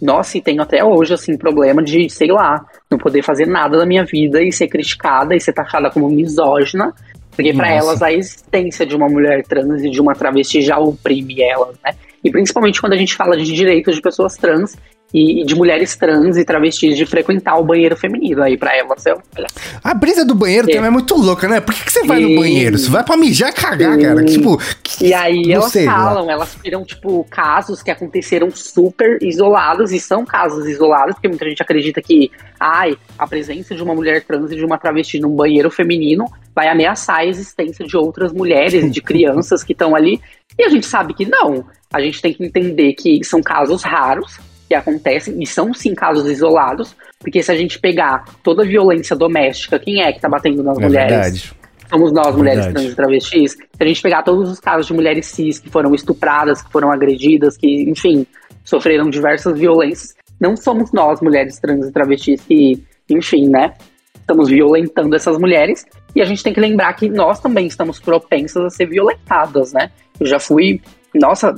Nossa, 0.01 0.35
e 0.35 0.41
tenho 0.41 0.63
até 0.63 0.83
hoje, 0.83 1.13
assim, 1.13 1.37
problema 1.37 1.83
de, 1.83 2.09
sei 2.09 2.31
lá, 2.31 2.65
não 2.89 2.97
poder 2.97 3.21
fazer 3.21 3.45
nada 3.45 3.77
da 3.77 3.85
minha 3.85 4.03
vida 4.03 4.41
e 4.41 4.51
ser 4.51 4.67
criticada 4.67 5.35
e 5.35 5.39
ser 5.39 5.53
taxada 5.53 5.91
como 5.91 6.09
misógina. 6.09 6.91
Porque 7.35 7.53
para 7.53 7.69
elas 7.69 8.01
a 8.01 8.11
existência 8.11 8.83
de 8.83 8.95
uma 8.95 9.07
mulher 9.09 9.43
trans 9.43 9.83
e 9.83 9.91
de 9.91 10.01
uma 10.01 10.15
travesti 10.15 10.59
já 10.59 10.79
oprime 10.79 11.39
elas, 11.39 11.75
né? 11.83 11.93
E 12.23 12.31
principalmente 12.31 12.81
quando 12.81 12.93
a 12.93 12.97
gente 12.97 13.15
fala 13.15 13.37
de 13.37 13.43
direitos 13.43 13.95
de 13.95 14.01
pessoas 14.01 14.35
trans 14.37 14.75
e 15.13 15.45
de 15.45 15.53
mulheres 15.53 15.95
trans 15.95 16.37
e 16.37 16.43
travestis 16.43 16.97
de 16.97 17.05
frequentar 17.05 17.57
o 17.57 17.63
banheiro 17.63 17.95
feminino. 17.95 18.41
Aí 18.41 18.57
pra 18.57 18.75
elas, 18.75 19.05
eu, 19.05 19.21
olha. 19.37 19.47
A 19.83 19.93
brisa 19.93 20.25
do 20.25 20.33
banheiro 20.33 20.69
é. 20.69 20.73
também 20.73 20.87
é 20.87 20.91
muito 20.91 21.15
louca, 21.15 21.47
né? 21.47 21.61
Por 21.61 21.73
que, 21.73 21.85
que 21.85 21.91
você 21.91 22.03
vai 22.03 22.19
no 22.19 22.35
banheiro? 22.35 22.77
Você 22.79 22.89
vai 22.89 23.03
pra 23.03 23.15
mijar 23.15 23.51
e 23.51 23.53
cagar, 23.53 23.99
cara. 23.99 24.25
Tipo, 24.25 24.57
que, 24.81 25.07
e 25.07 25.13
aí 25.13 25.51
elas 25.51 25.71
sei, 25.71 25.85
falam, 25.85 26.25
lá. 26.25 26.33
elas 26.33 26.57
viram, 26.63 26.83
tipo, 26.83 27.25
casos 27.29 27.83
que 27.83 27.91
aconteceram 27.91 28.49
super 28.49 29.21
isolados, 29.21 29.91
e 29.91 29.99
são 29.99 30.25
casos 30.25 30.67
isolados, 30.67 31.13
porque 31.13 31.27
muita 31.27 31.47
gente 31.47 31.61
acredita 31.61 32.01
que, 32.01 32.31
ai, 32.59 32.97
a 33.17 33.27
presença 33.27 33.75
de 33.75 33.83
uma 33.83 33.93
mulher 33.93 34.23
trans 34.23 34.51
e 34.51 34.55
de 34.55 34.65
uma 34.65 34.77
travesti 34.77 35.19
num 35.19 35.35
banheiro 35.35 35.69
feminino 35.69 36.25
vai 36.55 36.67
ameaçar 36.67 37.17
a 37.17 37.25
existência 37.25 37.85
de 37.85 37.95
outras 37.95 38.33
mulheres, 38.33 38.91
de 38.91 39.01
crianças 39.01 39.63
que 39.63 39.73
estão 39.73 39.95
ali. 39.95 40.19
E 40.57 40.63
a 40.63 40.69
gente 40.69 40.85
sabe 40.85 41.13
que 41.13 41.25
não. 41.25 41.65
A 41.91 42.01
gente 42.01 42.21
tem 42.21 42.33
que 42.33 42.43
entender 42.43 42.93
que 42.93 43.23
são 43.23 43.41
casos 43.41 43.83
raros, 43.83 44.39
que 44.67 44.75
acontecem, 44.75 45.41
e 45.41 45.45
são 45.45 45.73
sim 45.73 45.93
casos 45.93 46.29
isolados, 46.29 46.95
porque 47.19 47.41
se 47.41 47.51
a 47.51 47.55
gente 47.55 47.79
pegar 47.79 48.23
toda 48.43 48.63
a 48.63 48.65
violência 48.65 49.15
doméstica, 49.15 49.79
quem 49.79 50.01
é 50.01 50.11
que 50.11 50.19
tá 50.19 50.29
batendo 50.29 50.63
nas 50.63 50.77
é 50.77 50.81
mulheres? 50.81 51.11
Verdade. 51.11 51.53
Somos 51.89 52.11
nós, 52.11 52.27
é 52.33 52.37
mulheres 52.37 52.65
trans 52.67 52.91
e 52.91 52.95
travestis. 52.95 53.51
Se 53.51 53.59
a 53.79 53.85
gente 53.85 54.01
pegar 54.01 54.23
todos 54.23 54.49
os 54.49 54.59
casos 54.59 54.87
de 54.87 54.93
mulheres 54.93 55.27
cis 55.27 55.59
que 55.59 55.69
foram 55.69 55.93
estupradas, 55.93 56.61
que 56.61 56.71
foram 56.71 56.91
agredidas, 56.91 57.55
que, 57.55 57.83
enfim, 57.89 58.25
sofreram 58.63 59.09
diversas 59.09 59.59
violências, 59.59 60.15
não 60.39 60.55
somos 60.57 60.91
nós, 60.91 61.21
mulheres 61.21 61.59
trans 61.59 61.87
e 61.87 61.91
travestis, 61.91 62.41
que, 62.41 62.83
enfim, 63.09 63.47
né, 63.47 63.73
estamos 64.15 64.49
violentando 64.49 65.15
essas 65.15 65.37
mulheres. 65.37 65.85
E 66.15 66.21
a 66.21 66.25
gente 66.25 66.43
tem 66.43 66.53
que 66.53 66.59
lembrar 66.59 66.93
que 66.93 67.09
nós 67.09 67.39
também 67.39 67.67
estamos 67.67 67.99
propensas 67.99 68.63
a 68.63 68.69
ser 68.69 68.87
violentadas, 68.87 69.73
né? 69.73 69.91
Eu 70.19 70.25
já 70.25 70.39
fui 70.39 70.81
nossa, 71.19 71.53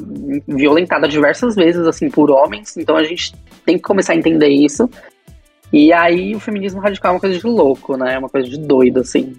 violentada 0.47 1.07
diversas 1.07 1.55
vezes, 1.55 1.85
assim, 1.87 2.09
por 2.09 2.29
homens. 2.29 2.75
Então 2.77 2.95
a 2.95 3.03
gente 3.03 3.33
tem 3.65 3.77
que 3.77 3.83
começar 3.83 4.13
a 4.13 4.15
entender 4.15 4.49
isso. 4.49 4.89
E 5.71 5.91
aí 5.91 6.35
o 6.35 6.39
feminismo 6.39 6.79
radical 6.79 7.11
é 7.11 7.13
uma 7.15 7.19
coisa 7.19 7.37
de 7.37 7.45
louco, 7.45 7.97
né? 7.97 8.15
É 8.15 8.19
uma 8.19 8.29
coisa 8.29 8.47
de 8.47 8.57
doido, 8.57 8.99
assim. 8.99 9.35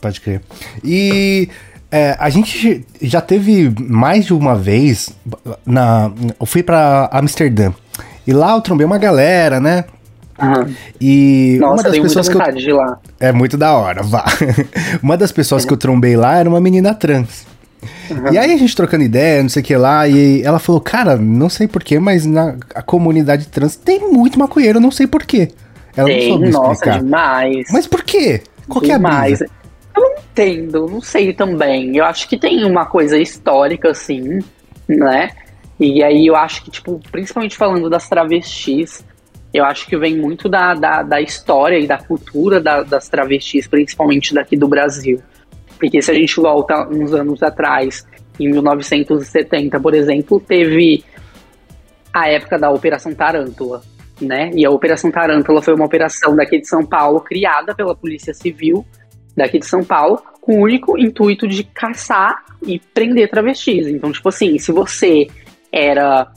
Pode 0.00 0.20
crer. 0.20 0.40
E 0.84 1.48
é, 1.90 2.16
a 2.18 2.30
gente 2.30 2.86
já 3.02 3.20
teve 3.20 3.72
mais 3.78 4.26
de 4.26 4.32
uma 4.32 4.54
vez. 4.54 5.14
Na, 5.66 6.10
eu 6.38 6.46
fui 6.46 6.62
para 6.62 7.10
Amsterdã. 7.12 7.72
E 8.26 8.32
lá 8.32 8.54
eu 8.54 8.60
trombei 8.60 8.86
uma 8.86 8.98
galera, 8.98 9.60
né? 9.60 9.84
Uhum. 10.40 10.74
E 11.00 11.58
Nossa, 11.60 11.74
uma 11.74 11.82
das 11.82 11.98
pessoas 11.98 12.28
que 12.28 12.36
eu... 12.36 12.54
de 12.54 12.72
lá. 12.72 12.98
É 13.18 13.30
muito 13.30 13.58
da 13.58 13.74
hora, 13.74 14.02
vá. 14.02 14.24
uma 15.02 15.16
das 15.16 15.32
pessoas 15.32 15.64
é. 15.64 15.66
que 15.66 15.72
eu 15.72 15.76
trombei 15.76 16.16
lá 16.16 16.36
era 16.36 16.48
uma 16.48 16.60
menina 16.60 16.94
trans. 16.94 17.46
E 18.32 18.38
aí 18.38 18.52
a 18.52 18.56
gente 18.56 18.74
trocando 18.74 19.04
ideia, 19.04 19.42
não 19.42 19.48
sei 19.48 19.62
o 19.62 19.64
que 19.64 19.76
lá, 19.76 20.06
e 20.08 20.42
ela 20.42 20.58
falou, 20.58 20.80
cara, 20.80 21.16
não 21.16 21.48
sei 21.48 21.68
porquê, 21.68 21.98
mas 21.98 22.26
na 22.26 22.56
a 22.74 22.82
comunidade 22.82 23.46
trans 23.48 23.76
tem 23.76 24.00
muito 24.12 24.38
maconheiro, 24.38 24.80
não 24.80 24.90
sei 24.90 25.06
porquê. 25.06 25.48
Ela 25.96 26.08
tem, 26.08 26.28
não 26.28 26.36
soube 26.36 26.50
nossa, 26.50 26.72
explicar. 26.72 26.98
demais. 26.98 27.66
Mas 27.72 27.86
por 27.86 28.02
quê? 28.02 28.42
Qual 28.68 28.80
que 28.80 28.92
é 28.92 28.94
a 28.94 28.98
brisa? 28.98 29.46
Eu 29.96 30.02
não 30.02 30.12
entendo, 30.18 30.86
não 30.86 31.00
sei 31.00 31.32
também. 31.32 31.96
Eu 31.96 32.04
acho 32.04 32.28
que 32.28 32.38
tem 32.38 32.64
uma 32.64 32.86
coisa 32.86 33.18
histórica, 33.18 33.90
assim, 33.90 34.38
né? 34.88 35.30
E 35.78 36.02
aí 36.02 36.26
eu 36.26 36.36
acho 36.36 36.62
que, 36.64 36.70
tipo, 36.70 37.00
principalmente 37.10 37.56
falando 37.56 37.88
das 37.90 38.08
travestis, 38.08 39.04
eu 39.52 39.64
acho 39.64 39.86
que 39.86 39.96
vem 39.96 40.16
muito 40.16 40.48
da, 40.48 40.74
da, 40.74 41.02
da 41.02 41.20
história 41.20 41.78
e 41.78 41.86
da 41.86 41.98
cultura 41.98 42.60
da, 42.60 42.82
das 42.82 43.08
travestis, 43.08 43.66
principalmente 43.66 44.32
daqui 44.32 44.56
do 44.56 44.68
Brasil. 44.68 45.20
Porque 45.80 46.02
se 46.02 46.10
a 46.10 46.14
gente 46.14 46.36
volta 46.36 46.86
uns 46.88 47.14
anos 47.14 47.42
atrás, 47.42 48.06
em 48.38 48.50
1970, 48.50 49.80
por 49.80 49.94
exemplo, 49.94 50.38
teve 50.38 51.02
a 52.12 52.28
época 52.28 52.58
da 52.58 52.70
Operação 52.70 53.14
Tarântula, 53.14 53.80
né? 54.20 54.50
E 54.54 54.64
a 54.64 54.70
Operação 54.70 55.10
Tarântula 55.10 55.62
foi 55.62 55.74
uma 55.74 55.86
operação 55.86 56.36
daqui 56.36 56.60
de 56.60 56.68
São 56.68 56.84
Paulo, 56.84 57.20
criada 57.20 57.74
pela 57.74 57.94
Polícia 57.94 58.34
Civil 58.34 58.84
daqui 59.36 59.58
de 59.58 59.66
São 59.66 59.82
Paulo, 59.82 60.22
com 60.40 60.58
o 60.58 60.62
único 60.64 60.98
intuito 60.98 61.48
de 61.48 61.64
caçar 61.64 62.44
e 62.62 62.78
prender 62.78 63.30
travestis. 63.30 63.86
Então, 63.86 64.12
tipo 64.12 64.28
assim, 64.28 64.58
se 64.58 64.70
você 64.72 65.28
era 65.72 66.30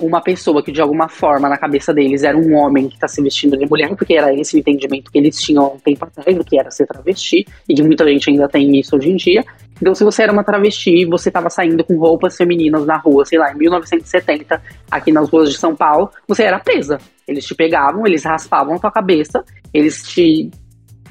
uma 0.00 0.20
pessoa 0.20 0.62
que 0.62 0.72
de 0.72 0.80
alguma 0.80 1.08
forma 1.08 1.48
na 1.48 1.56
cabeça 1.56 1.92
deles 1.92 2.22
era 2.22 2.36
um 2.36 2.54
homem 2.54 2.88
que 2.88 2.94
está 2.94 3.08
se 3.08 3.22
vestindo 3.22 3.56
de 3.56 3.66
mulher, 3.66 3.94
porque 3.96 4.14
era 4.14 4.32
esse 4.34 4.56
o 4.56 4.58
entendimento 4.58 5.10
que 5.10 5.18
eles 5.18 5.40
tinham 5.40 5.64
há 5.64 5.68
um 5.68 5.78
tempo 5.78 6.04
atrás 6.04 6.36
do 6.36 6.44
que 6.44 6.58
era 6.58 6.70
ser 6.70 6.86
travesti, 6.86 7.46
e 7.68 7.74
que 7.74 7.82
muita 7.82 8.06
gente 8.06 8.30
ainda 8.30 8.48
tem 8.48 8.78
isso 8.78 8.96
hoje 8.96 9.10
em 9.10 9.16
dia. 9.16 9.44
Então, 9.80 9.94
se 9.94 10.04
você 10.04 10.22
era 10.22 10.32
uma 10.32 10.42
travesti, 10.42 11.04
você 11.04 11.28
estava 11.28 11.48
saindo 11.50 11.84
com 11.84 11.96
roupas 11.96 12.36
femininas 12.36 12.84
na 12.84 12.96
rua, 12.96 13.24
sei 13.24 13.38
lá, 13.38 13.52
em 13.52 13.56
1970, 13.56 14.60
aqui 14.90 15.12
nas 15.12 15.28
ruas 15.28 15.50
de 15.50 15.58
São 15.58 15.74
Paulo, 15.74 16.10
você 16.26 16.42
era 16.44 16.58
presa. 16.58 16.98
Eles 17.26 17.44
te 17.44 17.54
pegavam, 17.54 18.06
eles 18.06 18.24
raspavam 18.24 18.74
a 18.74 18.78
tua 18.78 18.90
cabeça, 18.90 19.44
eles 19.72 20.02
te 20.02 20.50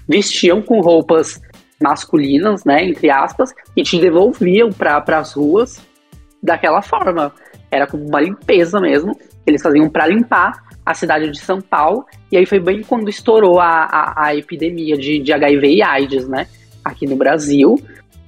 vestiam 0.08 0.62
com 0.62 0.82
roupas 0.82 1.42
masculinas, 1.82 2.66
né, 2.66 2.84
entre 2.84 3.10
aspas, 3.10 3.54
e 3.76 3.84
te 3.84 4.00
devolviam 4.00 4.70
para 4.70 5.20
as 5.20 5.34
ruas 5.34 5.86
daquela 6.42 6.82
forma. 6.82 7.34
Era 7.72 7.88
como 7.88 8.06
uma 8.06 8.22
limpeza 8.22 8.80
mesmo. 8.80 9.18
eles 9.46 9.62
faziam 9.62 9.90
para 9.90 10.08
limpar 10.08 10.64
a 10.86 10.94
cidade 10.94 11.30
de 11.30 11.40
São 11.40 11.62
Paulo. 11.62 12.06
E 12.32 12.38
aí 12.38 12.46
foi 12.46 12.60
bem 12.60 12.82
quando 12.82 13.10
estourou 13.10 13.60
a, 13.60 13.84
a, 13.84 14.28
a 14.28 14.36
epidemia 14.36 14.98
de, 14.98 15.20
de 15.20 15.34
HIV 15.34 15.76
e 15.76 15.84
AIDS, 15.84 16.28
né? 16.28 16.48
Aqui 16.84 17.06
no 17.06 17.16
Brasil. 17.16 17.80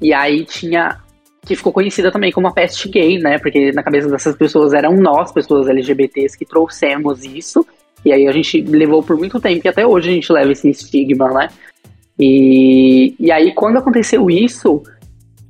E 0.01 0.13
aí 0.13 0.45
tinha. 0.45 0.99
Que 1.41 1.55
ficou 1.55 1.71
conhecida 1.71 2.11
também 2.11 2.31
como 2.31 2.47
a 2.47 2.51
peste 2.51 2.89
gay, 2.89 3.17
né? 3.17 3.39
Porque 3.39 3.71
na 3.71 3.81
cabeça 3.81 4.09
dessas 4.09 4.35
pessoas 4.35 4.73
eram 4.73 4.93
nós, 4.95 5.31
pessoas 5.31 5.67
LGBTs, 5.67 6.37
que 6.37 6.45
trouxemos 6.45 7.23
isso. 7.23 7.65
E 8.03 8.11
aí 8.11 8.27
a 8.27 8.31
gente 8.31 8.61
levou 8.61 9.01
por 9.01 9.17
muito 9.17 9.39
tempo, 9.39 9.65
e 9.65 9.69
até 9.69 9.85
hoje 9.85 10.09
a 10.09 10.13
gente 10.13 10.31
leva 10.31 10.51
esse 10.51 10.69
estigma, 10.69 11.29
né? 11.29 11.49
E, 12.19 13.15
e 13.17 13.31
aí, 13.31 13.53
quando 13.53 13.77
aconteceu 13.77 14.29
isso, 14.29 14.83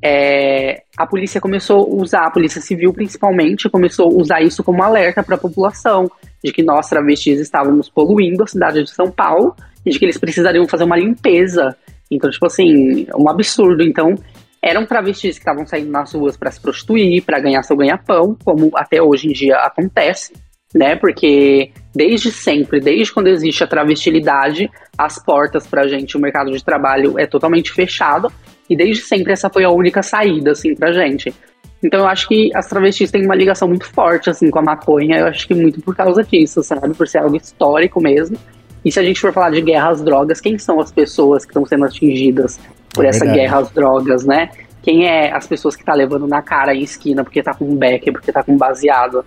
é, 0.01 0.83
a 0.97 1.05
polícia 1.05 1.41
começou 1.41 1.83
a 1.83 2.01
usar, 2.01 2.25
a 2.25 2.31
polícia 2.31 2.61
civil 2.61 2.93
principalmente, 2.93 3.69
começou 3.69 4.09
a 4.09 4.13
usar 4.13 4.41
isso 4.41 4.63
como 4.63 4.83
alerta 4.83 5.23
para 5.23 5.35
a 5.35 5.39
população, 5.39 6.09
de 6.43 6.51
que 6.53 6.63
nós 6.63 6.87
travestis 6.87 7.39
estávamos 7.39 7.89
poluindo 7.89 8.43
a 8.43 8.47
cidade 8.47 8.83
de 8.83 8.89
São 8.91 9.11
Paulo 9.11 9.55
e 9.85 9.89
de 9.89 9.99
que 9.99 10.05
eles 10.05 10.17
precisariam 10.17 10.67
fazer 10.67 10.85
uma 10.85 10.97
limpeza. 10.97 11.75
Então, 12.09 12.29
tipo 12.29 12.45
assim, 12.45 13.05
um 13.15 13.29
absurdo. 13.29 13.83
Então, 13.83 14.15
eram 14.61 14.85
travestis 14.85 15.35
que 15.35 15.41
estavam 15.41 15.65
saindo 15.65 15.91
nas 15.91 16.13
ruas 16.13 16.37
para 16.37 16.51
se 16.51 16.61
prostituir, 16.61 17.23
para 17.23 17.39
ganhar 17.39 17.63
seu 17.63 17.75
ganha-pão, 17.75 18.37
como 18.43 18.71
até 18.75 19.01
hoje 19.01 19.27
em 19.27 19.33
dia 19.33 19.57
acontece, 19.57 20.33
né? 20.73 20.95
Porque 20.95 21.71
desde 21.93 22.31
sempre, 22.31 22.79
desde 22.79 23.13
quando 23.13 23.27
existe 23.27 23.63
a 23.63 23.67
travestilidade, 23.67 24.69
as 24.97 25.23
portas 25.23 25.67
pra 25.67 25.87
gente, 25.87 26.17
o 26.17 26.19
mercado 26.19 26.51
de 26.51 26.63
trabalho 26.63 27.17
é 27.19 27.25
totalmente 27.25 27.71
fechado 27.71 28.31
e 28.69 28.75
desde 28.75 29.03
sempre 29.03 29.33
essa 29.33 29.49
foi 29.49 29.63
a 29.63 29.69
única 29.69 30.03
saída, 30.03 30.51
assim, 30.51 30.75
pra 30.75 30.91
gente. 30.91 31.33
Então 31.81 32.01
eu 32.01 32.07
acho 32.07 32.27
que 32.27 32.51
as 32.53 32.67
travestis 32.67 33.09
têm 33.09 33.25
uma 33.25 33.35
ligação 33.35 33.67
muito 33.67 33.85
forte, 33.85 34.29
assim, 34.29 34.49
com 34.49 34.59
a 34.59 34.61
maconha. 34.61 35.19
Eu 35.19 35.27
acho 35.27 35.47
que 35.47 35.53
muito 35.53 35.81
por 35.81 35.95
causa 35.95 36.23
disso, 36.23 36.61
sabe? 36.61 36.93
Por 36.93 37.07
ser 37.07 37.19
algo 37.19 37.35
histórico 37.35 38.01
mesmo. 38.01 38.37
E 38.83 38.91
se 38.91 38.99
a 38.99 39.03
gente 39.03 39.19
for 39.19 39.33
falar 39.33 39.51
de 39.51 39.61
guerra 39.61 39.89
às 39.89 40.01
drogas, 40.01 40.39
quem 40.39 40.57
são 40.57 40.79
as 40.79 40.91
pessoas 40.91 41.45
que 41.45 41.51
estão 41.51 41.65
sendo 41.65 41.85
atingidas 41.85 42.59
por 42.93 43.05
é 43.05 43.09
essa 43.09 43.19
verdade. 43.19 43.39
guerra 43.39 43.57
às 43.59 43.71
drogas, 43.71 44.25
né? 44.25 44.49
Quem 44.81 45.05
é 45.05 45.33
as 45.33 45.47
pessoas 45.47 45.75
que 45.75 45.83
tá 45.83 45.93
levando 45.93 46.27
na 46.27 46.41
cara 46.41 46.73
em 46.73 46.81
esquina 46.81 47.23
porque 47.23 47.43
tá 47.43 47.53
com 47.53 47.65
um 47.65 47.75
beck, 47.75 48.11
porque 48.11 48.31
tá 48.31 48.43
com 48.43 48.57
baseado? 48.57 49.25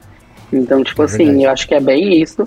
Então, 0.53 0.83
tipo 0.83 1.03
é 1.03 1.05
assim, 1.05 1.25
verdade. 1.25 1.43
eu 1.45 1.51
acho 1.51 1.69
que 1.69 1.75
é 1.75 1.81
bem 1.81 2.21
isso. 2.21 2.47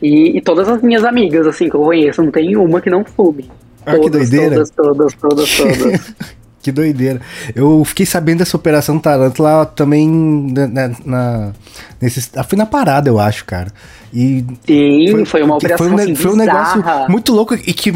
E, 0.00 0.36
e, 0.36 0.40
todas 0.40 0.68
as 0.68 0.82
minhas 0.82 1.04
amigas, 1.04 1.46
assim, 1.46 1.68
que 1.68 1.76
eu 1.76 1.80
conheço, 1.80 2.22
não 2.22 2.32
tem 2.32 2.56
uma 2.56 2.80
que 2.80 2.90
não 2.90 3.04
fume. 3.04 3.48
Ah, 3.84 3.92
todas, 3.92 4.04
que 4.04 4.10
doideira. 4.10 4.54
Todas, 4.54 4.70
todas, 4.70 5.14
todas, 5.14 5.56
todas. 5.56 6.14
que 6.62 6.70
doideira. 6.70 7.20
Eu 7.54 7.84
fiquei 7.84 8.06
sabendo 8.06 8.38
dessa 8.38 8.56
Operação 8.56 8.98
Tarântula 8.98 9.66
também 9.66 10.08
na, 10.08 10.90
na, 11.04 11.52
nesse, 12.00 12.30
fui 12.48 12.56
na 12.56 12.64
parada, 12.64 13.10
eu 13.10 13.18
acho, 13.18 13.44
cara. 13.44 13.72
E 14.14 14.44
Sim, 14.66 15.08
foi, 15.10 15.24
foi 15.24 15.42
uma 15.42 15.56
operação 15.56 15.88
foi 15.88 15.96
um, 15.96 15.98
assim, 15.98 16.14
foi 16.14 16.32
um 16.32 16.36
negócio 16.36 16.84
muito 17.08 17.32
louco 17.32 17.54
e 17.54 17.72
que, 17.72 17.90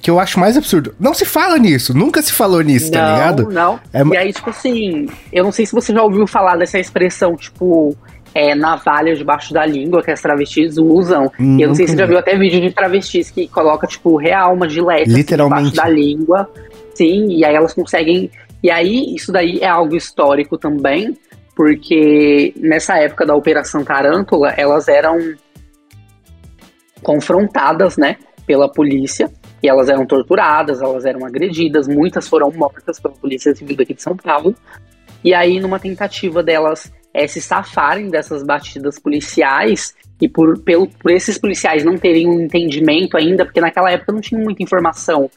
que 0.00 0.08
eu 0.08 0.20
acho 0.20 0.38
mais 0.38 0.56
absurdo. 0.56 0.94
Não 0.98 1.12
se 1.12 1.24
fala 1.24 1.58
nisso, 1.58 1.92
nunca 1.92 2.22
se 2.22 2.32
falou 2.32 2.62
nisso, 2.62 2.90
tá 2.90 2.98
não, 3.00 3.06
tá 3.06 3.14
ligado? 3.14 3.52
Não, 3.52 3.80
é... 3.92 4.02
E 4.02 4.16
aí, 4.16 4.32
tipo 4.32 4.48
assim, 4.48 5.08
eu 5.32 5.42
não 5.42 5.50
sei 5.50 5.66
se 5.66 5.72
você 5.72 5.92
já 5.92 6.02
ouviu 6.02 6.26
falar 6.26 6.56
dessa 6.56 6.78
expressão, 6.78 7.36
tipo, 7.36 7.96
é, 8.36 8.54
navalha 8.54 9.14
debaixo 9.14 9.54
da 9.54 9.64
língua 9.64 10.02
que 10.02 10.10
as 10.10 10.20
travestis 10.20 10.76
usam. 10.76 11.32
Hum, 11.40 11.56
e 11.58 11.62
eu 11.62 11.68
não 11.68 11.74
sei 11.74 11.86
se 11.86 11.94
você 11.94 12.00
já 12.00 12.06
viu 12.06 12.18
até 12.18 12.36
vídeo 12.36 12.60
de 12.60 12.70
travestis 12.70 13.30
que 13.30 13.48
coloca, 13.48 13.86
tipo, 13.86 14.14
real, 14.18 14.52
uma 14.52 14.68
gilete 14.68 15.04
assim, 15.04 15.14
Literalmente. 15.14 15.70
debaixo 15.70 15.76
da 15.76 15.88
língua. 15.88 16.50
Sim, 16.94 17.28
e 17.30 17.42
aí 17.46 17.54
elas 17.54 17.72
conseguem. 17.72 18.30
E 18.62 18.70
aí, 18.70 19.14
isso 19.14 19.32
daí 19.32 19.60
é 19.60 19.66
algo 19.66 19.96
histórico 19.96 20.58
também, 20.58 21.16
porque 21.56 22.52
nessa 22.58 22.98
época 22.98 23.24
da 23.24 23.34
Operação 23.34 23.82
Tarântula, 23.82 24.50
elas 24.50 24.86
eram 24.86 25.18
confrontadas, 27.02 27.96
né, 27.96 28.16
pela 28.46 28.70
polícia, 28.70 29.30
e 29.62 29.68
elas 29.68 29.88
eram 29.88 30.04
torturadas, 30.04 30.82
elas 30.82 31.06
eram 31.06 31.24
agredidas, 31.24 31.88
muitas 31.88 32.28
foram 32.28 32.50
mortas 32.50 33.00
pela 33.00 33.14
Polícia 33.14 33.54
Civil 33.54 33.76
daqui 33.76 33.94
de 33.94 34.02
São 34.02 34.14
Paulo. 34.14 34.54
E 35.24 35.32
aí, 35.32 35.58
numa 35.58 35.78
tentativa 35.78 36.42
delas 36.42 36.92
é, 37.16 37.26
se 37.26 37.40
safarem 37.40 38.10
dessas 38.10 38.42
batidas 38.42 38.98
policiais 38.98 39.94
e 40.20 40.28
por, 40.28 40.58
pelo, 40.58 40.86
por 40.86 41.10
esses 41.10 41.38
policiais 41.38 41.82
não 41.82 41.96
terem 41.96 42.28
um 42.28 42.42
entendimento 42.42 43.16
ainda, 43.16 43.44
porque 43.44 43.60
naquela 43.60 43.90
época 43.90 44.12
não 44.12 44.20
tinha 44.20 44.38
muita 44.38 44.62
informação 44.62 45.30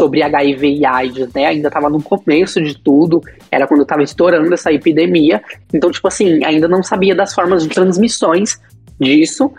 sobre 0.00 0.22
HIV 0.22 0.66
e 0.66 0.86
AIDS, 0.86 1.32
né? 1.34 1.46
Ainda 1.46 1.68
estava 1.68 1.90
no 1.90 2.02
começo 2.02 2.60
de 2.62 2.76
tudo, 2.78 3.20
era 3.50 3.66
quando 3.66 3.82
estava 3.82 4.02
estourando 4.02 4.52
essa 4.52 4.72
epidemia. 4.72 5.42
Então, 5.72 5.90
tipo 5.90 6.08
assim, 6.08 6.42
ainda 6.42 6.66
não 6.66 6.82
sabia 6.82 7.14
das 7.14 7.34
formas 7.34 7.62
de 7.62 7.68
transmissões 7.68 8.58
disso. 8.98 9.52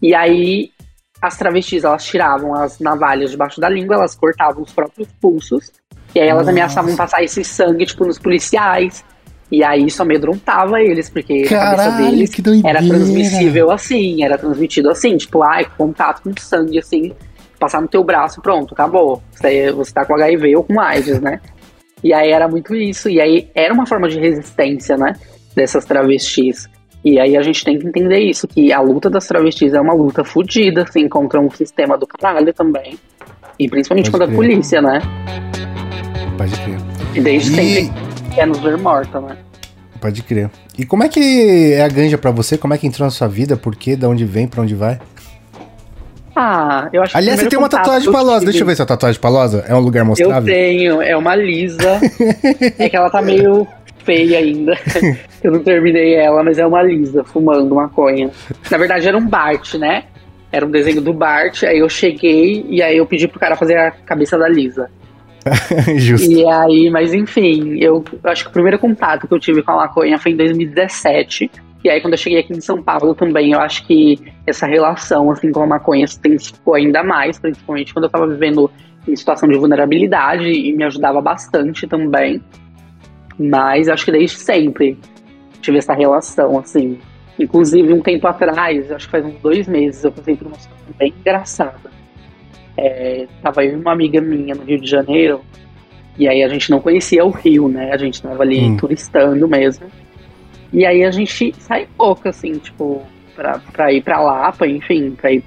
E 0.00 0.14
aí 0.14 0.70
as 1.20 1.36
travestis, 1.36 1.82
elas 1.82 2.04
tiravam 2.04 2.54
as 2.54 2.78
navalhas 2.78 3.32
debaixo 3.32 3.60
da 3.60 3.68
língua, 3.68 3.96
elas 3.96 4.14
cortavam 4.14 4.62
os 4.62 4.72
próprios 4.72 5.08
pulsos. 5.20 5.72
E 6.14 6.20
aí 6.20 6.28
elas 6.28 6.42
Nossa. 6.42 6.50
ameaçavam 6.50 6.96
passar 6.96 7.24
esse 7.24 7.42
sangue, 7.42 7.86
tipo, 7.86 8.04
nos 8.04 8.18
policiais. 8.18 9.04
E 9.54 9.62
aí 9.62 9.86
isso 9.86 10.02
amedrontava 10.02 10.80
eles, 10.80 11.08
porque 11.08 11.42
Caralho, 11.42 11.80
a 11.80 11.84
cabeça 11.84 12.02
deles 12.02 12.64
era 12.64 12.82
transmissível 12.82 13.70
assim, 13.70 14.24
era 14.24 14.36
transmitido 14.36 14.90
assim, 14.90 15.16
tipo, 15.16 15.44
ai, 15.44 15.64
contato 15.78 16.22
com 16.24 16.32
sangue, 16.36 16.80
assim, 16.80 17.12
passar 17.56 17.80
no 17.80 17.86
teu 17.86 18.02
braço, 18.02 18.42
pronto, 18.42 18.74
acabou. 18.74 19.22
Você, 19.30 19.70
você 19.70 19.92
tá 19.92 20.04
com 20.04 20.16
HIV 20.16 20.56
ou 20.56 20.64
com 20.64 20.80
AIDS, 20.80 21.20
né? 21.20 21.40
E 22.02 22.12
aí 22.12 22.32
era 22.32 22.48
muito 22.48 22.74
isso, 22.74 23.08
e 23.08 23.20
aí 23.20 23.48
era 23.54 23.72
uma 23.72 23.86
forma 23.86 24.08
de 24.08 24.18
resistência, 24.18 24.96
né, 24.96 25.14
dessas 25.54 25.84
travestis. 25.84 26.68
E 27.04 27.20
aí 27.20 27.36
a 27.36 27.42
gente 27.42 27.64
tem 27.64 27.78
que 27.78 27.86
entender 27.86 28.18
isso, 28.18 28.48
que 28.48 28.72
a 28.72 28.80
luta 28.80 29.08
das 29.08 29.24
travestis 29.28 29.72
é 29.72 29.80
uma 29.80 29.94
luta 29.94 30.24
fodida, 30.24 30.82
assim, 30.82 31.08
contra 31.08 31.40
um 31.40 31.48
sistema 31.48 31.96
do 31.96 32.08
caralho 32.08 32.52
também. 32.52 32.98
E 33.56 33.68
principalmente 33.68 34.10
Pode 34.10 34.26
contra 34.26 34.26
crer. 34.26 34.34
a 34.34 34.52
polícia, 34.52 34.82
né? 34.82 35.00
Pode 36.36 36.60
crer. 36.60 36.78
E 37.14 37.20
desde 37.20 37.52
e... 37.52 37.54
sempre 37.54 38.34
quer 38.34 38.48
nos 38.48 38.58
ver 38.58 38.76
morta, 38.78 39.20
né? 39.20 39.36
Pode 40.00 40.22
crer. 40.22 40.50
E 40.78 40.84
como 40.84 41.02
é 41.04 41.08
que 41.08 41.72
é 41.72 41.82
a 41.82 41.88
ganja 41.88 42.18
para 42.18 42.30
você? 42.30 42.58
Como 42.58 42.74
é 42.74 42.78
que 42.78 42.86
entrou 42.86 43.06
na 43.06 43.10
sua 43.10 43.28
vida? 43.28 43.56
Por 43.56 43.74
quê? 43.76 43.96
De 43.96 44.06
onde 44.06 44.24
vem? 44.24 44.46
Para 44.46 44.62
onde 44.62 44.74
vai? 44.74 44.98
Ah, 46.36 46.88
eu 46.92 47.02
acho 47.02 47.16
Aliás, 47.16 47.40
você 47.40 47.48
tem 47.48 47.58
uma 47.58 47.68
tatuagem 47.68 48.10
palosa. 48.10 48.44
Deixa 48.44 48.60
eu 48.60 48.66
ver 48.66 48.74
se 48.74 48.82
a 48.82 48.86
tatuagem 48.86 49.20
palosa 49.20 49.64
é 49.68 49.74
um 49.74 49.78
lugar 49.78 50.04
mostrável. 50.04 50.52
Eu 50.52 50.60
tenho, 50.60 51.02
é 51.02 51.16
uma 51.16 51.36
lisa. 51.36 52.00
é 52.78 52.88
que 52.88 52.96
ela 52.96 53.08
tá 53.08 53.22
meio 53.22 53.66
feia 54.04 54.38
ainda. 54.38 54.76
eu 55.42 55.52
não 55.52 55.60
terminei 55.60 56.14
ela, 56.14 56.42
mas 56.42 56.58
é 56.58 56.66
uma 56.66 56.82
lisa, 56.82 57.22
fumando 57.24 57.74
maconha. 57.74 58.30
Na 58.70 58.78
verdade, 58.78 59.06
era 59.06 59.16
um 59.16 59.26
Bart, 59.26 59.74
né? 59.74 60.04
Era 60.50 60.66
um 60.66 60.70
desenho 60.70 61.00
do 61.00 61.12
Bart, 61.12 61.64
aí 61.64 61.78
eu 61.78 61.88
cheguei 61.88 62.64
e 62.68 62.82
aí 62.82 62.96
eu 62.96 63.06
pedi 63.06 63.26
pro 63.26 63.40
cara 63.40 63.56
fazer 63.56 63.76
a 63.76 63.90
cabeça 63.90 64.38
da 64.38 64.48
Lisa. 64.48 64.90
Justo. 65.96 66.30
E 66.30 66.46
aí, 66.46 66.90
mas 66.90 67.12
enfim, 67.12 67.78
eu 67.78 68.04
acho 68.24 68.44
que 68.44 68.50
o 68.50 68.52
primeiro 68.52 68.78
contato 68.78 69.26
que 69.26 69.34
eu 69.34 69.38
tive 69.38 69.62
com 69.62 69.72
a 69.72 69.76
maconha 69.76 70.18
foi 70.18 70.32
em 70.32 70.36
2017. 70.36 71.50
E 71.82 71.90
aí, 71.90 72.00
quando 72.00 72.14
eu 72.14 72.18
cheguei 72.18 72.38
aqui 72.38 72.52
em 72.52 72.60
São 72.60 72.82
Paulo 72.82 73.14
também, 73.14 73.52
eu 73.52 73.60
acho 73.60 73.86
que 73.86 74.18
essa 74.46 74.66
relação, 74.66 75.30
assim, 75.30 75.52
com 75.52 75.62
a 75.62 75.66
maconha 75.66 76.06
se 76.06 76.16
intensificou 76.18 76.74
ainda 76.74 77.02
mais, 77.02 77.38
principalmente 77.38 77.92
quando 77.92 78.04
eu 78.04 78.10
tava 78.10 78.26
vivendo 78.26 78.70
em 79.06 79.14
situação 79.14 79.46
de 79.48 79.58
vulnerabilidade 79.58 80.44
e 80.48 80.72
me 80.72 80.82
ajudava 80.84 81.20
bastante 81.20 81.86
também. 81.86 82.42
Mas 83.38 83.88
acho 83.88 84.06
que 84.06 84.12
desde 84.12 84.38
sempre 84.38 84.98
tive 85.60 85.76
essa 85.76 85.92
relação, 85.92 86.58
assim. 86.58 86.98
Inclusive, 87.38 87.92
um 87.92 88.00
tempo 88.00 88.26
atrás, 88.26 88.90
acho 88.90 89.06
que 89.06 89.12
faz 89.12 89.26
uns 89.26 89.38
dois 89.42 89.68
meses, 89.68 90.04
eu 90.04 90.12
passei 90.12 90.36
por 90.36 90.46
uma 90.46 90.58
situação 90.58 90.94
bem 90.98 91.12
engraçada 91.20 91.93
é, 92.76 93.26
tava 93.42 93.64
eu 93.64 93.72
e 93.72 93.76
uma 93.76 93.92
amiga 93.92 94.20
minha 94.20 94.54
no 94.54 94.64
Rio 94.64 94.80
de 94.80 94.88
Janeiro, 94.88 95.40
e 96.16 96.28
aí 96.28 96.42
a 96.42 96.48
gente 96.48 96.70
não 96.70 96.80
conhecia 96.80 97.24
o 97.24 97.30
Rio, 97.30 97.68
né? 97.68 97.90
A 97.92 97.96
gente 97.96 98.22
tava 98.22 98.42
ali 98.42 98.60
hum. 98.60 98.76
turistando 98.76 99.48
mesmo. 99.48 99.86
E 100.72 100.84
aí 100.84 101.04
a 101.04 101.10
gente 101.10 101.54
sai 101.58 101.88
pouco, 101.96 102.28
assim, 102.28 102.52
tipo, 102.54 103.02
pra, 103.34 103.60
pra 103.72 103.92
ir 103.92 104.02
pra 104.02 104.20
Lapa, 104.20 104.66
enfim, 104.66 105.12
pra 105.12 105.32
ir 105.32 105.42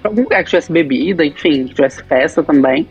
pra 0.00 0.10
algum 0.10 0.22
lugar 0.22 0.42
que 0.42 0.50
tivesse 0.50 0.72
bebida, 0.72 1.24
enfim, 1.24 1.66
que 1.66 1.74
tivesse 1.74 2.02
festa 2.04 2.42
também. 2.42 2.86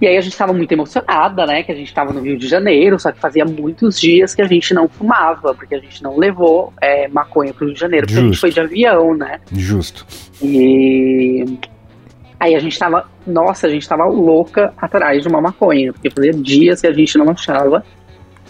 E 0.00 0.06
aí 0.06 0.16
a 0.16 0.20
gente 0.20 0.36
tava 0.36 0.52
muito 0.52 0.70
emocionada, 0.70 1.44
né? 1.44 1.62
Que 1.62 1.72
a 1.72 1.74
gente 1.74 1.92
tava 1.92 2.12
no 2.12 2.20
Rio 2.20 2.38
de 2.38 2.46
Janeiro, 2.46 2.98
só 3.00 3.10
que 3.10 3.18
fazia 3.18 3.44
muitos 3.44 4.00
dias 4.00 4.34
que 4.34 4.40
a 4.40 4.46
gente 4.46 4.72
não 4.72 4.88
fumava, 4.88 5.54
porque 5.54 5.74
a 5.74 5.80
gente 5.80 6.02
não 6.02 6.16
levou 6.16 6.72
é, 6.80 7.08
maconha 7.08 7.52
pro 7.52 7.66
Rio 7.66 7.74
de 7.74 7.80
Janeiro, 7.80 8.06
porque 8.06 8.14
Justo. 8.14 8.26
a 8.26 8.32
gente 8.32 8.40
foi 8.40 8.50
de 8.50 8.60
avião, 8.60 9.16
né? 9.16 9.40
Justo. 9.52 10.06
E 10.40 11.44
Aí 12.40 12.54
a 12.54 12.60
gente 12.60 12.78
tava, 12.78 13.08
nossa, 13.26 13.66
a 13.66 13.70
gente 13.70 13.88
tava 13.88 14.04
louca 14.04 14.72
atrás 14.76 15.22
de 15.22 15.28
uma 15.28 15.40
maconha, 15.40 15.92
porque 15.92 16.08
fazia 16.10 16.32
dias 16.32 16.80
que 16.80 16.86
a 16.86 16.92
gente 16.92 17.18
não 17.18 17.30
achava. 17.30 17.84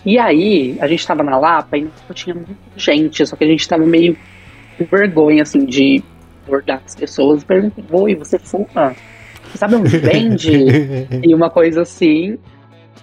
E 0.04 0.18
aí, 0.18 0.76
a 0.80 0.86
gente 0.86 1.06
tava 1.06 1.22
na 1.22 1.38
Lapa 1.38 1.76
e 1.76 1.82
não 1.82 1.90
tinha 2.14 2.34
muita 2.34 2.54
gente, 2.76 3.26
só 3.26 3.34
que 3.34 3.44
a 3.44 3.46
gente 3.46 3.66
tava 3.66 3.84
meio 3.84 4.16
com 4.76 4.84
vergonha, 4.84 5.42
assim, 5.42 5.64
de 5.64 6.02
abordar 6.46 6.82
as 6.84 6.94
pessoas 6.94 7.42
e 7.42 7.46
perguntar, 7.46 7.82
oi, 7.90 8.14
você 8.14 8.38
fuma? 8.38 8.94
Você 9.44 9.58
sabe 9.58 9.74
onde 9.76 9.96
vende? 9.98 10.50
e 11.22 11.34
uma 11.34 11.50
coisa 11.50 11.82
assim. 11.82 12.38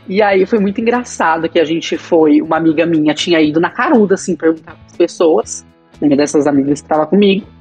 E 0.08 0.22
aí 0.22 0.46
foi 0.46 0.60
muito 0.60 0.80
engraçado 0.80 1.50
que 1.50 1.60
a 1.60 1.66
gente 1.66 1.98
foi, 1.98 2.42
uma 2.42 2.58
amiga 2.58 2.86
minha 2.86 3.14
tinha 3.14 3.42
ido 3.42 3.60
na 3.60 3.72
caruda, 3.72 4.14
assim, 4.14 4.36
perguntar 4.36 4.78
as 4.86 4.96
pessoas. 4.96 5.66
uma 6.00 6.16
dessas 6.16 6.46
amigas 6.46 6.82
que 6.82 6.88
tava 6.88 7.08
comigo. 7.08 7.55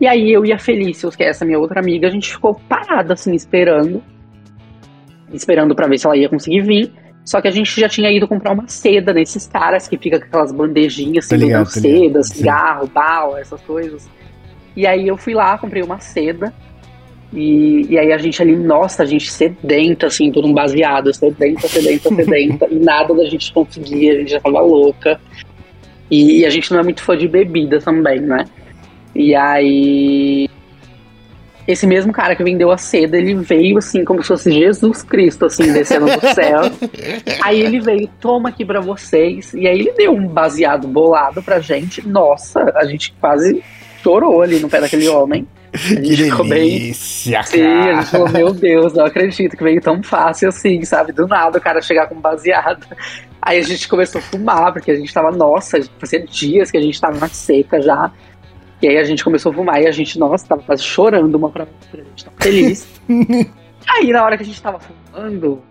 E 0.00 0.06
aí 0.06 0.32
eu 0.32 0.44
e 0.44 0.52
a 0.52 0.58
Felícia, 0.58 1.08
que 1.10 1.22
é 1.22 1.28
essa 1.28 1.44
minha 1.44 1.58
outra 1.58 1.80
amiga, 1.80 2.08
a 2.08 2.10
gente 2.10 2.32
ficou 2.32 2.54
parada 2.68 3.14
assim, 3.14 3.34
esperando. 3.34 4.02
Esperando 5.32 5.74
para 5.74 5.86
ver 5.86 5.98
se 5.98 6.06
ela 6.06 6.16
ia 6.16 6.28
conseguir 6.28 6.62
vir. 6.62 6.92
Só 7.24 7.40
que 7.40 7.48
a 7.48 7.50
gente 7.50 7.80
já 7.80 7.88
tinha 7.88 8.10
ido 8.12 8.28
comprar 8.28 8.52
uma 8.52 8.68
seda 8.68 9.12
nesses 9.12 9.46
caras 9.46 9.88
que 9.88 9.96
fica 9.96 10.18
com 10.20 10.26
aquelas 10.26 10.52
bandejinhas 10.52 11.24
assim, 11.24 11.36
ligado, 11.36 11.66
seda, 11.66 12.22
cigarro, 12.22 12.86
bala, 12.86 13.40
essas 13.40 13.60
coisas. 13.62 14.08
E 14.76 14.86
aí 14.86 15.08
eu 15.08 15.16
fui 15.16 15.32
lá, 15.32 15.56
comprei 15.56 15.82
uma 15.82 15.98
seda. 16.00 16.52
E, 17.32 17.86
e 17.88 17.98
aí 17.98 18.12
a 18.12 18.18
gente 18.18 18.40
ali, 18.42 18.54
nossa, 18.54 19.02
a 19.02 19.06
gente 19.06 19.30
sedenta, 19.30 20.06
assim, 20.06 20.30
por 20.30 20.44
um 20.44 20.52
baseado, 20.52 21.12
sedenta, 21.12 21.66
sedenta, 21.66 22.08
sedenta, 22.14 22.68
e 22.70 22.78
nada 22.78 23.14
da 23.14 23.24
gente 23.24 23.52
conseguia, 23.52 24.12
a 24.12 24.18
gente 24.18 24.30
já 24.32 24.40
tava 24.40 24.60
louca. 24.60 25.18
E, 26.10 26.40
e 26.40 26.46
a 26.46 26.50
gente 26.50 26.70
não 26.70 26.80
é 26.80 26.82
muito 26.82 27.02
fã 27.02 27.16
de 27.16 27.26
bebida 27.26 27.80
também, 27.80 28.20
né? 28.20 28.44
E 29.14 29.34
aí 29.34 30.48
esse 31.66 31.86
mesmo 31.86 32.12
cara 32.12 32.36
que 32.36 32.44
vendeu 32.44 32.70
a 32.70 32.76
seda, 32.76 33.16
ele 33.16 33.34
veio 33.34 33.78
assim, 33.78 34.04
como 34.04 34.22
se 34.22 34.28
fosse 34.28 34.52
Jesus 34.52 35.02
Cristo, 35.02 35.46
assim, 35.46 35.72
descendo 35.72 36.06
do 36.06 36.34
céu. 36.34 36.60
aí 37.42 37.60
ele 37.60 37.80
veio, 37.80 38.08
toma 38.20 38.50
aqui 38.50 38.64
para 38.64 38.80
vocês. 38.80 39.54
E 39.54 39.66
aí 39.66 39.78
ele 39.80 39.92
deu 39.92 40.12
um 40.12 40.28
baseado 40.28 40.86
bolado 40.86 41.42
pra 41.42 41.60
gente. 41.60 42.06
Nossa, 42.06 42.70
a 42.76 42.84
gente 42.84 43.14
quase 43.18 43.62
chorou 44.02 44.42
ali 44.42 44.60
no 44.60 44.68
pé 44.68 44.80
daquele 44.80 45.08
homem. 45.08 45.46
A 45.72 45.78
gente 45.78 46.16
que 46.16 46.24
ficou 46.24 46.46
delícia, 46.46 47.38
bem. 47.38 47.46
Sim, 47.46 47.62
a 47.62 47.94
gente 47.94 48.10
falou, 48.10 48.28
meu 48.28 48.52
Deus, 48.52 48.92
não 48.92 49.06
acredito 49.06 49.56
que 49.56 49.64
veio 49.64 49.80
tão 49.80 50.02
fácil 50.02 50.50
assim, 50.50 50.84
sabe? 50.84 51.12
Do 51.12 51.26
nada 51.26 51.58
o 51.58 51.60
cara 51.60 51.80
chegar 51.80 52.08
com 52.08 52.20
baseado. 52.20 52.86
Aí 53.40 53.58
a 53.58 53.62
gente 53.62 53.88
começou 53.88 54.20
a 54.20 54.22
fumar, 54.22 54.72
porque 54.72 54.90
a 54.90 54.94
gente 54.94 55.12
tava, 55.12 55.30
nossa, 55.30 55.80
fazia 55.98 56.24
dias 56.24 56.70
que 56.70 56.76
a 56.76 56.80
gente 56.80 57.00
tava 57.00 57.18
na 57.18 57.28
seca 57.28 57.80
já. 57.80 58.12
E 58.84 58.88
aí 58.88 58.98
a 58.98 59.04
gente 59.04 59.24
começou 59.24 59.50
a 59.50 59.54
fumar 59.54 59.80
e 59.80 59.86
a 59.86 59.90
gente, 59.90 60.18
nossa, 60.18 60.46
tava 60.46 60.62
quase 60.62 60.82
chorando 60.82 61.34
uma 61.36 61.48
pra 61.48 61.62
outra, 61.62 62.02
a 62.02 62.04
gente 62.04 62.22
tava 62.22 62.36
feliz. 62.38 63.00
aí 63.88 64.12
na 64.12 64.22
hora 64.22 64.36
que 64.36 64.42
a 64.42 64.46
gente 64.46 64.60
tava 64.60 64.78
fumando, 64.78 65.62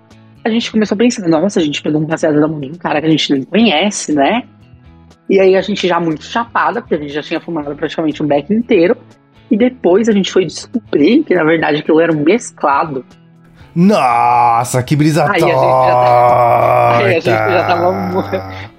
a 0.43 0.49
gente 0.49 0.71
começou 0.71 0.95
a 0.95 0.97
pensar, 0.97 1.28
nossa, 1.28 1.60
a 1.60 1.63
gente 1.63 1.80
pegou 1.84 2.02
um 2.02 2.06
baseado 2.06 2.41
da 2.41 2.47
manhã, 2.47 2.71
um 2.73 2.78
cara 2.78 2.99
que 2.99 3.06
a 3.06 3.10
gente 3.12 3.32
nem 3.32 3.43
conhece, 3.43 4.13
né? 4.13 4.41
E 5.30 5.39
aí 5.39 5.56
a 5.56 5.62
gente 5.62 5.88
já 5.88 5.99
muito 5.99 6.23
chapada, 6.23 6.82
porque 6.82 6.95
a 6.95 6.97
gente 6.97 7.13
já 7.13 7.21
tinha 7.21 7.39
fumado 7.39 7.76
praticamente 7.76 8.23
um 8.23 8.26
beck 8.26 8.52
inteiro. 8.52 8.97
E 9.52 9.56
depois 9.56 10.10
a 10.10 10.12
gente 10.12 10.32
foi 10.32 10.45
descobrir 10.45 11.23
que 11.23 11.36
na 11.36 11.43
verdade 11.43 11.82
aquilo 11.82 11.99
era 11.99 12.12
um 12.12 12.23
mesclado. 12.23 13.06
Nossa, 13.75 14.83
que 14.83 14.95
brisa 14.95 15.23
aí, 15.23 15.29
a 15.29 15.33
gente, 15.39 15.49
já, 15.49 16.97
aí 16.97 17.05
a 17.05 17.19
gente 17.19 17.25
já 17.25 17.63
tava 17.65 18.33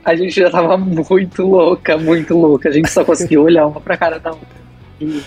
a 0.04 0.14
gente 0.14 0.40
já 0.40 0.50
tava 0.50 0.76
muito 0.76 1.42
louca, 1.42 1.96
muito 1.96 2.36
louca. 2.36 2.68
A 2.68 2.72
gente 2.72 2.90
só 2.90 3.04
conseguiu 3.04 3.42
olhar 3.42 3.66
uma 3.66 3.80
pra 3.80 3.96
cara 3.96 4.20
da 4.20 4.30
outra 4.30 4.46
e, 5.00 5.22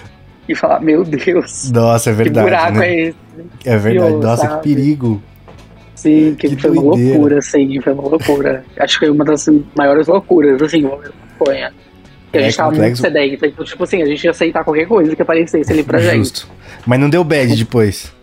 e 0.47 0.55
falar, 0.55 0.79
meu 0.79 1.03
Deus. 1.03 1.71
Nossa, 1.71 2.11
é 2.11 2.13
verdade. 2.13 2.45
Que 2.45 2.51
buraco 2.51 2.77
né? 2.77 2.87
é 2.87 3.01
esse? 3.07 3.17
É 3.65 3.77
verdade. 3.77 4.15
Nossa, 4.15 4.43
sabe? 4.43 4.55
que 4.55 4.75
perigo. 4.75 5.21
Sim, 5.95 6.35
que, 6.37 6.49
que 6.49 6.61
foi 6.61 6.71
doideira. 6.71 6.95
uma 6.95 7.13
loucura, 7.13 7.41
sim, 7.41 7.81
foi 7.81 7.93
uma 7.93 8.07
loucura. 8.07 8.63
Acho 8.79 8.99
que 8.99 9.05
foi 9.05 9.13
uma 9.13 9.25
das 9.25 9.49
maiores 9.75 10.07
loucuras, 10.07 10.61
assim, 10.61 10.83
maconha. 10.83 11.73
Porque 12.25 12.37
a 12.37 12.41
gente 12.41 12.53
é 12.53 12.57
tava 12.57 12.69
complexo. 12.69 13.01
muito 13.01 13.13
sedenta, 13.13 13.47
então, 13.47 13.65
tipo 13.65 13.83
assim, 13.83 14.03
a 14.03 14.05
gente 14.05 14.23
ia 14.23 14.31
aceitar 14.31 14.63
qualquer 14.63 14.85
coisa 14.85 15.15
que 15.15 15.21
aparecesse 15.21 15.71
ali 15.71 15.83
pra 15.83 15.97
Justo. 15.97 16.13
gente. 16.15 16.47
Mas 16.85 16.99
não 16.99 17.09
deu 17.09 17.23
bad 17.23 17.55
depois. 17.55 18.13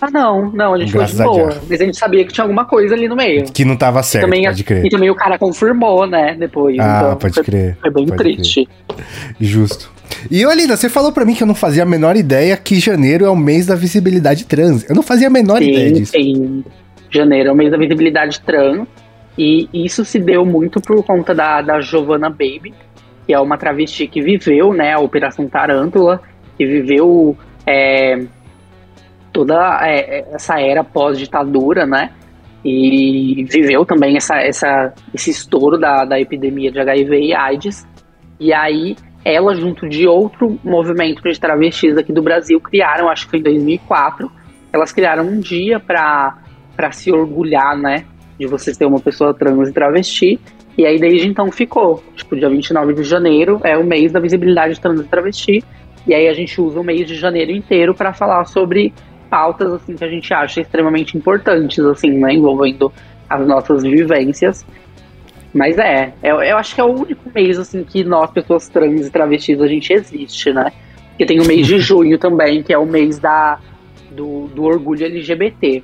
Ah, 0.00 0.10
não, 0.10 0.50
não, 0.50 0.72
a 0.72 0.78
gente 0.78 0.92
Graças 0.92 1.16
foi 1.16 1.26
de 1.26 1.30
boa. 1.30 1.62
Mas 1.68 1.80
a 1.80 1.84
gente 1.84 1.98
sabia 1.98 2.24
que 2.24 2.32
tinha 2.32 2.42
alguma 2.42 2.64
coisa 2.64 2.94
ali 2.94 3.06
no 3.06 3.14
meio. 3.14 3.44
Que 3.52 3.64
não 3.64 3.76
tava 3.76 4.02
certo, 4.02 4.24
também, 4.24 4.44
pode 4.44 4.64
crer. 4.64 4.86
E 4.86 4.88
também 4.88 5.10
o 5.10 5.14
cara 5.14 5.38
confirmou, 5.38 6.06
né, 6.06 6.34
depois. 6.38 6.78
Ah, 6.78 7.02
então, 7.04 7.16
pode 7.16 7.34
foi, 7.34 7.44
crer. 7.44 7.76
Foi 7.80 7.90
bem 7.90 8.06
triste. 8.06 8.66
Crer. 8.88 9.06
Justo. 9.38 9.92
E, 10.30 10.44
Olinda, 10.46 10.76
você 10.76 10.88
falou 10.88 11.12
para 11.12 11.24
mim 11.24 11.34
que 11.34 11.42
eu 11.42 11.46
não 11.46 11.54
fazia 11.54 11.82
a 11.82 11.86
menor 11.86 12.16
ideia 12.16 12.56
que 12.56 12.80
janeiro 12.80 13.26
é 13.26 13.30
o 13.30 13.36
mês 13.36 13.66
da 13.66 13.74
visibilidade 13.74 14.46
trans. 14.46 14.88
Eu 14.88 14.94
não 14.94 15.02
fazia 15.02 15.26
a 15.26 15.30
menor 15.30 15.58
sim, 15.58 15.70
ideia 15.70 15.92
disso. 15.92 16.12
Sim, 16.12 16.64
janeiro 17.10 17.50
é 17.50 17.52
o 17.52 17.56
mês 17.56 17.70
da 17.70 17.76
visibilidade 17.76 18.40
trans. 18.40 18.88
E 19.36 19.68
isso 19.72 20.04
se 20.04 20.18
deu 20.18 20.46
muito 20.46 20.80
por 20.80 21.02
conta 21.04 21.34
da, 21.34 21.60
da 21.62 21.80
Giovanna 21.80 22.30
Baby, 22.30 22.74
que 23.26 23.32
é 23.34 23.38
uma 23.38 23.56
travesti 23.58 24.06
que 24.06 24.20
viveu, 24.22 24.72
né, 24.72 24.94
a 24.94 24.98
Operação 24.98 25.46
Tarântula, 25.46 26.22
que 26.56 26.66
viveu... 26.66 27.36
É, 27.66 28.18
toda 29.32 29.80
é, 29.82 30.18
é, 30.18 30.28
essa 30.32 30.60
era 30.60 30.84
pós-ditadura, 30.84 31.86
né? 31.86 32.10
E 32.64 33.44
viveu 33.48 33.86
também 33.86 34.16
essa, 34.16 34.36
essa, 34.36 34.92
esse 35.14 35.30
estouro 35.30 35.78
da, 35.78 36.04
da 36.04 36.20
epidemia 36.20 36.70
de 36.70 36.78
HIV 36.78 37.20
e 37.20 37.34
AIDS. 37.34 37.86
E 38.38 38.52
aí, 38.52 38.96
ela, 39.24 39.54
junto 39.54 39.88
de 39.88 40.06
outro 40.06 40.58
movimento 40.64 41.22
de 41.22 41.38
travestis 41.38 41.96
aqui 41.96 42.12
do 42.12 42.22
Brasil, 42.22 42.60
criaram, 42.60 43.08
acho 43.08 43.24
que 43.24 43.30
foi 43.30 43.40
em 43.40 43.42
2004, 43.42 44.30
elas 44.72 44.92
criaram 44.92 45.24
um 45.24 45.40
dia 45.40 45.80
para 45.80 46.34
se 46.92 47.10
orgulhar, 47.10 47.76
né? 47.76 48.04
De 48.38 48.46
você 48.46 48.74
ter 48.74 48.86
uma 48.86 49.00
pessoa 49.00 49.34
trans 49.34 49.68
e 49.68 49.72
travesti. 49.72 50.40
E 50.76 50.86
aí, 50.86 50.98
desde 50.98 51.28
então, 51.28 51.50
ficou. 51.50 52.02
Tipo, 52.14 52.36
dia 52.36 52.48
29 52.48 52.94
de 52.94 53.02
janeiro 53.04 53.60
é 53.64 53.76
o 53.76 53.84
mês 53.84 54.12
da 54.12 54.20
visibilidade 54.20 54.80
trans 54.80 55.00
e 55.00 55.04
travesti. 55.04 55.64
E 56.06 56.14
aí, 56.14 56.28
a 56.28 56.32
gente 56.32 56.58
usa 56.60 56.80
o 56.80 56.84
mês 56.84 57.06
de 57.06 57.14
janeiro 57.14 57.50
inteiro 57.50 57.94
para 57.94 58.12
falar 58.12 58.44
sobre 58.46 58.94
pautas 59.30 59.72
assim 59.72 59.94
que 59.94 60.04
a 60.04 60.08
gente 60.08 60.34
acha 60.34 60.60
extremamente 60.60 61.16
importantes, 61.16 61.78
assim, 61.78 62.10
né, 62.10 62.34
envolvendo 62.34 62.92
as 63.28 63.46
nossas 63.46 63.82
vivências. 63.82 64.66
Mas 65.54 65.78
é, 65.78 66.12
eu, 66.22 66.42
eu 66.42 66.56
acho 66.56 66.74
que 66.74 66.80
é 66.80 66.84
o 66.84 66.92
único 66.92 67.30
mês 67.34 67.58
assim 67.58 67.84
que 67.84 68.04
nós, 68.04 68.30
pessoas 68.30 68.68
trans 68.68 69.06
e 69.06 69.10
travestis, 69.10 69.60
a 69.60 69.66
gente 69.66 69.92
existe, 69.92 70.52
né? 70.52 70.72
Porque 71.10 71.26
tem 71.26 71.40
o 71.40 71.46
mês 71.46 71.66
de 71.66 71.78
junho 71.80 72.18
também, 72.18 72.62
que 72.62 72.72
é 72.72 72.78
o 72.78 72.86
mês 72.86 73.18
da, 73.18 73.58
do, 74.10 74.48
do 74.48 74.64
orgulho 74.64 75.04
LGBT. 75.04 75.82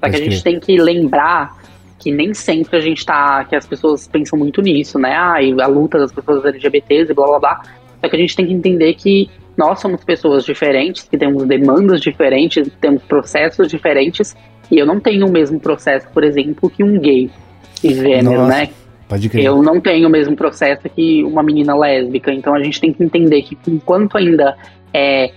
Só 0.00 0.10
que 0.10 0.16
a 0.16 0.20
gente 0.20 0.42
tem 0.42 0.60
que 0.60 0.76
lembrar 0.80 1.56
que 1.98 2.12
nem 2.12 2.32
sempre 2.32 2.76
a 2.76 2.80
gente 2.80 3.04
tá. 3.04 3.44
que 3.44 3.56
as 3.56 3.66
pessoas 3.66 4.06
pensam 4.06 4.38
muito 4.38 4.62
nisso, 4.62 4.98
né? 4.98 5.14
Ah, 5.14 5.36
a 5.62 5.66
luta 5.66 5.98
das 5.98 6.12
pessoas 6.12 6.44
LGBTs 6.44 7.10
e 7.10 7.14
blá 7.14 7.26
blá 7.26 7.38
blá. 7.38 7.62
Só 8.00 8.08
que 8.08 8.14
a 8.14 8.18
gente 8.18 8.36
tem 8.36 8.46
que 8.46 8.52
entender 8.52 8.94
que 8.94 9.28
nós 9.58 9.80
somos 9.80 10.04
pessoas 10.04 10.44
diferentes, 10.44 11.02
que 11.02 11.18
temos 11.18 11.44
demandas 11.44 12.00
diferentes, 12.00 12.70
temos 12.80 13.02
processos 13.02 13.68
diferentes, 13.68 14.36
e 14.70 14.78
eu 14.78 14.86
não 14.86 15.00
tenho 15.00 15.26
o 15.26 15.30
mesmo 15.30 15.58
processo, 15.58 16.08
por 16.14 16.22
exemplo, 16.22 16.70
que 16.70 16.84
um 16.84 16.98
gay 16.98 17.28
e 17.82 17.94
gênero, 17.94 18.42
Nossa, 18.42 18.48
né? 18.48 18.68
Pode 19.08 19.28
crer. 19.28 19.44
Eu 19.44 19.62
não 19.62 19.80
tenho 19.80 20.06
o 20.06 20.10
mesmo 20.10 20.36
processo 20.36 20.88
que 20.88 21.24
uma 21.24 21.42
menina 21.42 21.76
lésbica, 21.76 22.32
então 22.32 22.54
a 22.54 22.62
gente 22.62 22.80
tem 22.80 22.92
que 22.92 23.02
entender 23.02 23.42
que 23.42 23.58
enquanto 23.66 24.16
ainda 24.16 24.56
é, 24.94 25.32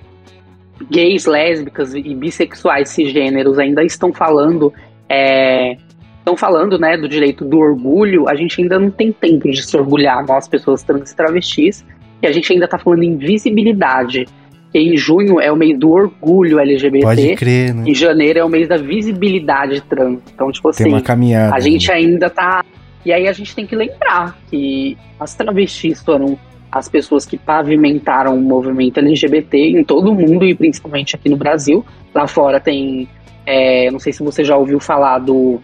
gays, 0.89 1.25
lésbicas 1.25 1.95
e 1.95 2.13
bissexuais 2.13 2.89
cisgêneros 2.89 3.57
ainda 3.57 3.83
estão 3.83 4.13
falando 4.13 4.71
é, 5.09 5.77
estão 6.19 6.37
falando 6.37 6.77
né, 6.77 6.95
do 6.95 7.09
direito 7.09 7.43
do 7.43 7.57
orgulho, 7.57 8.29
a 8.29 8.35
gente 8.35 8.61
ainda 8.61 8.77
não 8.77 8.91
tem 8.91 9.11
tempo 9.11 9.49
de 9.49 9.63
se 9.63 9.75
orgulhar, 9.75 10.23
nós, 10.27 10.47
pessoas 10.47 10.83
trans 10.83 11.11
e 11.11 11.15
travestis, 11.15 11.83
e 12.21 12.27
a 12.27 12.31
gente 12.31 12.51
ainda 12.53 12.67
tá 12.67 12.77
falando 12.77 13.03
em 13.03 13.17
visibilidade. 13.17 14.25
Que 14.71 14.79
em 14.79 14.95
junho 14.95 15.39
é 15.39 15.51
o 15.51 15.55
mês 15.55 15.77
do 15.77 15.91
orgulho 15.91 16.59
LGBT. 16.59 17.01
Pode 17.01 17.35
crer, 17.35 17.73
né? 17.73 17.83
Em 17.87 17.93
janeiro 17.93 18.39
é 18.39 18.43
o 18.43 18.49
mês 18.49 18.69
da 18.69 18.77
visibilidade 18.77 19.81
trans. 19.81 20.21
Então, 20.33 20.49
tipo 20.51 20.69
assim, 20.69 20.85
tem 20.85 20.93
uma 20.93 21.01
caminhada, 21.01 21.53
a 21.53 21.59
gente 21.59 21.89
né? 21.89 21.95
ainda 21.95 22.29
tá. 22.29 22.63
E 23.05 23.11
aí 23.11 23.27
a 23.27 23.33
gente 23.33 23.53
tem 23.53 23.65
que 23.65 23.75
lembrar 23.75 24.37
que 24.49 24.97
as 25.19 25.35
travestis 25.35 26.01
foram 26.01 26.37
as 26.71 26.87
pessoas 26.87 27.25
que 27.25 27.37
pavimentaram 27.37 28.37
o 28.37 28.41
movimento 28.41 28.99
LGBT 28.99 29.57
em 29.57 29.83
todo 29.83 30.11
o 30.11 30.15
mundo 30.15 30.45
e 30.45 30.55
principalmente 30.55 31.15
aqui 31.15 31.27
no 31.27 31.35
Brasil. 31.35 31.85
Lá 32.15 32.25
fora 32.27 32.59
tem. 32.59 33.09
É, 33.45 33.91
não 33.91 33.99
sei 33.99 34.13
se 34.13 34.23
você 34.23 34.43
já 34.43 34.55
ouviu 34.55 34.79
falar 34.79 35.19
do 35.19 35.59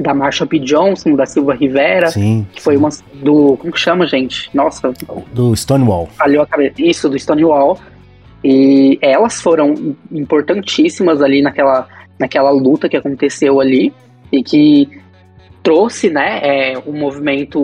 da 0.00 0.14
Marsha 0.14 0.46
P. 0.46 0.58
Johnson, 0.58 1.14
da 1.14 1.26
Silva 1.26 1.54
Rivera, 1.54 2.10
sim, 2.10 2.46
que 2.52 2.62
foi 2.62 2.76
uma 2.76 2.88
do. 3.14 3.56
Como 3.58 3.72
que 3.72 3.78
chama, 3.78 4.06
gente? 4.06 4.50
Nossa. 4.54 4.92
Do 5.32 5.54
Stonewall. 5.54 6.06
Falhou 6.06 6.42
a 6.42 6.46
cabeça. 6.46 6.74
Isso, 6.78 7.08
do 7.08 7.18
Stonewall. 7.18 7.78
E 8.42 8.98
elas 9.02 9.42
foram 9.42 9.94
importantíssimas 10.10 11.20
ali 11.20 11.42
naquela, 11.42 11.86
naquela 12.18 12.50
luta 12.50 12.88
que 12.88 12.96
aconteceu 12.96 13.60
ali 13.60 13.92
e 14.32 14.42
que 14.42 14.88
trouxe, 15.62 16.08
né, 16.08 16.40
é, 16.42 16.78
o 16.78 16.92
movimento, 16.92 17.60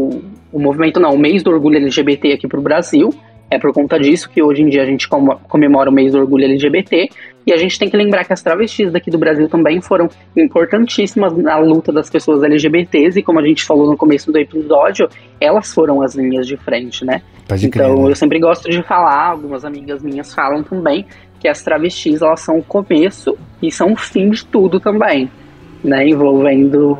o 0.52 0.58
movimento 0.58 1.00
não, 1.00 1.14
o 1.14 1.18
mês 1.18 1.42
do 1.42 1.50
orgulho 1.50 1.78
LGBT 1.78 2.32
aqui 2.32 2.46
para 2.46 2.60
o 2.60 2.62
Brasil. 2.62 3.08
É 3.50 3.58
por 3.58 3.72
conta 3.72 3.98
disso 3.98 4.28
que 4.28 4.42
hoje 4.42 4.62
em 4.62 4.68
dia 4.68 4.82
a 4.82 4.86
gente 4.86 5.08
comemora 5.08 5.88
o 5.88 5.92
mês 5.92 6.12
do 6.12 6.18
orgulho 6.18 6.44
LGBT 6.44 7.08
e 7.46 7.52
a 7.52 7.56
gente 7.56 7.78
tem 7.78 7.88
que 7.88 7.96
lembrar 7.96 8.24
que 8.24 8.32
as 8.32 8.42
travestis 8.42 8.90
daqui 8.90 9.08
do 9.08 9.18
Brasil 9.18 9.48
também 9.48 9.80
foram 9.80 10.08
importantíssimas 10.36 11.36
na 11.36 11.56
luta 11.58 11.92
das 11.92 12.10
pessoas 12.10 12.42
LGBTs, 12.42 13.20
e 13.20 13.22
como 13.22 13.38
a 13.38 13.46
gente 13.46 13.64
falou 13.64 13.88
no 13.88 13.96
começo 13.96 14.32
do 14.32 14.38
episódio, 14.38 15.08
elas 15.40 15.72
foram 15.72 16.02
as 16.02 16.16
linhas 16.16 16.44
de 16.44 16.56
frente, 16.56 17.04
né? 17.04 17.22
Pode 17.46 17.66
então 17.66 17.94
crer, 17.94 18.02
né? 18.02 18.10
eu 18.10 18.16
sempre 18.16 18.40
gosto 18.40 18.68
de 18.68 18.82
falar, 18.82 19.28
algumas 19.28 19.64
amigas 19.64 20.02
minhas 20.02 20.34
falam 20.34 20.64
também, 20.64 21.06
que 21.38 21.46
as 21.46 21.62
travestis 21.62 22.20
elas 22.20 22.40
são 22.40 22.58
o 22.58 22.64
começo 22.64 23.38
e 23.62 23.70
são 23.70 23.92
o 23.92 23.96
fim 23.96 24.28
de 24.30 24.44
tudo 24.44 24.80
também, 24.80 25.30
né? 25.84 26.04
Envolvendo 26.08 26.98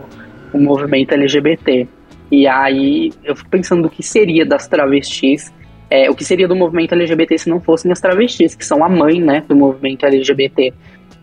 o 0.53 0.61
movimento 0.61 1.13
LGBT. 1.13 1.89
E 2.31 2.47
aí 2.47 3.13
eu 3.25 3.35
fico 3.35 3.51
pensando 3.51 3.87
o 3.87 3.91
que 3.91 4.03
seria 4.03 4.47
das 4.47 4.69
travestis 4.69 5.53
é, 5.91 6.11
o 6.11 6.15
que 6.15 6.25
seria 6.25 6.49
do 6.49 6.57
movimento 6.57 6.95
LGBT 6.95 7.39
se 7.39 7.49
não 7.49 7.61
fossem 7.61 7.91
as 7.93 8.01
travestis, 8.01 8.55
que 8.55 8.65
são 8.65 8.85
a 8.85 8.89
mãe, 8.89 9.21
né, 9.21 9.43
do 9.49 9.55
movimento 9.55 10.05
LGBT. 10.05 10.73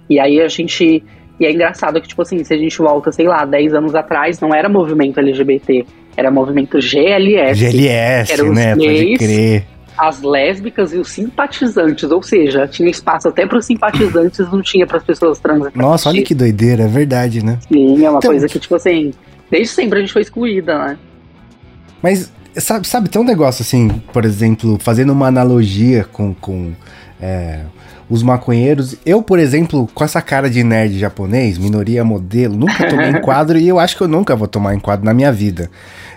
E 0.09 0.19
aí 0.19 0.41
a 0.41 0.47
gente. 0.47 1.03
E 1.39 1.45
é 1.45 1.51
engraçado 1.51 1.99
que, 1.99 2.07
tipo 2.07 2.21
assim, 2.21 2.43
se 2.43 2.53
a 2.53 2.57
gente 2.57 2.77
volta, 2.77 3.11
sei 3.11 3.27
lá, 3.27 3.43
10 3.43 3.73
anos 3.73 3.95
atrás, 3.95 4.39
não 4.39 4.53
era 4.53 4.69
movimento 4.69 5.19
LGBT, 5.19 5.85
era 6.15 6.29
movimento 6.29 6.79
GLS. 6.79 7.59
GLS, 7.59 8.43
né? 8.43 8.75
Gays, 8.75 9.01
Pode 9.01 9.17
crer. 9.17 9.65
As 9.97 10.21
lésbicas 10.21 10.93
e 10.93 10.97
os 10.97 11.09
simpatizantes, 11.09 12.09
ou 12.09 12.21
seja, 12.23 12.67
tinha 12.67 12.89
espaço 12.89 13.27
até 13.27 13.45
para 13.45 13.59
os 13.59 13.65
simpatizantes, 13.65 14.39
não 14.51 14.61
tinha 14.61 14.87
para 14.87 14.97
as 14.97 15.03
pessoas 15.03 15.39
trans. 15.39 15.71
Nossa, 15.75 16.09
olha 16.09 16.23
que 16.23 16.33
doideira, 16.33 16.83
é 16.83 16.87
verdade, 16.87 17.45
né? 17.45 17.59
Sim, 17.71 18.03
é 18.03 18.09
uma 18.09 18.17
então, 18.17 18.31
coisa 18.31 18.47
que, 18.47 18.59
tipo 18.59 18.73
assim, 18.73 19.11
desde 19.51 19.73
sempre 19.73 19.99
a 19.99 20.01
gente 20.01 20.13
foi 20.13 20.23
excluída, 20.23 20.77
né? 20.79 20.97
Mas 22.01 22.31
Sabe, 22.57 22.87
sabe, 22.87 23.09
tem 23.09 23.21
um 23.21 23.25
negócio 23.25 23.63
assim, 23.63 23.89
por 24.11 24.25
exemplo, 24.25 24.77
fazendo 24.79 25.11
uma 25.11 25.27
analogia 25.27 26.03
com, 26.11 26.33
com 26.35 26.73
é, 27.19 27.61
os 28.09 28.21
maconheiros. 28.21 28.95
Eu, 29.05 29.23
por 29.23 29.39
exemplo, 29.39 29.89
com 29.93 30.03
essa 30.03 30.21
cara 30.21 30.49
de 30.49 30.63
nerd 30.63 30.99
japonês, 30.99 31.57
minoria 31.57 32.03
modelo, 32.03 32.55
nunca 32.55 32.87
tomei 32.87 33.09
enquadro 33.09 33.57
e 33.57 33.67
eu 33.67 33.79
acho 33.79 33.97
que 33.97 34.03
eu 34.03 34.07
nunca 34.07 34.35
vou 34.35 34.47
tomar 34.47 34.75
enquadro 34.75 35.03
na 35.05 35.13
minha 35.13 35.31
vida. 35.31 35.69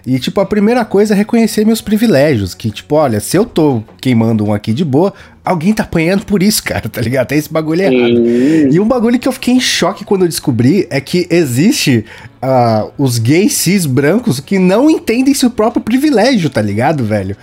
E, 0.07 0.21
tipo, 0.21 0.41
a 0.41 0.47
primeira 0.47 0.85
coisa 0.85 1.15
é 1.15 1.17
reconhecer 1.17 1.67
meus 1.67 1.81
privilégios. 1.81 2.55
Que, 2.55 2.71
tipo, 2.71 2.95
olha, 2.95 3.19
se 3.19 3.37
eu 3.37 3.45
tô 3.45 3.83
queimando 4.01 4.45
um 4.45 4.55
aqui 4.55 4.73
de 4.73 4.85
boa, 4.85 5.13
alguém 5.45 5.73
tá 5.73 5.83
apanhando 5.83 6.25
por 6.25 6.45
isso, 6.45 6.63
cara, 6.65 6.89
tá 6.89 7.01
ligado? 7.01 7.27
Tem 7.27 7.39
esse 7.39 7.53
bagulho 7.53 7.83
errado. 7.83 8.25
E 8.71 8.79
um 8.79 8.87
bagulho 8.87 9.19
que 9.19 9.27
eu 9.27 9.33
fiquei 9.33 9.55
em 9.55 9.61
choque 9.61 10.05
quando 10.05 10.23
eu 10.23 10.29
descobri 10.29 10.87
é 10.91 11.01
que 11.01 11.27
existe 11.29 12.05
uh, 12.41 12.93
os 12.97 13.19
gays 13.19 13.55
cis 13.55 13.85
brancos 13.85 14.39
que 14.39 14.61
não 14.61 14.89
entendem 14.89 15.35
seu 15.35 15.51
próprio 15.51 15.83
privilégio, 15.83 16.51
tá 16.51 16.63
ligado, 16.63 17.05
velho? 17.05 17.37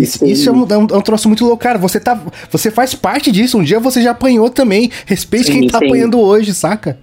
Isso, 0.00 0.26
isso 0.26 0.48
é, 0.48 0.52
um, 0.52 0.66
é, 0.68 0.76
um, 0.76 0.86
é, 0.90 0.96
um, 0.96 1.02
troço 1.02 1.28
muito 1.28 1.44
louco, 1.44 1.62
cara. 1.62 1.78
Você, 1.78 2.00
tá, 2.00 2.20
você 2.50 2.68
faz 2.68 2.96
parte 2.96 3.30
disso. 3.30 3.56
Um 3.58 3.62
dia 3.62 3.78
você 3.78 4.02
já 4.02 4.10
apanhou 4.10 4.50
também. 4.50 4.90
Respeite 5.06 5.46
sim, 5.46 5.52
quem 5.52 5.68
tá 5.68 5.78
sim. 5.78 5.86
apanhando 5.86 6.18
hoje, 6.18 6.52
saca? 6.52 6.98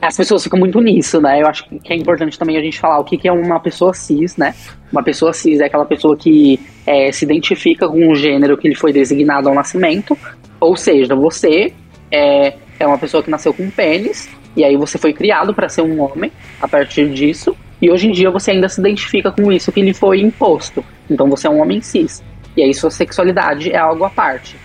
As 0.00 0.16
pessoas 0.16 0.42
ficam 0.42 0.58
muito 0.58 0.80
nisso, 0.80 1.20
né? 1.20 1.42
Eu 1.42 1.46
acho 1.46 1.68
que 1.68 1.92
é 1.92 1.96
importante 1.96 2.38
também 2.38 2.56
a 2.56 2.62
gente 2.62 2.78
falar 2.78 2.98
o 2.98 3.04
que, 3.04 3.18
que 3.18 3.28
é 3.28 3.32
uma 3.32 3.60
pessoa 3.60 3.92
cis, 3.92 4.36
né? 4.36 4.54
Uma 4.90 5.02
pessoa 5.02 5.32
cis 5.32 5.60
é 5.60 5.66
aquela 5.66 5.84
pessoa 5.84 6.16
que 6.16 6.58
é, 6.86 7.12
se 7.12 7.24
identifica 7.24 7.86
com 7.86 8.10
o 8.10 8.14
gênero 8.14 8.56
que 8.56 8.68
lhe 8.68 8.74
foi 8.74 8.92
designado 8.92 9.48
ao 9.48 9.54
nascimento, 9.54 10.16
ou 10.58 10.76
seja, 10.76 11.14
você 11.14 11.72
é, 12.10 12.54
é 12.78 12.86
uma 12.86 12.98
pessoa 12.98 13.22
que 13.22 13.30
nasceu 13.30 13.52
com 13.52 13.70
pênis, 13.70 14.28
e 14.56 14.64
aí 14.64 14.76
você 14.76 14.98
foi 14.98 15.12
criado 15.12 15.54
para 15.54 15.68
ser 15.68 15.82
um 15.82 16.00
homem 16.00 16.32
a 16.60 16.66
partir 16.66 17.08
disso, 17.10 17.54
e 17.80 17.90
hoje 17.90 18.08
em 18.08 18.12
dia 18.12 18.30
você 18.30 18.52
ainda 18.52 18.68
se 18.68 18.80
identifica 18.80 19.30
com 19.30 19.52
isso 19.52 19.70
que 19.70 19.82
lhe 19.82 19.94
foi 19.94 20.20
imposto. 20.20 20.84
Então 21.10 21.28
você 21.28 21.46
é 21.46 21.50
um 21.50 21.60
homem 21.60 21.80
cis. 21.80 22.22
E 22.56 22.62
aí 22.62 22.74
sua 22.74 22.90
sexualidade 22.90 23.70
é 23.70 23.78
algo 23.78 24.04
à 24.04 24.10
parte. 24.10 24.56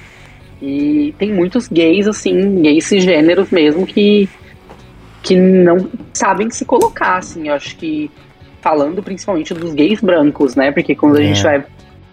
E 0.62 1.14
tem 1.18 1.34
muitos 1.34 1.68
gays, 1.68 2.08
assim, 2.08 2.62
gays 2.62 2.86
cisgêneros 2.86 3.52
mesmo, 3.52 3.86
que 3.86 4.28
que 5.26 5.36
não 5.36 5.90
sabem 6.14 6.50
se 6.52 6.64
colocar, 6.64 7.18
assim. 7.18 7.50
Eu 7.50 7.56
acho 7.56 7.76
que 7.76 8.12
falando 8.62 9.02
principalmente 9.02 9.54
dos 9.54 9.74
gays 9.74 10.00
brancos, 10.00 10.56
né? 10.56 10.72
Porque 10.72 10.96
quando 10.96 11.18
é. 11.18 11.22
a 11.22 11.24
gente 11.24 11.44
vai 11.44 11.66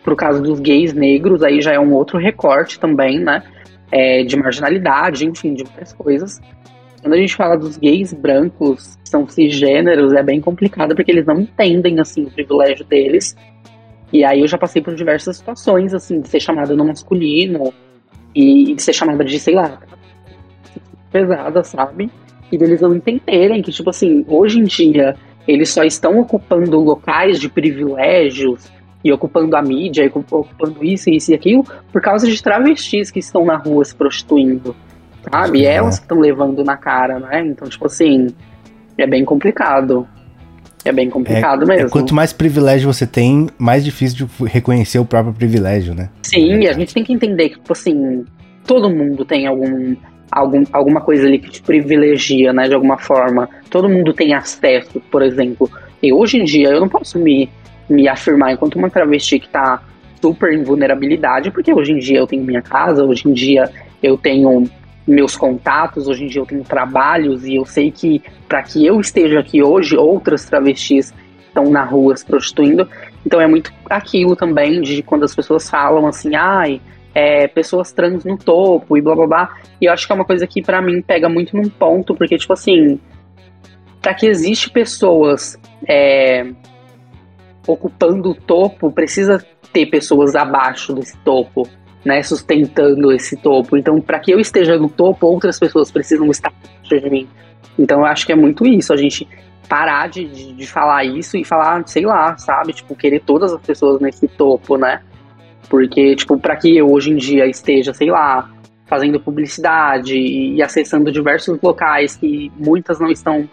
pro 0.03 0.17
caso 0.17 0.43
dos 0.43 0.59
gays 0.59 0.93
negros, 0.93 1.43
aí 1.43 1.61
já 1.61 1.73
é 1.73 1.79
um 1.79 1.93
outro 1.93 2.19
recorte 2.19 2.81
também, 2.81 3.21
né? 3.21 3.43
É, 3.91 4.25
de 4.25 4.37
marginalidade, 4.37 5.27
enfim, 5.27 5.55
de 5.55 5.65
várias 5.65 5.93
coisas. 5.93 6.41
Quando 7.03 7.15
a 7.15 7.17
gente 7.17 7.37
fala 7.37 7.57
dos 7.57 7.77
gays 7.77 8.13
brancos, 8.15 8.97
que 8.97 9.09
são 9.09 9.29
cisgêneros, 9.29 10.13
é 10.15 10.23
bem 10.23 10.41
complicado 10.41 10.95
porque 10.95 11.11
eles 11.11 11.27
não 11.27 11.41
entendem, 11.41 12.01
assim, 12.01 12.25
o 12.25 12.31
privilégio 12.31 12.85
deles. 12.87 13.37
E 14.13 14.25
aí 14.25 14.41
eu 14.41 14.47
já 14.47 14.57
passei 14.57 14.81
por 14.81 14.95
diversas 14.95 15.37
situações, 15.37 15.93
assim, 15.93 16.21
de 16.21 16.29
ser 16.29 16.41
chamada 16.41 16.75
no 16.75 16.87
masculino 16.87 17.73
e 18.35 18.75
de 18.75 18.83
ser 18.83 18.93
chamada 18.93 19.25
de, 19.25 19.39
sei 19.39 19.55
lá, 19.55 19.81
pesada, 21.11 21.63
sabe? 21.63 22.11
E 22.53 22.59
deles 22.59 22.83
não 22.83 22.95
entenderem 22.95 23.63
que, 23.63 23.73
tipo 23.73 23.89
assim, 23.89 24.25
hoje 24.29 24.61
em 24.61 24.65
dia 24.65 25.17
eles 25.49 25.71
só 25.71 25.83
estão 25.83 26.21
ocupando 26.21 26.79
locais 26.79 27.41
de 27.41 27.49
privilégios 27.49 28.71
e 29.03 29.13
ocupando 29.13 29.57
a 29.57 29.63
mídia, 29.63 30.05
e 30.05 30.09
ocupando 30.09 30.85
isso, 30.85 31.11
isso 31.11 31.33
e 31.33 31.35
aquilo, 31.35 31.65
por 31.91 32.01
causa 32.01 32.29
de 32.29 32.41
travestis 32.41 33.11
que 33.11 33.19
estão 33.19 33.45
na 33.45 33.57
rua 33.57 33.85
se 33.85 33.95
prostituindo, 33.95 34.77
sabe? 35.29 35.65
É. 35.65 35.75
Elas 35.75 35.99
que 35.99 36.05
estão 36.05 36.21
levando 36.21 36.63
na 36.63 36.77
cara, 36.77 37.19
né? 37.19 37.45
Então, 37.45 37.69
tipo 37.69 37.87
assim, 37.87 38.29
é 38.97 39.07
bem 39.07 39.25
complicado. 39.25 40.07
É 40.85 40.93
bem 40.93 41.09
complicado 41.09 41.63
é, 41.63 41.65
é 41.65 41.69
mesmo. 41.69 41.89
É, 41.89 41.91
quanto 41.91 42.15
mais 42.15 42.33
privilégio 42.33 42.93
você 42.93 43.07
tem, 43.07 43.49
mais 43.59 43.85
difícil 43.85 44.27
de 44.27 44.45
reconhecer 44.45 44.99
o 44.99 45.05
próprio 45.05 45.33
privilégio, 45.33 45.95
né? 45.95 46.11
Sim, 46.23 46.61
e 46.61 46.69
a 46.69 46.73
gente 46.73 46.95
tem 46.95 47.03
que 47.03 47.13
entender 47.13 47.51
que, 47.51 47.57
tipo 47.57 47.73
assim, 47.73 48.25
todo 48.65 48.91
mundo 48.91 49.25
tem 49.25 49.47
algum 49.47 49.97
algum, 50.33 50.65
alguma 50.73 51.01
coisa 51.03 51.27
ali 51.27 51.39
que 51.39 51.51
te 51.51 51.63
privilegia, 51.63 52.53
né, 52.53 52.67
de 52.67 52.75
alguma 52.75 52.97
forma. 52.97 53.49
Todo 53.69 53.89
mundo 53.89 54.15
tem 54.15 54.33
acesso, 54.33 55.01
por 55.11 55.23
exemplo. 55.23 55.71
E 56.03 56.13
hoje 56.13 56.39
em 56.39 56.45
dia 56.45 56.71
eu 56.71 56.81
não 56.81 56.89
posso 56.89 57.19
me, 57.19 57.51
me 57.89 58.09
afirmar 58.09 58.53
enquanto 58.53 58.77
uma 58.77 58.89
travesti 58.89 59.39
que 59.39 59.49
tá 59.49 59.83
super 60.21 60.53
em 60.53 60.63
vulnerabilidade, 60.63 61.51
porque 61.51 61.73
hoje 61.73 61.93
em 61.93 61.99
dia 61.99 62.19
eu 62.19 62.27
tenho 62.27 62.43
minha 62.43 62.63
casa, 62.63 63.05
hoje 63.05 63.29
em 63.29 63.33
dia 63.33 63.71
eu 64.03 64.17
tenho 64.17 64.65
meus 65.07 65.37
contatos, 65.37 66.09
hoje 66.09 66.25
em 66.25 66.29
dia 66.29 66.41
eu 66.41 66.47
tenho 66.47 66.65
trabalhos 66.65 67.45
e 67.45 67.57
eu 67.57 67.67
sei 67.67 67.91
que 67.91 68.23
para 68.49 68.63
que 68.63 68.87
eu 68.87 69.01
esteja 69.01 69.41
aqui 69.41 69.63
hoje, 69.63 69.97
outras 69.97 70.45
travestis 70.45 71.13
estão 71.49 71.71
na 71.71 71.85
rua 71.85 72.17
se 72.17 72.25
prostituindo. 72.25 72.89
Então 73.27 73.41
é 73.41 73.47
muito 73.47 73.73
aquilo 73.91 74.35
também 74.35 74.81
de 74.81 75.03
quando 75.03 75.25
as 75.25 75.35
pessoas 75.35 75.69
falam 75.69 76.07
assim, 76.07 76.35
ai, 76.35 76.81
é, 77.15 77.47
pessoas 77.47 77.93
trans 77.93 78.25
no 78.25 78.37
topo 78.37 78.97
e 78.97 79.01
blá 79.01 79.15
blá 79.15 79.27
blá. 79.27 79.57
E 79.81 79.87
eu 79.87 79.93
acho 79.93 80.07
que 80.07 80.13
é 80.13 80.17
uma 80.17 80.25
coisa 80.25 80.47
que 80.47 80.63
para 80.63 80.81
mim 80.81 81.03
pega 81.03 81.29
muito 81.29 81.57
num 81.57 81.69
ponto, 81.69 82.15
porque, 82.15 82.37
tipo 82.37 82.53
assim, 82.53 82.99
para 84.01 84.15
que 84.15 84.27
existe 84.27 84.71
pessoas 84.71 85.59
é, 85.89 86.51
ocupando 87.67 88.31
o 88.31 88.35
topo, 88.35 88.91
precisa 88.91 89.45
ter 89.73 89.87
pessoas 89.87 90.35
abaixo 90.35 90.93
desse 90.93 91.17
topo, 91.19 91.69
né, 92.05 92.23
sustentando 92.23 93.13
esse 93.13 93.37
topo. 93.37 93.77
Então, 93.77 94.01
para 94.01 94.19
que 94.19 94.33
eu 94.33 94.41
esteja 94.41 94.77
no 94.77 94.89
topo, 94.89 95.27
outras 95.27 95.59
pessoas 95.59 95.91
precisam 95.91 96.29
estar 96.31 96.49
abaixo 96.51 97.05
de 97.05 97.11
mim. 97.11 97.29
Então, 97.79 98.01
eu 98.01 98.07
acho 98.07 98.27
que 98.27 98.33
é 98.33 98.37
muito 98.37 98.67
isso, 98.67 98.93
a 98.93 98.97
gente 98.97 99.27
parar 99.69 100.09
de, 100.09 100.25
de, 100.27 100.53
de 100.53 100.67
falar 100.67 101.05
isso 101.05 101.37
e 101.37 101.45
falar, 101.45 101.87
sei 101.87 102.05
lá, 102.05 102.37
sabe, 102.37 102.75
tipo, 102.75 102.95
querer 102.95 103.21
todas 103.21 103.53
as 103.53 103.61
pessoas 103.63 104.01
nesse 104.01 104.29
topo, 104.29 104.77
né? 104.77 105.01
Porque, 105.73 106.15
tipo, 106.15 106.37
para 106.37 106.55
que 106.55 106.77
eu 106.77 106.93
hoje 106.93 107.11
em 107.11 107.17
dia 107.17 107.47
esteja, 107.47 107.95
sei 107.95 108.11
lá, 108.11 108.51
fazendo 108.85 109.19
publicidade 109.19 110.15
e 110.15 110.61
acessando 110.61 111.11
diversos 111.11 111.59
locais 111.63 112.15
que 112.15 112.53
muitas 112.59 113.01
não 113.01 113.11
estão 113.11 113.49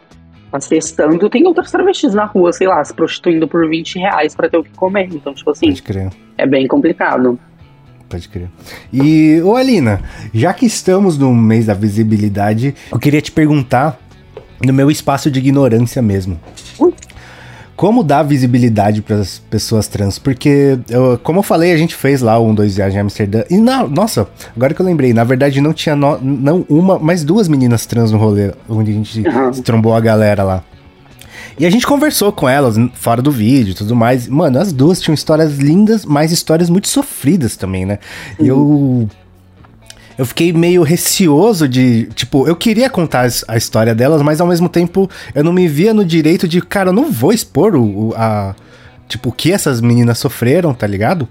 acessando, 0.51 1.29
tem 1.29 1.47
outras 1.47 1.71
travestis 1.71 2.13
na 2.13 2.25
rua, 2.25 2.51
sei 2.51 2.67
lá, 2.67 2.83
se 2.83 2.93
prostituindo 2.93 3.47
por 3.47 3.69
20 3.69 3.99
reais 3.99 4.35
pra 4.35 4.49
ter 4.49 4.57
o 4.57 4.63
que 4.65 4.71
comer. 4.71 5.07
Então, 5.13 5.33
tipo 5.33 5.49
assim, 5.49 5.73
é 6.37 6.45
bem 6.45 6.67
complicado. 6.67 7.39
Pode 8.09 8.27
crer. 8.27 8.49
E, 8.91 9.41
ô 9.41 9.55
Alina, 9.55 10.01
já 10.33 10.53
que 10.53 10.65
estamos 10.65 11.17
no 11.17 11.33
mês 11.33 11.67
da 11.67 11.73
visibilidade, 11.73 12.75
eu 12.91 12.99
queria 12.99 13.21
te 13.21 13.31
perguntar 13.31 13.97
no 14.61 14.73
meu 14.73 14.91
espaço 14.91 15.31
de 15.31 15.39
ignorância 15.39 16.01
mesmo. 16.01 16.37
Como 17.79 18.03
dar 18.03 18.23
visibilidade 18.23 19.01
para 19.01 19.15
as 19.15 19.39
pessoas 19.39 19.87
trans, 19.87 20.19
porque, 20.19 20.77
eu, 20.89 21.17
como 21.23 21.39
eu 21.39 21.43
falei, 21.43 21.71
a 21.71 21.77
gente 21.77 21.95
fez 21.95 22.19
lá 22.19 22.37
um, 22.37 22.53
dois 22.53 22.75
viagens 22.75 22.97
em 22.97 22.99
Amsterdã, 22.99 23.43
e 23.49 23.57
na, 23.57 23.87
nossa, 23.87 24.27
agora 24.53 24.73
que 24.73 24.81
eu 24.81 24.85
lembrei, 24.85 25.13
na 25.13 25.23
verdade 25.23 25.61
não 25.61 25.71
tinha 25.71 25.95
no, 25.95 26.19
não 26.19 26.65
uma, 26.67 26.99
mas 26.99 27.23
duas 27.23 27.47
meninas 27.47 27.85
trans 27.85 28.11
no 28.11 28.17
rolê, 28.17 28.51
onde 28.67 28.91
a 28.91 28.93
gente 28.93 29.21
uhum. 29.25 29.51
trombou 29.63 29.95
a 29.95 30.01
galera 30.01 30.43
lá. 30.43 30.61
E 31.57 31.65
a 31.65 31.69
gente 31.69 31.87
conversou 31.87 32.33
com 32.33 32.49
elas 32.49 32.75
fora 32.95 33.21
do 33.21 33.31
vídeo 33.31 33.71
e 33.71 33.75
tudo 33.75 33.95
mais. 33.95 34.27
Mano, 34.27 34.59
as 34.59 34.73
duas 34.73 34.99
tinham 34.99 35.13
histórias 35.13 35.57
lindas, 35.57 36.03
mas 36.03 36.33
histórias 36.33 36.69
muito 36.69 36.89
sofridas 36.89 37.55
também, 37.55 37.85
né? 37.85 37.99
E 38.37 38.47
eu 38.49 39.07
eu 40.19 40.25
fiquei 40.25 40.51
meio 40.51 40.83
receoso 40.83 41.65
de. 41.65 42.09
Tipo, 42.13 42.45
eu 42.45 42.53
queria 42.53 42.89
contar 42.89 43.29
a 43.47 43.55
história 43.55 43.95
delas, 43.95 44.21
mas 44.21 44.41
ao 44.41 44.47
mesmo 44.47 44.67
tempo 44.67 45.09
eu 45.33 45.45
não 45.45 45.53
me 45.53 45.65
via 45.65 45.93
no 45.93 46.03
direito 46.03 46.45
de, 46.45 46.59
cara, 46.59 46.89
eu 46.89 46.93
não 46.93 47.09
vou 47.09 47.31
expor 47.31 47.73
o, 47.73 48.13
a. 48.17 48.53
Tipo, 49.07 49.29
o 49.29 49.31
que 49.31 49.49
essas 49.49 49.79
meninas 49.79 50.17
sofreram, 50.17 50.73
tá 50.73 50.85
ligado? 50.85 51.25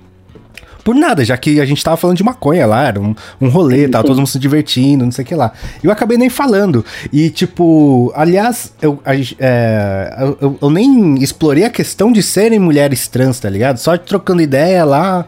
Por 0.83 0.95
nada, 0.95 1.23
já 1.23 1.37
que 1.37 1.61
a 1.61 1.67
gente 1.67 1.85
tava 1.85 1.99
falando 1.99 2.17
de 2.17 2.25
maconha 2.25 2.67
lá, 2.67 2.87
era 2.87 2.99
um, 2.99 3.15
um 3.39 3.51
rolê, 3.51 3.87
tava 3.89 4.05
todo 4.05 4.17
mundo 4.17 4.27
se 4.27 4.39
divertindo, 4.39 5.05
não 5.05 5.13
sei 5.13 5.23
o 5.23 5.29
que 5.29 5.35
lá. 5.35 5.53
Eu 5.83 5.93
acabei 5.93 6.17
nem 6.17 6.31
falando. 6.31 6.83
E, 7.13 7.29
tipo, 7.29 8.11
aliás, 8.17 8.73
eu, 8.81 8.99
a, 9.05 9.15
é, 9.15 10.35
eu, 10.41 10.59
eu, 10.63 10.71
nem 10.71 11.23
explorei 11.23 11.65
a 11.65 11.71
questão 11.71 12.11
de 12.11 12.23
serem 12.23 12.59
mulheres 12.59 13.07
trans, 13.07 13.39
tá 13.39 13.51
ligado? 13.51 13.77
Só 13.77 13.99
trocando 13.99 14.41
ideia 14.41 14.83
lá, 14.83 15.27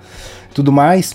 tudo 0.55 0.73
mais. 0.73 1.15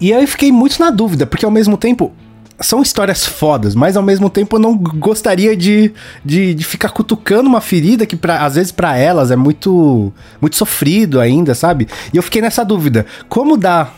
E 0.00 0.12
aí 0.12 0.22
eu 0.22 0.28
fiquei 0.28 0.50
muito 0.50 0.78
na 0.80 0.90
dúvida, 0.90 1.26
porque 1.26 1.44
ao 1.44 1.50
mesmo 1.50 1.76
tempo 1.76 2.12
são 2.60 2.80
histórias 2.80 3.26
fodas, 3.26 3.74
mas 3.74 3.96
ao 3.96 4.02
mesmo 4.02 4.30
tempo 4.30 4.56
eu 4.56 4.60
não 4.60 4.76
gostaria 4.76 5.56
de, 5.56 5.92
de, 6.24 6.54
de 6.54 6.64
ficar 6.64 6.90
cutucando 6.90 7.48
uma 7.48 7.60
ferida 7.60 8.06
que 8.06 8.16
pra, 8.16 8.44
às 8.44 8.54
vezes 8.54 8.70
para 8.70 8.96
elas 8.96 9.30
é 9.30 9.36
muito 9.36 10.12
muito 10.40 10.56
sofrido 10.56 11.20
ainda, 11.20 11.54
sabe? 11.54 11.88
E 12.12 12.16
eu 12.16 12.22
fiquei 12.22 12.40
nessa 12.40 12.64
dúvida, 12.64 13.06
como 13.28 13.56
dar 13.56 13.92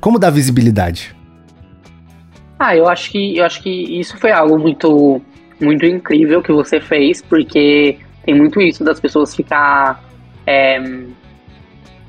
como 0.00 0.18
dar 0.18 0.30
visibilidade? 0.30 1.14
Ah, 2.58 2.76
eu 2.76 2.88
acho 2.88 3.10
que 3.10 3.36
eu 3.36 3.44
acho 3.44 3.62
que 3.62 3.70
isso 3.70 4.18
foi 4.18 4.32
algo 4.32 4.58
muito 4.58 5.20
muito 5.60 5.86
incrível 5.86 6.42
que 6.42 6.52
você 6.52 6.80
fez, 6.80 7.22
porque 7.22 7.98
tem 8.24 8.34
muito 8.34 8.60
isso 8.60 8.82
das 8.82 8.98
pessoas 8.98 9.34
ficar 9.34 10.02
é, 10.46 10.80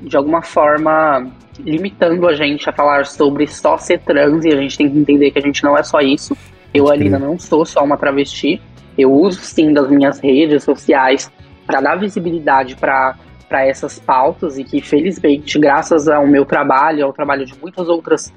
de 0.02 0.16
alguma 0.16 0.42
forma 0.42 1.30
limitando 1.58 2.26
a 2.28 2.34
gente 2.34 2.68
a 2.68 2.72
falar 2.72 3.06
sobre 3.06 3.46
só 3.46 3.76
ser 3.78 4.00
trans 4.00 4.44
e 4.44 4.48
a 4.48 4.56
gente 4.56 4.78
tem 4.78 4.90
que 4.90 4.98
entender 4.98 5.30
que 5.30 5.38
a 5.38 5.42
gente 5.42 5.62
não 5.62 5.76
é 5.76 5.82
só 5.82 6.00
isso. 6.00 6.36
Eu, 6.72 6.90
Alina, 6.90 7.18
não 7.18 7.38
sou 7.38 7.64
só 7.64 7.82
uma 7.82 7.96
travesti. 7.96 8.60
Eu 8.96 9.12
uso 9.12 9.40
sim 9.40 9.72
das 9.72 9.88
minhas 9.88 10.18
redes 10.18 10.64
sociais 10.64 11.30
para 11.66 11.80
dar 11.80 11.96
visibilidade 11.96 12.76
para 12.76 13.16
para 13.48 13.64
essas 13.64 13.98
pautas 13.98 14.58
e 14.58 14.64
que 14.64 14.80
felizmente, 14.80 15.58
graças 15.58 16.08
ao 16.08 16.26
meu 16.26 16.44
trabalho, 16.44 17.04
ao 17.04 17.12
trabalho 17.12 17.46
de 17.46 17.56
muitas 17.60 17.88
outras 17.88 18.32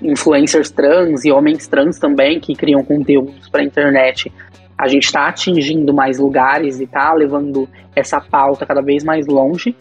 influencers 0.00 0.70
trans 0.70 1.24
e 1.24 1.30
homens 1.30 1.68
trans 1.68 1.98
também 1.98 2.40
que 2.40 2.54
criam 2.54 2.82
conteúdos 2.82 3.48
para 3.48 3.60
a 3.60 3.64
internet, 3.64 4.32
a 4.76 4.88
gente 4.88 5.04
está 5.04 5.28
atingindo 5.28 5.94
mais 5.94 6.18
lugares 6.18 6.80
e 6.80 6.86
tá 6.86 7.12
levando 7.12 7.68
essa 7.94 8.20
pauta 8.20 8.66
cada 8.66 8.82
vez 8.82 9.04
mais 9.04 9.26
longe. 9.26 9.76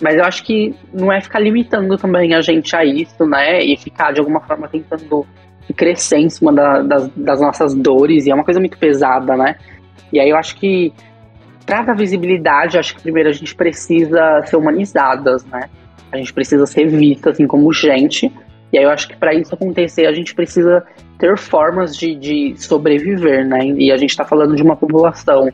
Mas 0.00 0.16
eu 0.16 0.24
acho 0.24 0.44
que 0.44 0.74
não 0.92 1.12
é 1.12 1.20
ficar 1.20 1.40
limitando 1.40 1.96
também 1.96 2.34
a 2.34 2.40
gente 2.40 2.74
a 2.74 2.84
isso, 2.84 3.26
né? 3.26 3.62
E 3.62 3.76
ficar 3.76 4.12
de 4.12 4.20
alguma 4.20 4.40
forma 4.40 4.68
tentando 4.68 5.26
crescer 5.76 6.18
em 6.18 6.30
cima 6.30 6.52
da, 6.52 6.82
das, 6.82 7.08
das, 7.14 7.40
nossas 7.40 7.74
dores, 7.74 8.26
e 8.26 8.30
é 8.30 8.34
uma 8.34 8.44
coisa 8.44 8.60
muito 8.60 8.78
pesada, 8.78 9.36
né? 9.36 9.56
E 10.12 10.18
aí 10.18 10.30
eu 10.30 10.36
acho 10.36 10.56
que 10.56 10.92
para 11.66 11.82
dar 11.82 11.94
visibilidade, 11.94 12.78
acho 12.78 12.94
que 12.94 13.02
primeiro 13.02 13.28
a 13.28 13.32
gente 13.32 13.54
precisa 13.54 14.42
ser 14.46 14.56
humanizadas, 14.56 15.44
né? 15.44 15.68
A 16.10 16.16
gente 16.16 16.32
precisa 16.32 16.64
ser 16.64 16.86
vista 16.86 17.30
assim 17.30 17.46
como 17.46 17.70
gente. 17.72 18.32
E 18.72 18.78
aí 18.78 18.84
eu 18.84 18.90
acho 18.90 19.08
que 19.08 19.16
para 19.16 19.34
isso 19.34 19.54
acontecer, 19.54 20.06
a 20.06 20.12
gente 20.12 20.34
precisa 20.34 20.82
ter 21.18 21.36
formas 21.36 21.96
de, 21.96 22.14
de 22.14 22.54
sobreviver, 22.56 23.46
né? 23.46 23.66
E 23.76 23.92
a 23.92 23.96
gente 23.96 24.10
está 24.10 24.24
falando 24.24 24.56
de 24.56 24.62
uma 24.62 24.76
população 24.76 25.50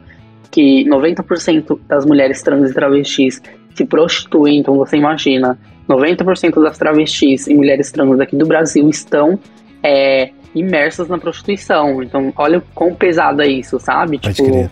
que 0.50 0.84
90% 0.84 1.80
das 1.88 2.06
mulheres 2.06 2.40
trans 2.42 2.70
e 2.70 2.74
travestis 2.74 3.42
se 3.74 3.84
prostituem, 3.84 4.58
então 4.58 4.76
você 4.76 4.96
imagina, 4.96 5.58
90% 5.88 6.62
das 6.62 6.78
travestis 6.78 7.46
e 7.46 7.54
mulheres 7.54 7.90
trans 7.90 8.18
aqui 8.20 8.36
do 8.36 8.46
Brasil 8.46 8.88
estão 8.88 9.38
é, 9.82 10.30
imersas 10.54 11.08
na 11.08 11.18
prostituição. 11.18 12.02
Então, 12.02 12.32
olha 12.36 12.62
quão 12.74 12.94
pesado 12.94 13.42
é 13.42 13.48
isso, 13.48 13.78
sabe? 13.78 14.18
Pode 14.18 14.34
tipo, 14.34 14.48
crer. 14.48 14.70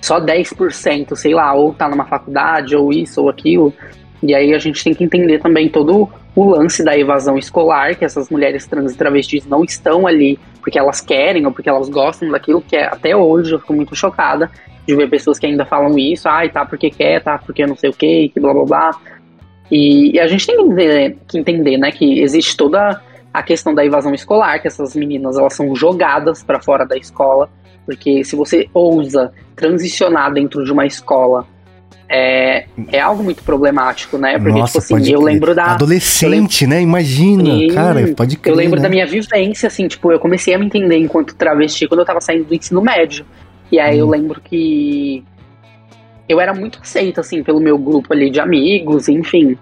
só 0.00 0.20
10%, 0.20 1.14
sei 1.16 1.34
lá, 1.34 1.52
ou 1.52 1.74
tá 1.74 1.88
numa 1.88 2.04
faculdade, 2.04 2.76
ou 2.76 2.92
isso, 2.92 3.20
ou 3.22 3.28
aquilo. 3.28 3.72
E 4.22 4.34
aí 4.34 4.54
a 4.54 4.58
gente 4.58 4.82
tem 4.82 4.94
que 4.94 5.04
entender 5.04 5.40
também 5.40 5.68
todo 5.68 6.08
o 6.34 6.44
lance 6.44 6.82
da 6.84 6.96
evasão 6.96 7.36
escolar, 7.36 7.96
que 7.96 8.04
essas 8.04 8.30
mulheres 8.30 8.66
trans 8.66 8.92
e 8.92 8.96
travestis 8.96 9.44
não 9.46 9.64
estão 9.64 10.06
ali 10.06 10.38
porque 10.62 10.78
elas 10.78 11.00
querem 11.00 11.44
ou 11.44 11.52
porque 11.52 11.68
elas 11.68 11.88
gostam 11.88 12.30
daquilo, 12.30 12.62
que 12.62 12.76
é, 12.76 12.84
até 12.84 13.14
hoje 13.14 13.52
eu 13.52 13.58
fico 13.58 13.74
muito 13.74 13.94
chocada 13.94 14.50
de 14.86 14.94
ver 14.96 15.10
pessoas 15.10 15.38
que 15.38 15.46
ainda 15.46 15.66
falam 15.66 15.98
isso, 15.98 16.28
ai, 16.28 16.48
tá 16.48 16.64
porque 16.64 16.90
quer, 16.90 17.22
tá 17.22 17.38
porque 17.38 17.66
não 17.66 17.76
sei 17.76 17.90
o 17.90 17.92
que, 17.92 18.28
que 18.28 18.40
blá 18.40 18.52
blá 18.52 18.64
blá. 18.64 19.00
E, 19.70 20.16
e, 20.16 20.20
a 20.20 20.26
gente 20.26 20.46
tem 20.46 20.56
que 20.56 20.62
entender, 20.62 21.18
que 21.28 21.38
entender, 21.38 21.78
né, 21.78 21.90
que 21.90 22.20
existe 22.20 22.56
toda 22.56 23.00
a 23.32 23.42
questão 23.42 23.74
da 23.74 23.84
evasão 23.84 24.14
escolar, 24.14 24.60
que 24.60 24.68
essas 24.68 24.94
meninas 24.94 25.38
elas 25.38 25.54
são 25.54 25.74
jogadas 25.74 26.42
para 26.42 26.60
fora 26.60 26.84
da 26.84 26.96
escola, 26.96 27.48
porque 27.86 28.22
se 28.22 28.36
você 28.36 28.68
ousa 28.74 29.32
transicionar 29.56 30.32
dentro 30.32 30.64
de 30.64 30.72
uma 30.72 30.86
escola 30.86 31.46
é, 32.14 32.66
é 32.88 33.00
algo 33.00 33.24
muito 33.24 33.42
problemático, 33.42 34.18
né? 34.18 34.38
Porque, 34.38 34.58
Nossa, 34.58 34.80
tipo 34.80 34.94
assim, 34.94 35.12
eu 35.12 35.20
crer. 35.20 35.32
lembro 35.32 35.54
da. 35.54 35.64
Adolescente, 35.72 36.66
lembro... 36.66 36.76
né? 36.76 36.82
Imagina, 36.82 37.44
Sim, 37.44 37.68
cara, 37.68 38.14
pode 38.14 38.36
crer. 38.36 38.52
Eu 38.52 38.56
lembro 38.56 38.76
né? 38.76 38.82
da 38.82 38.88
minha 38.90 39.06
vivência, 39.06 39.66
assim, 39.66 39.88
tipo, 39.88 40.12
eu 40.12 40.20
comecei 40.20 40.52
a 40.52 40.58
me 40.58 40.66
entender 40.66 40.98
enquanto 40.98 41.34
travesti 41.34 41.88
quando 41.88 42.00
eu 42.00 42.06
tava 42.06 42.20
saindo 42.20 42.44
do 42.44 42.54
ensino 42.54 42.82
médio. 42.82 43.24
E 43.70 43.80
aí 43.80 43.96
hum. 43.96 44.00
eu 44.00 44.08
lembro 44.10 44.42
que 44.42 45.24
eu 46.28 46.38
era 46.38 46.52
muito 46.52 46.80
aceita, 46.82 47.22
assim, 47.22 47.42
pelo 47.42 47.60
meu 47.60 47.78
grupo 47.78 48.12
ali 48.12 48.28
de 48.28 48.40
amigos, 48.40 49.08
enfim. 49.08 49.56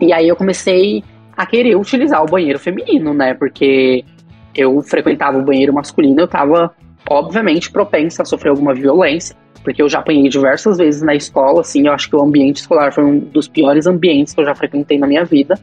E 0.00 0.14
aí 0.14 0.26
eu 0.26 0.34
comecei 0.34 1.04
a 1.36 1.44
querer 1.44 1.76
utilizar 1.76 2.22
o 2.22 2.26
banheiro 2.26 2.58
feminino, 2.58 3.12
né? 3.12 3.34
Porque 3.34 4.02
eu 4.54 4.80
frequentava 4.80 5.36
o 5.36 5.44
banheiro 5.44 5.74
masculino, 5.74 6.20
eu 6.20 6.28
tava, 6.28 6.74
obviamente, 7.06 7.70
propensa 7.70 8.22
a 8.22 8.24
sofrer 8.24 8.48
alguma 8.48 8.72
violência, 8.72 9.36
porque 9.66 9.82
eu 9.82 9.88
já 9.88 9.98
apanhei 9.98 10.28
diversas 10.28 10.78
vezes 10.78 11.02
na 11.02 11.12
escola, 11.12 11.62
assim, 11.62 11.88
eu 11.88 11.92
acho 11.92 12.08
que 12.08 12.14
o 12.14 12.22
ambiente 12.22 12.58
escolar 12.58 12.92
foi 12.92 13.02
um 13.02 13.18
dos 13.18 13.48
piores 13.48 13.84
ambientes 13.84 14.32
que 14.32 14.40
eu 14.40 14.44
já 14.44 14.54
frequentei 14.54 14.96
na 14.96 15.08
minha 15.08 15.24
vida. 15.24 15.58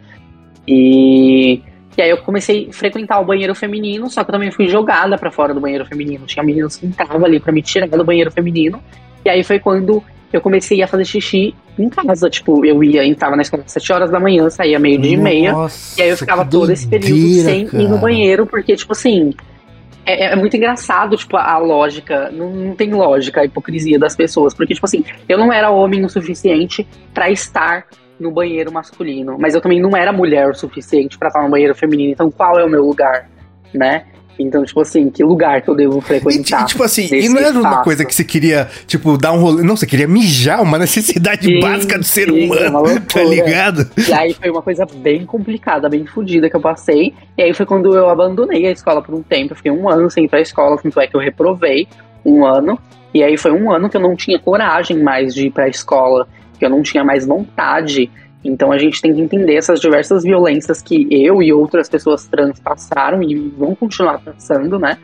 E 0.68 1.62
e 1.97 2.01
aí 2.01 2.10
eu 2.10 2.18
comecei 2.18 2.68
a 2.70 2.74
frequentar 2.74 3.22
o 3.22 3.26
banheiro 3.26 3.56
feminino, 3.56 4.10
só 4.10 4.22
que 4.26 4.30
eu 4.30 4.34
também 4.34 4.51
fui 4.51 4.68
jogada 4.68 5.18
para 5.18 5.32
fora 5.32 5.54
do 5.54 5.62
banheiro 5.62 5.86
feminino. 5.86 6.26
Tinha 6.26 6.43
meninos 6.43 6.76
que 6.76 6.86
entravam 6.86 7.24
ali 7.24 7.39
para 7.39 7.54
me 7.54 7.62
tirar 7.62 7.88
do 7.88 8.04
banheiro 8.04 8.30
feminino. 8.30 8.84
E 9.24 9.30
aí 9.30 9.41
foi 9.41 9.58
quando 9.58 10.04
eu 10.34 10.41
comecei 10.41 10.82
a 10.82 10.88
fazer 10.88 11.06
xixi 11.06 11.56
em 11.80 11.88
casa. 11.88 12.30
Tipo, 12.30 12.66
eu 12.66 12.84
ia, 12.84 13.06
entrava 13.06 13.38
na 13.38 13.43
escola 13.43 13.64
às 13.66 13.72
7 13.72 13.93
horas 13.93 14.12
da 14.12 14.20
manhã, 14.20 14.49
saía 14.49 14.80
meio 14.80 14.99
dia 14.99 15.14
e 15.14 15.18
meia. 15.18 15.56
E 15.97 16.01
aí 16.01 16.10
eu 16.10 16.18
ficava 16.18 16.43
todo 16.43 16.70
esse 16.74 16.86
período 16.86 17.41
sem 17.41 17.68
cara. 17.68 17.84
ir 17.84 17.88
no 17.88 17.99
banheiro, 17.99 18.45
porque, 18.45 18.76
tipo 18.76 18.91
assim, 18.91 19.34
é, 20.06 20.26
é, 20.26 20.36
muito 20.36 20.56
engraçado, 20.56 21.16
tipo, 21.16 21.38
a 21.38 21.58
lógica. 21.58 22.30
Não, 22.32 22.49
não, 22.49 22.76
tem 22.76 22.91
lógica 22.91 23.41
a 23.41 23.45
hipocrisia 23.45 23.97
das 23.97 24.16
pessoas. 24.16 24.54
Porque, 24.54 24.74
tipo 24.74 24.86
assim, 24.86 25.04
eu 25.28 25.38
não 25.38 25.51
era 25.51 25.70
homem 25.70 26.04
o 26.04 26.10
suficiente 26.10 26.88
para 27.14 27.30
estar 27.30 27.86
no 28.20 28.32
banheiro 28.32 28.72
masculino, 28.72 29.38
mas 29.39 29.56
eu 29.56 29.62
também 29.62 29.82
não 29.82 29.95
era 29.97 30.14
mulher 30.14 30.49
o 30.49 30.54
suficiente 30.54 31.18
para 31.18 31.28
estar 31.30 31.43
no 31.43 31.49
banheiro 31.49 31.76
feminino, 31.76 32.12
então 32.12 32.30
qual 32.30 32.60
é 32.60 32.64
o 32.64 32.70
meu 32.70 32.86
lugar, 32.86 33.28
né? 33.74 34.06
Então, 34.38 34.63
tipo 34.63 34.81
assim, 34.81 35.09
que 35.09 35.23
lugar 35.23 35.61
que 35.61 35.69
eu 35.69 35.75
devo 35.75 36.01
frequentar? 36.01 36.63
E, 36.63 36.65
tipo 36.65 36.84
assim, 36.84 37.07
e 37.11 37.29
não 37.29 37.39
era 37.39 37.59
uma 37.59 37.84
coisa 37.84 38.03
que 38.03 38.13
você 38.13 38.23
queria, 38.23 38.67
tipo, 38.88 39.17
dar 39.17 39.31
um 39.31 39.39
rolê. 39.39 39.63
Não, 39.63 39.75
você 39.75 39.86
queria 39.86 40.07
mijar, 40.07 40.61
uma 40.61 40.77
necessidade 40.77 41.45
sim, 41.45 41.59
básica 41.59 41.97
do 41.97 42.03
ser 42.03 42.29
sim, 42.29 42.45
humano, 42.45 42.99
tá 43.01 43.23
ligado? 43.23 43.89
E 44.07 44.13
aí 44.13 44.34
foi 44.34 44.49
uma 44.49 44.61
coisa 44.61 44.86
bem 44.86 45.25
complicada, 45.25 45.88
bem 45.88 46.05
fodida 46.05 46.49
que 46.49 46.55
eu 46.55 46.61
passei. 46.61 47.13
E 47.38 47.43
aí 47.43 47.53
foi 47.53 47.65
quando 47.65 47.95
eu 47.95 48.09
abandonei 48.09 48.65
a 48.67 48.71
escola 48.71 49.01
por 49.01 49.13
um 49.13 49.21
tempo. 49.21 49.53
Eu 49.53 49.57
fiquei 49.57 49.71
um 49.71 49.89
ano 49.89 50.09
sem 50.09 50.25
ir 50.25 50.29
pra 50.29 50.41
escola, 50.41 50.77
tanto 50.77 50.99
é 50.99 51.07
que 51.07 51.15
eu 51.15 51.21
reprovei 51.21 51.88
um 52.25 52.45
ano. 52.45 52.79
E 53.13 53.23
aí 53.23 53.38
foi 53.38 53.51
um 53.51 53.71
ano 53.71 53.89
que 53.89 53.97
eu 53.97 54.01
não 54.01 54.15
tinha 54.15 54.39
coragem 54.39 55.01
mais 55.01 55.34
de 55.34 55.47
ir 55.47 55.51
pra 55.51 55.67
escola 55.67 56.27
que 56.57 56.65
eu 56.65 56.69
não 56.69 56.81
tinha 56.81 57.03
mais 57.03 57.25
vontade. 57.25 58.09
Então 58.44 58.72
a 58.72 58.78
gente 58.78 59.02
tem 59.02 59.14
que 59.14 59.22
entender 59.22 59.56
essas 59.56 59.80
diversas 59.80 60.24
violências 60.24 60.82
que 60.82 61.08
eu 61.10 61.41
e 61.41 61.54
outras 61.54 61.88
pessoas 61.88 62.28
trans 62.28 62.60
passaram 62.60 63.24
e 63.24 63.36
vão 63.58 63.74
continuar 63.74 64.20
passando, 64.20 64.78
né? 64.78 64.98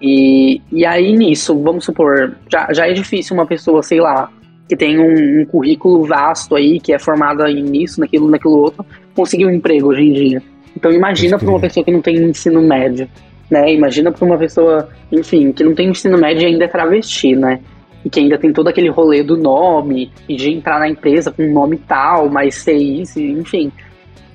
E, 0.00 0.60
e 0.70 0.84
aí 0.84 1.16
nisso, 1.16 1.60
vamos 1.60 1.84
supor, 1.84 2.36
já, 2.50 2.72
já 2.72 2.86
é 2.86 2.92
difícil 2.92 3.34
uma 3.34 3.46
pessoa, 3.46 3.82
sei 3.82 4.00
lá, 4.00 4.30
que 4.68 4.76
tem 4.76 4.98
um, 4.98 5.40
um 5.40 5.46
currículo 5.46 6.04
vasto 6.04 6.54
aí, 6.54 6.78
que 6.78 6.92
é 6.92 6.98
formada 6.98 7.48
nisso, 7.48 8.00
naquilo, 8.00 8.30
naquilo 8.30 8.58
outro, 8.58 8.84
conseguir 9.14 9.46
um 9.46 9.50
emprego 9.50 9.88
hoje 9.88 10.02
em 10.02 10.12
dia. 10.12 10.42
Então 10.76 10.92
imagina 10.92 11.38
para 11.38 11.48
uma 11.48 11.58
pessoa 11.58 11.84
que 11.84 11.90
não 11.90 12.02
tem 12.02 12.16
ensino 12.16 12.62
médio, 12.62 13.08
né? 13.50 13.72
Imagina 13.72 14.12
para 14.12 14.24
uma 14.24 14.36
pessoa, 14.36 14.88
enfim, 15.10 15.52
que 15.52 15.64
não 15.64 15.74
tem 15.74 15.88
ensino 15.88 16.18
médio 16.18 16.42
e 16.42 16.46
ainda 16.46 16.66
é 16.66 16.68
travesti, 16.68 17.34
né? 17.34 17.60
E 18.04 18.10
que 18.10 18.20
ainda 18.20 18.38
tem 18.38 18.52
todo 18.52 18.68
aquele 18.68 18.88
rolê 18.88 19.22
do 19.22 19.36
nome 19.36 20.10
e 20.28 20.36
de 20.36 20.50
entrar 20.50 20.78
na 20.78 20.88
empresa 20.88 21.32
com 21.32 21.42
um 21.42 21.52
nome 21.52 21.76
tal, 21.78 22.28
mas 22.28 22.54
ser 22.54 22.76
isso, 22.76 23.20
enfim. 23.20 23.72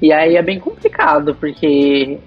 E 0.01 0.11
aí 0.11 0.35
é 0.35 0.41
bem 0.41 0.59
complicado, 0.59 1.35
porque 1.35 2.19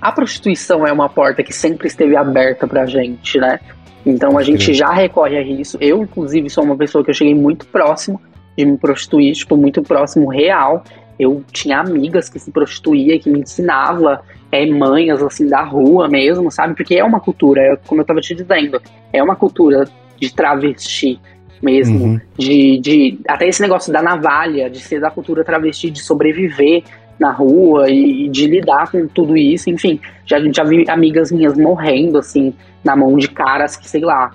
a 0.00 0.12
prostituição 0.12 0.86
é 0.86 0.92
uma 0.92 1.08
porta 1.08 1.42
que 1.42 1.52
sempre 1.52 1.88
esteve 1.88 2.16
aberta 2.16 2.66
pra 2.66 2.86
gente, 2.86 3.38
né? 3.38 3.58
Então 4.04 4.38
a 4.38 4.42
gente 4.42 4.72
já 4.72 4.90
recorre 4.90 5.36
a 5.36 5.42
isso. 5.42 5.76
Eu, 5.80 6.02
inclusive, 6.02 6.48
sou 6.48 6.64
uma 6.64 6.76
pessoa 6.76 7.02
que 7.04 7.10
eu 7.10 7.14
cheguei 7.14 7.34
muito 7.34 7.66
próximo 7.66 8.20
de 8.56 8.64
me 8.64 8.76
prostituir, 8.76 9.32
tipo, 9.34 9.56
muito 9.56 9.82
próximo 9.82 10.28
real. 10.28 10.84
Eu 11.18 11.42
tinha 11.52 11.80
amigas 11.80 12.28
que 12.28 12.38
se 12.38 12.50
prostituía, 12.50 13.18
que 13.18 13.28
me 13.28 13.40
ensinava 13.40 14.22
é, 14.52 14.64
manhas, 14.66 15.22
assim, 15.22 15.46
da 15.46 15.62
rua 15.62 16.08
mesmo, 16.08 16.50
sabe? 16.50 16.74
Porque 16.74 16.94
é 16.94 17.04
uma 17.04 17.20
cultura, 17.20 17.60
é, 17.60 17.76
como 17.86 18.00
eu 18.00 18.04
tava 18.04 18.20
te 18.20 18.34
dizendo, 18.34 18.80
é 19.12 19.22
uma 19.22 19.34
cultura 19.34 19.84
de 20.20 20.34
travesti 20.34 21.20
mesmo, 21.62 22.04
uhum. 22.04 22.20
de, 22.36 22.78
de 22.78 23.18
até 23.26 23.48
esse 23.48 23.60
negócio 23.60 23.92
da 23.92 24.00
navalha, 24.00 24.70
de 24.70 24.78
ser 24.78 25.00
da 25.00 25.10
cultura 25.10 25.44
travesti, 25.44 25.90
de 25.90 26.00
sobreviver 26.00 26.84
na 27.18 27.32
rua 27.32 27.90
e 27.90 28.28
de 28.28 28.46
lidar 28.46 28.90
com 28.90 29.06
tudo 29.08 29.36
isso, 29.36 29.68
enfim, 29.68 30.00
já, 30.24 30.38
já 30.52 30.62
vi 30.62 30.88
amigas 30.88 31.32
minhas 31.32 31.58
morrendo, 31.58 32.18
assim, 32.18 32.54
na 32.84 32.94
mão 32.94 33.16
de 33.16 33.28
caras 33.28 33.76
que, 33.76 33.88
sei 33.88 34.02
lá, 34.02 34.30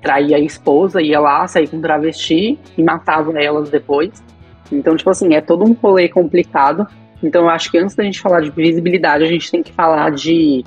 traía 0.00 0.36
a 0.36 0.40
esposa, 0.40 1.02
ia 1.02 1.18
lá, 1.18 1.46
sair 1.48 1.68
com 1.68 1.80
travesti 1.80 2.58
e 2.76 2.82
matava 2.84 3.32
elas 3.40 3.68
depois. 3.68 4.22
Então, 4.70 4.96
tipo 4.96 5.10
assim, 5.10 5.34
é 5.34 5.40
todo 5.40 5.64
um 5.64 5.72
rolê 5.72 6.08
complicado, 6.08 6.86
Então 7.20 7.42
eu 7.42 7.48
acho 7.48 7.70
que 7.70 7.78
antes 7.78 7.96
da 7.96 8.04
gente 8.04 8.20
falar 8.20 8.40
de 8.40 8.50
visibilidade, 8.50 9.24
a 9.24 9.26
gente 9.26 9.50
tem 9.50 9.60
que 9.60 9.72
falar 9.72 10.10
de 10.10 10.62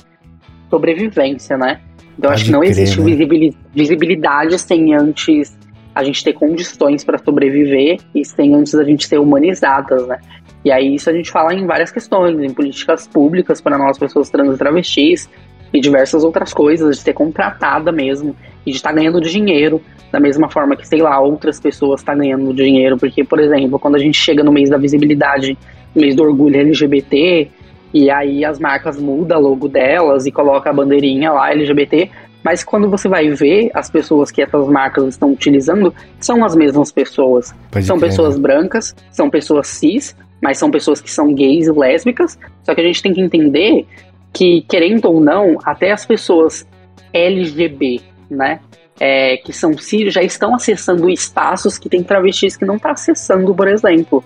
sobrevivência, 0.70 1.58
né? 1.58 1.80
Então 2.18 2.30
eu 2.30 2.34
acho 2.34 2.46
que 2.46 2.52
não 2.52 2.60
crer, 2.60 2.72
existe 2.72 3.00
né? 3.00 3.52
visibilidade 3.74 4.60
sem 4.60 4.94
antes 4.94 5.58
a 5.94 6.04
gente 6.04 6.24
ter 6.24 6.34
condições 6.34 7.04
para 7.04 7.18
sobreviver 7.18 8.00
e 8.16 8.24
sem 8.24 8.56
antes 8.56 8.74
a 8.76 8.84
gente 8.84 9.08
ser 9.08 9.20
humanizadas, 9.20 10.08
né? 10.08 10.20
E 10.64 10.72
aí 10.72 10.96
isso 10.96 11.10
a 11.10 11.14
gente 11.14 11.32
fala 11.32 11.54
em 11.54 11.66
várias 11.66 11.92
questões, 11.92 12.40
em 12.40 12.54
políticas 12.54 13.08
públicas 13.08 13.60
para 13.60 13.78
nós 13.78 13.98
pessoas 13.98 14.30
trans 14.30 14.56
e 14.56 14.58
travestis 14.58 15.30
e 15.74 15.80
diversas 15.80 16.24
outras 16.24 16.54
coisas, 16.54 16.98
de 16.98 17.04
ser 17.04 17.14
contratada 17.14 17.92
mesmo 17.92 18.36
e 18.66 18.72
de 18.72 18.78
estar 18.78 18.90
tá 18.90 18.96
ganhando 18.96 19.20
dinheiro 19.20 19.82
da 20.12 20.20
mesma 20.20 20.50
forma 20.50 20.76
que, 20.76 20.88
sei 20.88 21.02
lá, 21.02 21.20
outras 21.20 21.60
pessoas 21.60 22.02
estão 22.02 22.14
tá 22.14 22.22
ganhando 22.22 22.54
dinheiro, 22.54 22.98
porque, 22.98 23.24
por 23.24 23.40
exemplo, 23.40 23.80
quando 23.80 23.96
a 23.96 24.00
gente 24.00 24.18
chega 24.18 24.44
no 24.44 24.52
mês 24.52 24.70
da 24.70 24.78
visibilidade, 24.78 25.58
no 25.96 26.02
mês 26.02 26.16
do 26.16 26.24
orgulho 26.24 26.60
LGBT, 26.60 27.50
e 27.94 28.10
aí 28.10 28.46
as 28.46 28.60
marcas 28.60 29.00
mudam 29.00 29.40
o 29.40 29.42
logo 29.42 29.68
delas 29.68 30.26
e 30.26 30.32
coloca 30.32 30.70
a 30.70 30.74
bandeirinha 30.74 31.32
lá 31.32 31.52
LGBT, 31.52 32.10
mas 32.44 32.64
quando 32.64 32.90
você 32.90 33.08
vai 33.08 33.30
ver, 33.30 33.70
as 33.74 33.90
pessoas 33.90 34.32
que 34.32 34.42
essas 34.42 34.68
marcas 34.68 35.06
estão 35.10 35.32
utilizando 35.32 35.94
são 36.20 36.44
as 36.44 36.56
mesmas 36.56 36.92
pessoas. 36.92 37.54
Pode 37.70 37.86
são 37.86 38.00
crer, 38.00 38.10
pessoas 38.10 38.36
né? 38.36 38.42
brancas, 38.42 38.96
são 39.12 39.30
pessoas 39.30 39.68
cis, 39.68 40.16
mas 40.42 40.58
são 40.58 40.72
pessoas 40.72 41.00
que 41.00 41.12
são 41.12 41.34
gays 41.34 41.68
e 41.68 41.72
lésbicas. 41.72 42.40
Só 42.64 42.74
que 42.74 42.82
a 42.82 42.84
gente 42.84 43.04
tem 43.04 43.14
que 43.14 43.22
entender 43.22 43.86
que, 44.34 44.62
querendo 44.68 45.06
ou 45.06 45.22
não, 45.22 45.58
até 45.64 45.92
as 45.92 46.06
pessoas 46.06 46.68
LGB, 47.14 48.02
né? 48.30 48.60
É, 49.00 49.38
que 49.38 49.52
são 49.52 49.76
cis, 49.78 50.14
já 50.14 50.22
estão 50.22 50.54
acessando 50.54 51.10
espaços 51.10 51.78
que 51.78 51.90
tem 51.90 52.04
travestis 52.04 52.56
que 52.56 52.66
não 52.66 52.76
está 52.76 52.92
acessando, 52.92 53.54
por 53.54 53.68
exemplo, 53.68 54.24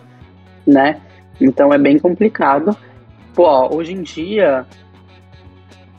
né? 0.66 1.02
Então 1.40 1.74
é 1.74 1.78
bem 1.78 1.98
complicado. 2.00 2.76
Pô, 3.36 3.44
ó, 3.44 3.76
hoje 3.76 3.94
em 3.94 4.02
dia, 4.02 4.66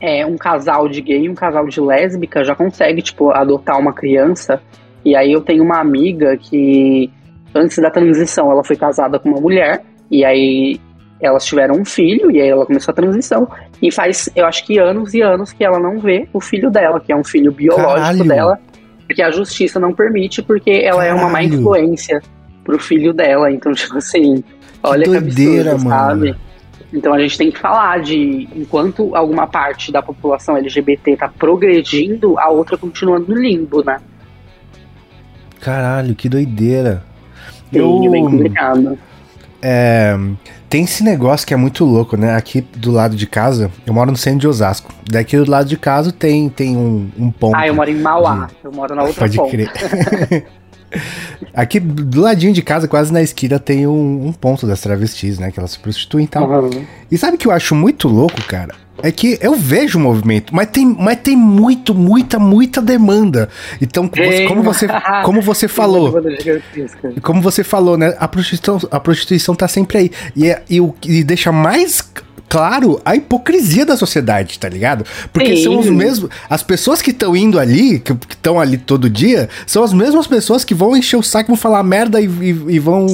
é, 0.01 0.25
um 0.25 0.37
casal 0.37 0.89
de 0.89 1.01
gay 1.01 1.23
e 1.23 1.29
um 1.29 1.35
casal 1.35 1.67
de 1.67 1.79
lésbica 1.79 2.43
já 2.43 2.55
consegue, 2.55 3.01
tipo, 3.01 3.31
adotar 3.31 3.79
uma 3.79 3.93
criança. 3.93 4.61
E 5.05 5.15
aí 5.15 5.31
eu 5.31 5.41
tenho 5.41 5.63
uma 5.63 5.79
amiga 5.79 6.35
que, 6.35 7.11
antes 7.53 7.77
da 7.77 7.91
transição, 7.91 8.51
ela 8.51 8.63
foi 8.63 8.75
casada 8.75 9.19
com 9.19 9.29
uma 9.29 9.39
mulher. 9.39 9.83
E 10.09 10.25
aí 10.25 10.79
elas 11.21 11.45
tiveram 11.45 11.75
um 11.75 11.85
filho, 11.85 12.29
e 12.31 12.39
aí 12.41 12.49
ela 12.49 12.65
começou 12.65 12.91
a 12.91 12.95
transição. 12.95 13.47
E 13.81 13.91
faz, 13.91 14.29
eu 14.35 14.45
acho 14.45 14.65
que 14.65 14.77
anos 14.77 15.13
e 15.13 15.21
anos 15.21 15.51
que 15.51 15.63
ela 15.63 15.79
não 15.79 15.99
vê 15.99 16.27
o 16.33 16.39
filho 16.39 16.69
dela, 16.69 16.99
que 16.99 17.11
é 17.11 17.15
um 17.15 17.23
filho 17.23 17.51
biológico 17.51 17.95
Caralho. 17.95 18.23
dela, 18.27 18.59
porque 19.05 19.21
a 19.21 19.31
justiça 19.31 19.79
não 19.79 19.93
permite, 19.93 20.41
porque 20.41 20.71
ela 20.71 21.03
Caralho. 21.03 21.19
é 21.19 21.21
uma 21.21 21.29
má 21.29 21.43
influência 21.43 22.21
pro 22.63 22.79
filho 22.79 23.13
dela. 23.13 23.51
Então, 23.51 23.71
tipo 23.73 23.97
assim, 23.97 24.43
olha 24.83 25.03
que, 25.03 25.09
doideira, 25.09 25.63
que 25.63 25.69
absurdo, 25.69 25.89
mano. 25.89 25.89
sabe? 25.89 26.46
Então 26.93 27.13
a 27.13 27.19
gente 27.19 27.37
tem 27.37 27.51
que 27.51 27.59
falar 27.59 28.01
de 28.01 28.47
enquanto 28.55 29.15
alguma 29.15 29.45
parte 29.45 29.91
da 29.91 30.01
população 30.01 30.55
LGBT 30.57 31.11
está 31.11 31.27
progredindo, 31.27 32.39
a 32.39 32.49
outra 32.49 32.77
continua 32.77 33.19
no 33.19 33.35
limbo, 33.35 33.83
né? 33.83 33.99
Caralho, 35.59 36.15
que 36.15 36.29
doideira. 36.29 37.03
Sim, 37.71 38.05
eu, 38.05 38.11
bem 38.11 38.23
complicado. 38.23 38.97
É, 39.61 40.17
tem 40.69 40.83
esse 40.83 41.03
negócio 41.03 41.45
que 41.45 41.53
é 41.53 41.57
muito 41.57 41.83
louco, 41.83 42.15
né? 42.15 42.35
Aqui 42.35 42.61
do 42.61 42.91
lado 42.91 43.15
de 43.15 43.25
casa, 43.25 43.71
eu 43.85 43.93
moro 43.93 44.11
no 44.11 44.17
centro 44.17 44.39
de 44.39 44.47
Osasco. 44.47 44.93
Daqui 45.09 45.37
do 45.37 45.49
lado 45.49 45.67
de 45.67 45.77
casa 45.77 46.11
tem, 46.11 46.47
tem 46.47 46.77
um, 46.77 47.09
um 47.17 47.31
ponto. 47.31 47.55
Ah, 47.55 47.67
eu 47.67 47.73
moro 47.73 47.89
em 47.89 47.95
Mauá. 47.95 48.45
De... 48.45 48.53
Eu 48.63 48.71
moro 48.71 48.95
na 48.95 49.03
outra 49.03 49.21
Pode 49.21 49.37
ponta. 49.37 49.51
crer. 49.51 50.47
Aqui 51.53 51.79
do 51.79 52.21
ladinho 52.21 52.53
de 52.53 52.61
casa, 52.61 52.87
quase 52.87 53.11
na 53.11 53.21
esquina, 53.21 53.59
tem 53.59 53.85
um, 53.87 54.27
um 54.27 54.33
ponto 54.33 54.65
das 54.65 54.81
travestis, 54.81 55.37
né? 55.37 55.51
Que 55.51 55.59
elas 55.59 55.71
se 55.71 55.79
prostituem 55.79 56.25
e 56.25 56.27
tal. 56.27 56.49
Uhum. 56.49 56.85
E 57.11 57.17
sabe 57.17 57.35
o 57.35 57.37
que 57.37 57.47
eu 57.47 57.51
acho 57.51 57.75
muito 57.75 58.07
louco, 58.07 58.41
cara? 58.43 58.73
É 59.03 59.11
que 59.11 59.37
eu 59.41 59.55
vejo 59.55 59.99
o 59.99 60.01
movimento, 60.01 60.55
mas 60.55 60.67
tem, 60.71 60.85
mas 60.85 61.19
tem 61.19 61.35
muito, 61.35 61.93
muita, 61.93 62.39
muita 62.39 62.81
demanda. 62.81 63.47
Então, 63.79 64.09
como 64.47 64.63
você, 64.63 64.87
como 65.23 65.41
você 65.41 65.67
falou, 65.69 66.13
como 67.21 67.41
você 67.41 67.63
falou, 67.63 67.95
né? 67.95 68.15
A 68.17 68.27
prostituição, 68.27 68.79
a 68.89 68.99
prostituição 68.99 69.53
tá 69.53 69.67
sempre 69.67 69.97
aí. 69.97 70.11
E, 70.35 70.47
é, 70.47 70.63
e, 70.67 70.81
o, 70.81 70.95
e 71.05 71.23
deixa 71.23 71.51
mais 71.51 72.01
claro 72.49 73.01
a 73.03 73.15
hipocrisia 73.15 73.85
da 73.85 73.97
sociedade, 73.97 74.59
tá 74.59 74.69
ligado? 74.69 75.05
Porque 75.31 75.55
Sim. 75.55 75.63
são 75.63 75.79
os 75.79 75.89
mesmos. 75.89 76.29
As 76.49 76.63
pessoas 76.63 77.01
que 77.01 77.11
estão 77.11 77.35
indo 77.35 77.59
ali, 77.59 77.99
que 77.99 78.13
estão 78.29 78.59
ali 78.59 78.77
todo 78.77 79.09
dia, 79.09 79.49
são 79.65 79.83
as 79.83 79.93
mesmas 79.93 80.27
pessoas 80.27 80.63
que 80.63 80.73
vão 80.73 80.95
encher 80.95 81.17
o 81.17 81.23
saco, 81.23 81.47
vão 81.47 81.57
falar 81.57 81.83
merda 81.83 82.21
e, 82.21 82.25
e, 82.25 82.49
e 82.49 82.79
vão, 82.79 83.07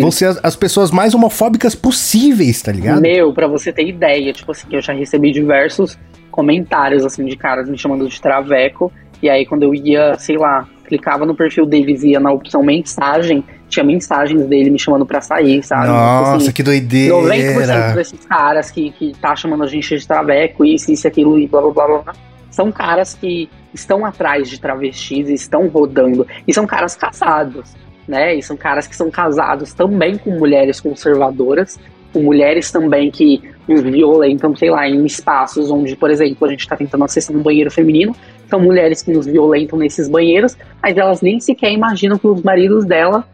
vão 0.00 0.10
ser 0.10 0.26
as, 0.26 0.40
as, 0.42 0.56
pessoas 0.56 0.90
mais 0.90 1.14
homofóbicas 1.14 1.74
possíveis, 1.74 2.62
tá 2.62 2.72
ligado? 2.72 3.00
Meu, 3.00 3.32
pra 3.32 3.46
você 3.46 3.72
ter 3.72 3.86
ideia, 3.86 4.32
tipo 4.32 4.50
assim, 4.52 4.66
eu 4.70 4.80
já 4.80 4.92
recebi 4.92 5.32
diversos 5.32 5.98
comentários, 6.30 7.04
assim, 7.04 7.24
de 7.24 7.36
caras 7.36 7.68
me 7.68 7.76
chamando 7.76 8.08
de 8.08 8.20
traveco. 8.20 8.92
E 9.22 9.28
aí, 9.28 9.44
quando 9.44 9.64
eu 9.64 9.74
ia, 9.74 10.16
sei 10.18 10.36
lá, 10.36 10.68
clicava 10.88 11.26
no 11.26 11.34
perfil 11.34 11.66
deles 11.66 12.02
e 12.02 12.10
ia 12.10 12.20
na 12.20 12.32
opção 12.32 12.62
mensagem, 12.62 13.44
tinha 13.68 13.84
mensagens 13.84 14.46
dele 14.46 14.70
me 14.70 14.78
chamando 14.78 15.04
pra 15.04 15.20
sair, 15.20 15.62
sabe? 15.62 15.82
Tipo 15.82 15.94
Nossa, 15.94 16.36
assim, 16.36 16.52
que 16.52 16.62
doideira! 16.62 17.14
90% 17.14 17.94
desses 17.94 18.26
caras 18.26 18.70
que, 18.70 18.90
que 18.90 19.12
tá 19.20 19.36
chamando 19.36 19.62
a 19.62 19.66
gente 19.66 19.96
de 19.96 20.06
traveco, 20.06 20.64
isso, 20.64 20.90
isso, 20.90 21.06
aquilo 21.06 21.38
e 21.38 21.46
blá 21.46 21.60
blá 21.60 21.70
blá 21.70 21.98
blá, 21.98 22.14
são 22.50 22.72
caras 22.72 23.14
que 23.14 23.48
estão 23.72 24.04
atrás 24.04 24.48
de 24.48 24.60
travestis 24.60 25.28
e 25.28 25.34
estão 25.34 25.68
rodando. 25.68 26.26
E 26.46 26.52
são 26.52 26.66
caras 26.66 26.96
casados, 26.96 27.74
né? 28.06 28.34
E 28.34 28.42
são 28.42 28.56
caras 28.56 28.86
que 28.86 28.96
são 28.96 29.10
casados 29.10 29.74
também 29.74 30.16
com 30.16 30.30
mulheres 30.30 30.80
conservadoras, 30.80 31.78
com 32.12 32.20
mulheres 32.20 32.70
também 32.72 33.10
que 33.10 33.42
nos 33.68 33.82
violentam, 33.82 34.56
sei 34.56 34.70
lá, 34.70 34.88
em 34.88 35.04
espaços 35.04 35.70
onde, 35.70 35.94
por 35.94 36.10
exemplo, 36.10 36.46
a 36.46 36.50
gente 36.50 36.60
está 36.60 36.74
tentando 36.74 37.04
acessar 37.04 37.36
um 37.36 37.42
banheiro 37.42 37.70
feminino, 37.70 38.16
são 38.48 38.60
mulheres 38.60 39.02
que 39.02 39.12
nos 39.12 39.26
violentam 39.26 39.78
nesses 39.78 40.08
banheiros, 40.08 40.56
mas 40.82 40.96
elas 40.96 41.20
nem 41.20 41.38
sequer 41.38 41.72
imaginam 41.72 42.18
que 42.18 42.26
os 42.26 42.42
maridos 42.42 42.84
dela 42.84 43.24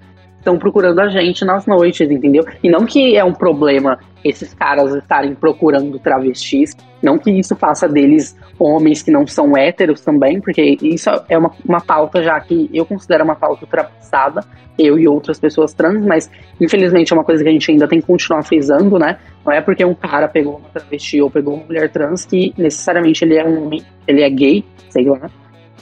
estão 0.44 0.58
procurando 0.58 1.00
a 1.00 1.08
gente 1.08 1.44
nas 1.44 1.66
noites, 1.66 2.08
entendeu? 2.10 2.44
E 2.62 2.68
não 2.68 2.84
que 2.84 3.16
é 3.16 3.24
um 3.24 3.32
problema 3.32 3.98
esses 4.22 4.54
caras 4.54 4.94
estarem 4.94 5.34
procurando 5.34 5.98
travestis, 5.98 6.74
não 7.02 7.18
que 7.18 7.30
isso 7.30 7.56
faça 7.56 7.88
deles 7.88 8.36
homens 8.58 9.02
que 9.02 9.10
não 9.10 9.26
são 9.26 9.56
héteros 9.56 10.00
também, 10.00 10.40
porque 10.40 10.78
isso 10.82 11.10
é 11.28 11.36
uma, 11.36 11.50
uma 11.66 11.80
pauta 11.80 12.22
já 12.22 12.38
que 12.40 12.70
eu 12.72 12.86
considero 12.86 13.24
uma 13.24 13.34
pauta 13.34 13.64
ultrapassada, 13.64 14.42
eu 14.78 14.98
e 14.98 15.06
outras 15.06 15.38
pessoas 15.38 15.72
trans, 15.74 16.04
mas 16.04 16.30
infelizmente 16.60 17.12
é 17.12 17.16
uma 17.16 17.24
coisa 17.24 17.42
que 17.42 17.48
a 17.48 17.52
gente 17.52 17.70
ainda 17.70 17.86
tem 17.86 18.00
que 18.00 18.06
continuar 18.06 18.42
frisando, 18.42 18.98
né? 18.98 19.18
Não 19.44 19.52
é 19.52 19.60
porque 19.60 19.84
um 19.84 19.94
cara 19.94 20.26
pegou 20.26 20.56
uma 20.56 20.68
travesti 20.70 21.20
ou 21.20 21.30
pegou 21.30 21.54
uma 21.54 21.64
mulher 21.64 21.90
trans 21.90 22.24
que 22.24 22.54
necessariamente 22.56 23.24
ele 23.24 23.36
é 23.36 23.44
um 23.44 23.66
homem, 23.66 23.82
ele 24.08 24.22
é 24.22 24.30
gay, 24.30 24.64
sei 24.88 25.04
lá, 25.04 25.30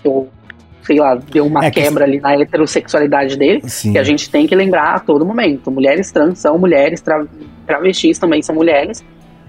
ou 0.05 0.29
sei 0.83 0.99
lá, 0.99 1.15
deu 1.15 1.47
uma 1.47 1.65
é 1.65 1.71
que... 1.71 1.81
quebra 1.81 2.05
ali 2.05 2.21
na 2.21 2.35
heterossexualidade 2.35 3.37
dele, 3.37 3.61
Sim. 3.69 3.93
que 3.93 3.99
a 3.99 4.03
gente 4.03 4.31
tem 4.31 4.47
que 4.47 4.55
lembrar 4.55 4.95
a 4.95 5.01
todo 5.01 5.25
momento. 5.25 5.71
Mulheres 5.71 6.11
trans 6.11 6.39
são 6.39 6.59
mulheres, 6.59 7.01
tra 7.01 7.25
travestis 7.67 8.19
também 8.19 8.43
são 8.43 8.55
mulheres, 8.55 9.05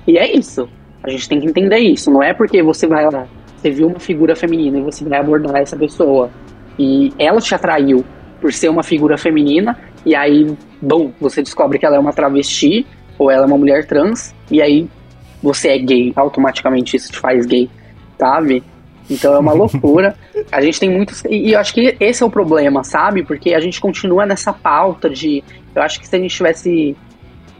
e 0.08 0.18
é 0.18 0.36
isso. 0.36 0.70
A 1.04 1.10
gente 1.10 1.28
tem 1.28 1.40
que 1.40 1.48
entender 1.48 1.80
isso. 1.80 2.10
Não 2.12 2.24
é 2.24 2.34
porque 2.34 2.62
você 2.62 2.88
vai 2.88 3.04
lá, 3.10 3.28
você 3.58 3.72
viu 3.72 3.88
uma 3.88 4.00
figura 4.00 4.36
feminina 4.36 4.78
e 4.78 4.82
você 4.82 5.04
vai 5.04 5.20
abordar 5.20 5.58
essa 5.58 5.76
pessoa 5.76 6.30
e 6.78 7.12
ela 7.18 7.40
te 7.40 7.54
atraiu 7.54 8.04
por 8.40 8.52
ser 8.52 8.70
uma 8.70 8.84
figura 8.84 9.18
feminina, 9.18 9.78
e 10.06 10.14
aí, 10.14 10.54
bom, 10.82 11.14
você 11.20 11.42
descobre 11.42 11.80
que 11.80 11.86
ela 11.86 11.96
é 11.96 12.00
uma 12.00 12.12
travesti 12.12 12.86
ou 13.18 13.32
ela 13.32 13.44
é 13.44 13.48
uma 13.48 13.58
mulher 13.58 13.86
trans, 13.88 14.36
e 14.52 14.62
aí 14.62 14.90
você 15.42 15.70
é 15.70 15.78
gay, 15.78 16.12
automaticamente 16.16 16.98
isso 16.98 17.10
te 17.10 17.20
faz 17.20 17.46
gay, 17.46 17.70
sabe? 18.20 18.62
Então 19.10 19.34
é 19.34 19.40
uma 19.40 19.54
loucura. 19.54 20.16
A 20.52 20.62
gente 20.62 20.80
tem 20.80 20.90
muitos. 20.90 21.24
E 21.30 21.52
eu 21.52 21.60
acho 21.60 21.74
que 21.74 21.96
esse 22.00 22.24
é 22.24 22.26
o 22.26 22.30
problema, 22.30 22.84
sabe? 22.84 23.24
Porque 23.24 23.54
a 23.54 23.60
gente 23.60 23.80
continua 23.80 24.26
nessa 24.26 24.54
pauta 24.54 25.10
de. 25.10 25.44
Eu 25.76 25.82
acho 25.82 26.00
que 26.00 26.08
se 26.08 26.16
a 26.16 26.20
gente 26.20 26.32
estivesse 26.32 26.96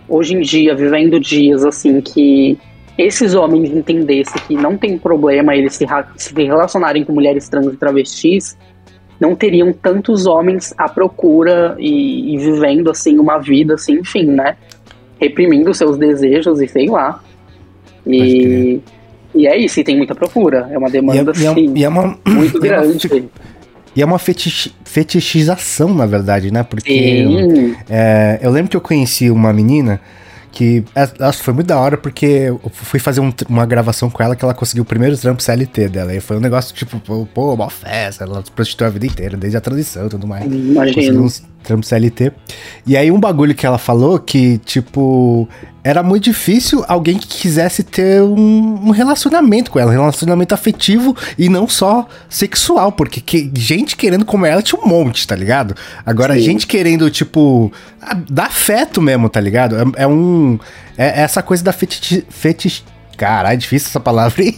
hoje 0.08 0.36
em 0.36 0.42
dia 0.42 0.76
vivendo 0.76 1.20
dias 1.20 1.64
assim 1.64 2.02
que 2.02 2.58
esses 2.98 3.34
homens 3.34 3.72
entendessem 3.72 4.42
que 4.48 4.54
não 4.56 4.78
tem 4.78 4.98
problema 4.98 5.56
eles 5.56 5.74
se, 5.74 5.86
se 6.18 6.34
relacionarem 6.36 7.04
com 7.04 7.14
mulheres 7.14 7.50
trans 7.50 7.74
e 7.74 7.78
travestis, 7.78 8.58
não 9.20 9.36
teriam 9.36 9.74
tantos 9.74 10.26
homens 10.28 10.74
à 10.78 10.88
procura 10.88 11.76
e, 11.80 12.36
e 12.36 12.38
vivendo 12.38 12.92
assim 12.92 13.18
uma 13.18 13.40
vida 13.40 13.76
assim, 13.76 13.94
enfim, 13.94 14.26
né? 14.26 14.58
Reprimindo 15.20 15.74
seus 15.74 15.98
desejos 15.98 16.62
e 16.62 16.68
sei 16.68 16.88
lá. 16.88 17.24
E 18.06 18.82
e 19.34 19.48
é 19.48 19.58
isso, 19.58 19.80
e 19.80 19.84
tem 19.84 19.98
muita 19.98 20.14
procura. 20.14 20.68
É 20.72 20.78
uma 20.78 20.90
demanda, 20.90 21.32
e 21.36 21.46
é, 21.46 21.50
assim, 21.50 21.74
e 21.76 21.84
é, 21.84 21.90
uma, 21.90 22.18
muito 22.26 22.60
grande. 22.60 23.08
É 23.08 23.16
uma, 23.16 23.30
e 23.96 24.02
é 24.02 24.06
uma 24.06 24.20
fetich, 24.20 24.74
fetichização, 24.84 25.94
na 25.94 26.06
verdade, 26.06 26.52
né? 26.52 26.64
Porque 26.64 27.76
é, 27.90 28.40
eu 28.42 28.52
lembro 28.52 28.70
que 28.70 28.78
eu 28.78 28.82
conheci 28.82 29.30
uma 29.30 29.54
menina 29.54 30.02
que 30.54 30.84
é, 30.94 31.10
nossa, 31.20 31.44
foi 31.44 31.52
muito 31.52 31.68
da 31.68 31.80
hora 31.80 31.98
porque 31.98 32.26
eu 32.26 32.62
fui 32.72 33.00
fazer 33.00 33.20
um, 33.20 33.34
uma 33.50 33.66
gravação 33.66 34.08
com 34.10 34.22
ela 34.22 34.36
que 34.36 34.46
ela 34.46 34.54
conseguiu 34.54 34.84
o 34.84 34.86
primeiro 34.86 35.18
trampo 35.18 35.42
CLT 35.42 35.90
dela. 35.90 36.14
E 36.16 36.20
foi 36.20 36.38
um 36.38 36.40
negócio 36.40 36.74
tipo, 36.76 37.00
pô, 37.34 37.54
uma 37.56 37.72
festa, 37.72 38.24
ela 38.24 38.44
prostituiu 38.56 38.88
a 38.88 38.92
vida 38.92 39.08
inteira, 39.08 39.36
desde 39.36 39.58
a 39.58 39.62
transição 39.62 40.06
e 40.06 40.10
tudo 40.10 40.28
mais. 40.28 40.46
Imagina. 40.46 41.20
Um 41.20 41.28
trampo 41.64 41.86
CLT. 41.86 42.32
E 42.86 42.96
aí 42.96 43.10
um 43.10 43.20
bagulho 43.20 43.56
que 43.56 43.66
ela 43.66 43.80
falou 43.80 44.20
que, 44.20 44.60
tipo, 44.60 45.50
era 45.84 46.02
muito 46.02 46.24
difícil 46.24 46.84
alguém 46.88 47.18
que 47.18 47.28
quisesse 47.28 47.84
ter 47.84 48.22
um, 48.22 48.88
um, 48.88 48.92
relacionamento 48.92 49.70
com 49.70 49.80
ela, 49.80 49.92
um 49.92 49.94
relacionamento 49.94 50.54
afetivo 50.54 51.16
e 51.38 51.50
não 51.50 51.68
só 51.68 52.08
sexual, 52.30 52.92
porque 52.92 53.20
que, 53.20 53.52
gente 53.56 53.98
querendo 53.98 54.24
comer 54.24 54.50
ela 54.50 54.62
tinha 54.62 54.82
um 54.82 54.88
monte, 54.88 55.28
tá 55.28 55.36
ligado? 55.36 55.76
Agora, 56.06 56.36
Sim. 56.36 56.42
gente 56.42 56.66
querendo, 56.68 57.10
tipo, 57.12 57.72
dar 58.30 58.46
afeto 58.46 59.02
mesmo, 59.02 59.28
tá 59.28 59.42
ligado? 59.42 59.76
É, 59.76 60.04
é 60.04 60.08
um. 60.08 60.58
É, 60.98 61.20
é 61.20 61.24
essa 61.24 61.44
coisa 61.44 61.64
da 61.64 61.74
fetiche. 61.74 62.26
fetiche 62.30 62.84
Caralho, 63.18 63.54
é 63.54 63.58
difícil 63.58 63.90
essa 63.90 64.00
palavra 64.00 64.44
aí. 64.44 64.58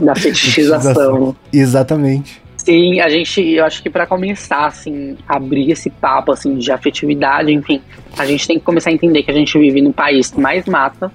Da 0.00 0.14
fetichização. 0.14 1.34
Exatamente. 1.52 2.42
Sim, 2.66 2.98
a 2.98 3.08
gente, 3.08 3.40
eu 3.40 3.64
acho 3.64 3.80
que 3.80 3.88
para 3.88 4.08
começar, 4.08 4.66
assim, 4.66 5.16
abrir 5.28 5.70
esse 5.70 5.88
papo, 5.88 6.32
assim, 6.32 6.56
de 6.56 6.72
afetividade, 6.72 7.52
enfim, 7.52 7.80
a 8.18 8.26
gente 8.26 8.44
tem 8.44 8.58
que 8.58 8.64
começar 8.64 8.90
a 8.90 8.92
entender 8.92 9.22
que 9.22 9.30
a 9.30 9.34
gente 9.34 9.56
vive 9.56 9.80
no 9.80 9.92
país 9.92 10.32
que 10.32 10.40
mais 10.40 10.66
mata 10.66 11.12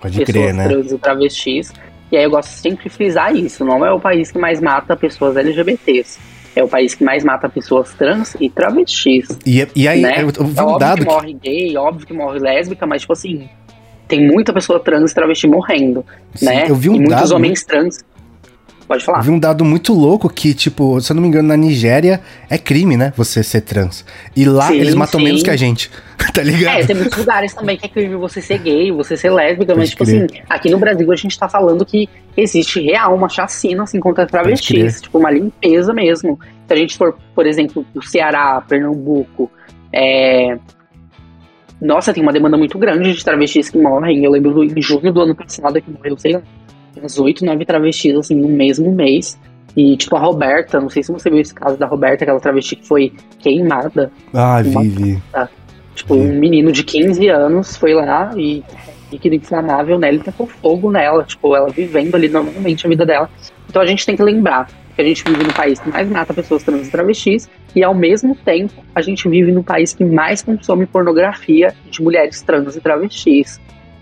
Pode 0.00 0.18
pessoas 0.18 0.44
crer, 0.44 0.52
né? 0.52 0.66
trans 0.66 0.90
e 0.90 0.98
travestis. 0.98 1.72
E 2.10 2.16
aí 2.16 2.24
eu 2.24 2.30
gosto 2.30 2.48
sempre 2.48 2.82
de 2.82 2.90
frisar 2.90 3.32
isso, 3.32 3.64
não 3.64 3.86
é 3.86 3.92
o 3.92 4.00
país 4.00 4.32
que 4.32 4.38
mais 4.38 4.60
mata 4.60 4.96
pessoas 4.96 5.36
LGBTs. 5.36 6.18
É 6.56 6.64
o 6.64 6.68
país 6.68 6.96
que 6.96 7.04
mais 7.04 7.22
mata 7.22 7.48
pessoas 7.48 7.94
trans 7.94 8.34
e 8.40 8.50
travestis. 8.50 9.38
E, 9.46 9.64
e 9.76 9.86
aí, 9.86 10.00
né? 10.00 10.16
eu, 10.16 10.32
eu 10.36 10.46
vi 10.46 10.58
é 10.58 10.62
um 10.64 10.78
dado 10.78 10.98
que, 10.98 11.04
que 11.04 11.12
morre 11.12 11.32
gay, 11.32 11.76
óbvio 11.76 12.04
que 12.08 12.12
morre 12.12 12.40
lésbica, 12.40 12.84
mas, 12.88 13.02
tipo 13.02 13.12
assim, 13.12 13.48
tem 14.08 14.26
muita 14.26 14.52
pessoa 14.52 14.80
trans 14.80 15.12
e 15.12 15.14
travesti 15.14 15.46
morrendo, 15.46 16.04
Sim, 16.34 16.46
né? 16.46 16.64
Eu 16.68 16.74
vi 16.74 16.88
um 16.88 16.96
e 16.96 16.98
muitos 16.98 17.30
dado, 17.30 17.36
homens 17.36 17.62
trans 17.62 18.04
Pode 18.86 19.04
falar. 19.04 19.20
Vi 19.20 19.30
um 19.30 19.38
dado 19.38 19.64
muito 19.64 19.92
louco 19.92 20.28
que, 20.28 20.54
tipo, 20.54 21.00
se 21.00 21.10
eu 21.10 21.14
não 21.14 21.22
me 21.22 21.28
engano, 21.28 21.48
na 21.48 21.56
Nigéria 21.56 22.20
é 22.48 22.56
crime, 22.56 22.96
né? 22.96 23.12
Você 23.16 23.42
ser 23.42 23.62
trans. 23.62 24.04
E 24.34 24.44
lá 24.44 24.68
sim, 24.68 24.76
eles 24.76 24.94
matam 24.94 25.18
sim. 25.18 25.26
menos 25.26 25.42
que 25.42 25.50
a 25.50 25.56
gente. 25.56 25.90
tá 26.32 26.42
ligado? 26.42 26.80
É, 26.80 26.86
tem 26.86 26.94
muitos 26.94 27.18
lugares 27.18 27.52
também 27.52 27.76
que 27.76 27.86
é 27.86 27.88
crime 27.88 28.14
você 28.14 28.40
ser 28.40 28.58
gay, 28.58 28.92
você 28.92 29.16
ser 29.16 29.30
lésbica, 29.30 29.66
Pode 29.66 29.78
mas, 29.80 29.90
tipo 29.90 30.04
crer. 30.04 30.24
assim, 30.24 30.42
aqui 30.48 30.70
no 30.70 30.78
Brasil 30.78 31.10
a 31.10 31.16
gente 31.16 31.38
tá 31.38 31.48
falando 31.48 31.84
que 31.84 32.08
existe 32.36 32.80
real 32.80 33.14
uma 33.14 33.28
chacina, 33.28 33.82
assim, 33.82 33.98
contra 33.98 34.26
travestis. 34.26 35.00
Tipo, 35.00 35.18
uma 35.18 35.30
limpeza 35.30 35.92
mesmo. 35.92 36.38
Se 36.66 36.72
a 36.72 36.76
gente 36.76 36.96
for, 36.96 37.16
por 37.34 37.46
exemplo, 37.46 37.84
o 37.94 38.02
Ceará, 38.02 38.62
Pernambuco, 38.68 39.50
é, 39.92 40.58
nossa, 41.80 42.12
tem 42.12 42.22
uma 42.22 42.32
demanda 42.32 42.56
muito 42.56 42.78
grande 42.78 43.12
de 43.12 43.24
travestis 43.24 43.68
que 43.68 43.78
morrem. 43.78 44.24
Eu 44.24 44.30
lembro 44.30 44.62
em 44.64 44.80
junho 44.80 45.12
do 45.12 45.20
ano 45.20 45.34
passado 45.34 45.80
que 45.80 45.90
morreu, 45.90 46.16
sei 46.16 46.34
lá, 46.34 46.42
umas 47.00 47.18
oito, 47.18 47.44
nove 47.44 47.64
travestis, 47.64 48.14
assim, 48.14 48.34
no 48.34 48.48
mesmo 48.48 48.92
mês. 48.92 49.38
E, 49.76 49.96
tipo, 49.96 50.16
a 50.16 50.20
Roberta, 50.20 50.80
não 50.80 50.88
sei 50.88 51.02
se 51.02 51.12
você 51.12 51.28
viu 51.28 51.40
esse 51.40 51.54
caso 51.54 51.76
da 51.76 51.86
Roberta, 51.86 52.24
aquela 52.24 52.40
travesti 52.40 52.76
que 52.76 52.86
foi 52.86 53.12
queimada. 53.38 54.10
Ah, 54.32 54.62
vi, 54.62 54.88
vi. 54.88 55.22
Tipo, 55.94 56.14
vi. 56.14 56.20
um 56.20 56.38
menino 56.38 56.72
de 56.72 56.82
15 56.82 57.28
anos 57.28 57.76
foi 57.76 57.92
lá 57.92 58.32
e 58.36 58.64
líquido 59.12 59.34
inflamável, 59.34 59.98
né? 59.98 60.08
Ele 60.08 60.20
tacou 60.20 60.46
fogo 60.46 60.90
nela, 60.90 61.24
tipo, 61.24 61.54
ela 61.54 61.68
vivendo 61.68 62.14
ali 62.14 62.28
normalmente 62.28 62.86
a 62.86 62.88
vida 62.88 63.04
dela. 63.04 63.30
Então 63.68 63.82
a 63.82 63.86
gente 63.86 64.04
tem 64.06 64.16
que 64.16 64.22
lembrar 64.22 64.68
que 64.94 65.02
a 65.02 65.04
gente 65.04 65.22
vive 65.24 65.44
no 65.44 65.52
país 65.52 65.78
que 65.78 65.90
mais 65.90 66.08
mata 66.08 66.32
pessoas 66.32 66.62
trans 66.62 66.88
e 66.88 66.90
travestis 66.90 67.48
e, 67.74 67.84
ao 67.84 67.94
mesmo 67.94 68.34
tempo, 68.34 68.72
a 68.94 69.02
gente 69.02 69.28
vive 69.28 69.52
no 69.52 69.62
país 69.62 69.92
que 69.92 70.04
mais 70.04 70.42
consome 70.42 70.86
pornografia 70.86 71.74
de 71.90 72.02
mulheres 72.02 72.40
trans 72.40 72.76
e 72.76 72.80
travestis. 72.80 73.60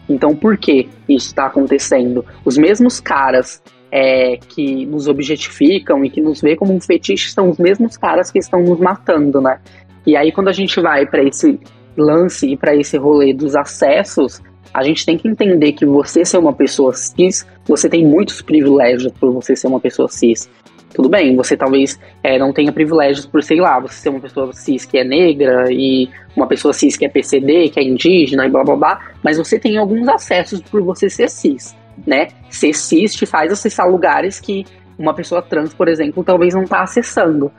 Então, 0.09 0.35
por 0.35 0.57
que 0.57 0.89
isso 1.09 1.29
está 1.29 1.47
acontecendo? 1.47 2.25
Os 2.45 2.59
mesmos 2.59 3.01
caras 3.01 3.63
é, 3.91 4.37
que 4.37 4.85
nos 4.87 5.09
objetificam 5.09 6.05
e 6.05 6.11
que 6.11 6.21
nos 6.21 6.41
vê 6.41 6.57
como 6.57 6.75
um 6.75 6.81
fetiche 6.81 7.31
são 7.31 7.51
os 7.51 7.59
mesmos 7.59 7.97
caras 7.97 8.31
que 8.31 8.39
estão 8.39 8.61
nos 8.63 8.79
matando, 8.79 9.41
né? 9.41 9.61
E 10.07 10.17
aí, 10.17 10.33
quando 10.33 10.49
a 10.49 10.53
gente 10.53 10.81
vai 10.81 11.07
para 11.07 11.23
esse 11.23 11.59
lance 11.97 12.47
e 12.49 12.57
para 12.57 12.75
esse 12.75 12.99
rolê 12.99 13.33
dos 13.33 13.55
acessos, 13.55 14.43
a 14.73 14.83
gente 14.83 15.07
tem 15.07 15.17
que 15.17 15.29
entender 15.29 15.73
que 15.73 15.87
você 15.87 16.25
ser 16.25 16.39
uma 16.39 16.53
pessoa 16.53 16.93
cis, 16.93 17.47
você 17.65 17.89
tem 17.89 18.05
muitos 18.05 18.43
privilégios 18.43 19.13
por 19.13 19.33
você 19.33 19.55
ser 19.55 19.69
uma 19.69 19.79
pessoa 19.79 20.09
cis. 20.09 20.51
Tudo 20.95 21.09
bem, 21.09 21.35
você 21.35 21.57
talvez 21.57 21.99
é, 22.23 22.39
não 22.39 22.53
tenha 22.53 22.73
privilégios 22.73 23.27
por, 23.27 23.43
sei 23.43 23.61
lá, 23.61 23.81
você 23.81 23.95
ser 23.95 24.11
uma 24.11 24.21
pessoa 24.21 24.53
cis 24.53 24.85
que 24.85 24.97
é 24.97 25.03
negra 25.05 25.67
e 25.69 26.09
uma 26.37 26.47
pessoa 26.47 26.73
cis 26.73 26.97
que 26.97 27.05
é 27.05 27.09
PCD, 27.09 27.69
que 27.69 27.81
é 27.81 27.83
indígena 27.83 28.47
e 28.47 28.51
blá 28.51 28.63
blá 28.63 28.77
blá, 28.77 29.01
mas 29.23 29.37
você 29.37 29.59
tem 29.59 29.77
alguns 29.77 30.07
acessos 30.09 30.61
por 30.61 30.83
você 30.83 31.11
ser 31.11 31.29
cis, 31.29 31.77
né? 32.07 32.29
Ser 32.49 32.73
cis 32.73 33.13
te 33.13 33.27
faz 33.27 33.53
acessar 33.53 33.91
lugares 33.91 34.39
que 34.39 34.65
uma 34.97 35.13
pessoa 35.13 35.43
trans, 35.43 35.75
por 35.75 35.89
exemplo, 35.89 36.23
talvez 36.23 36.55
não 36.55 36.63
está 36.63 36.83
acessando. 36.83 37.51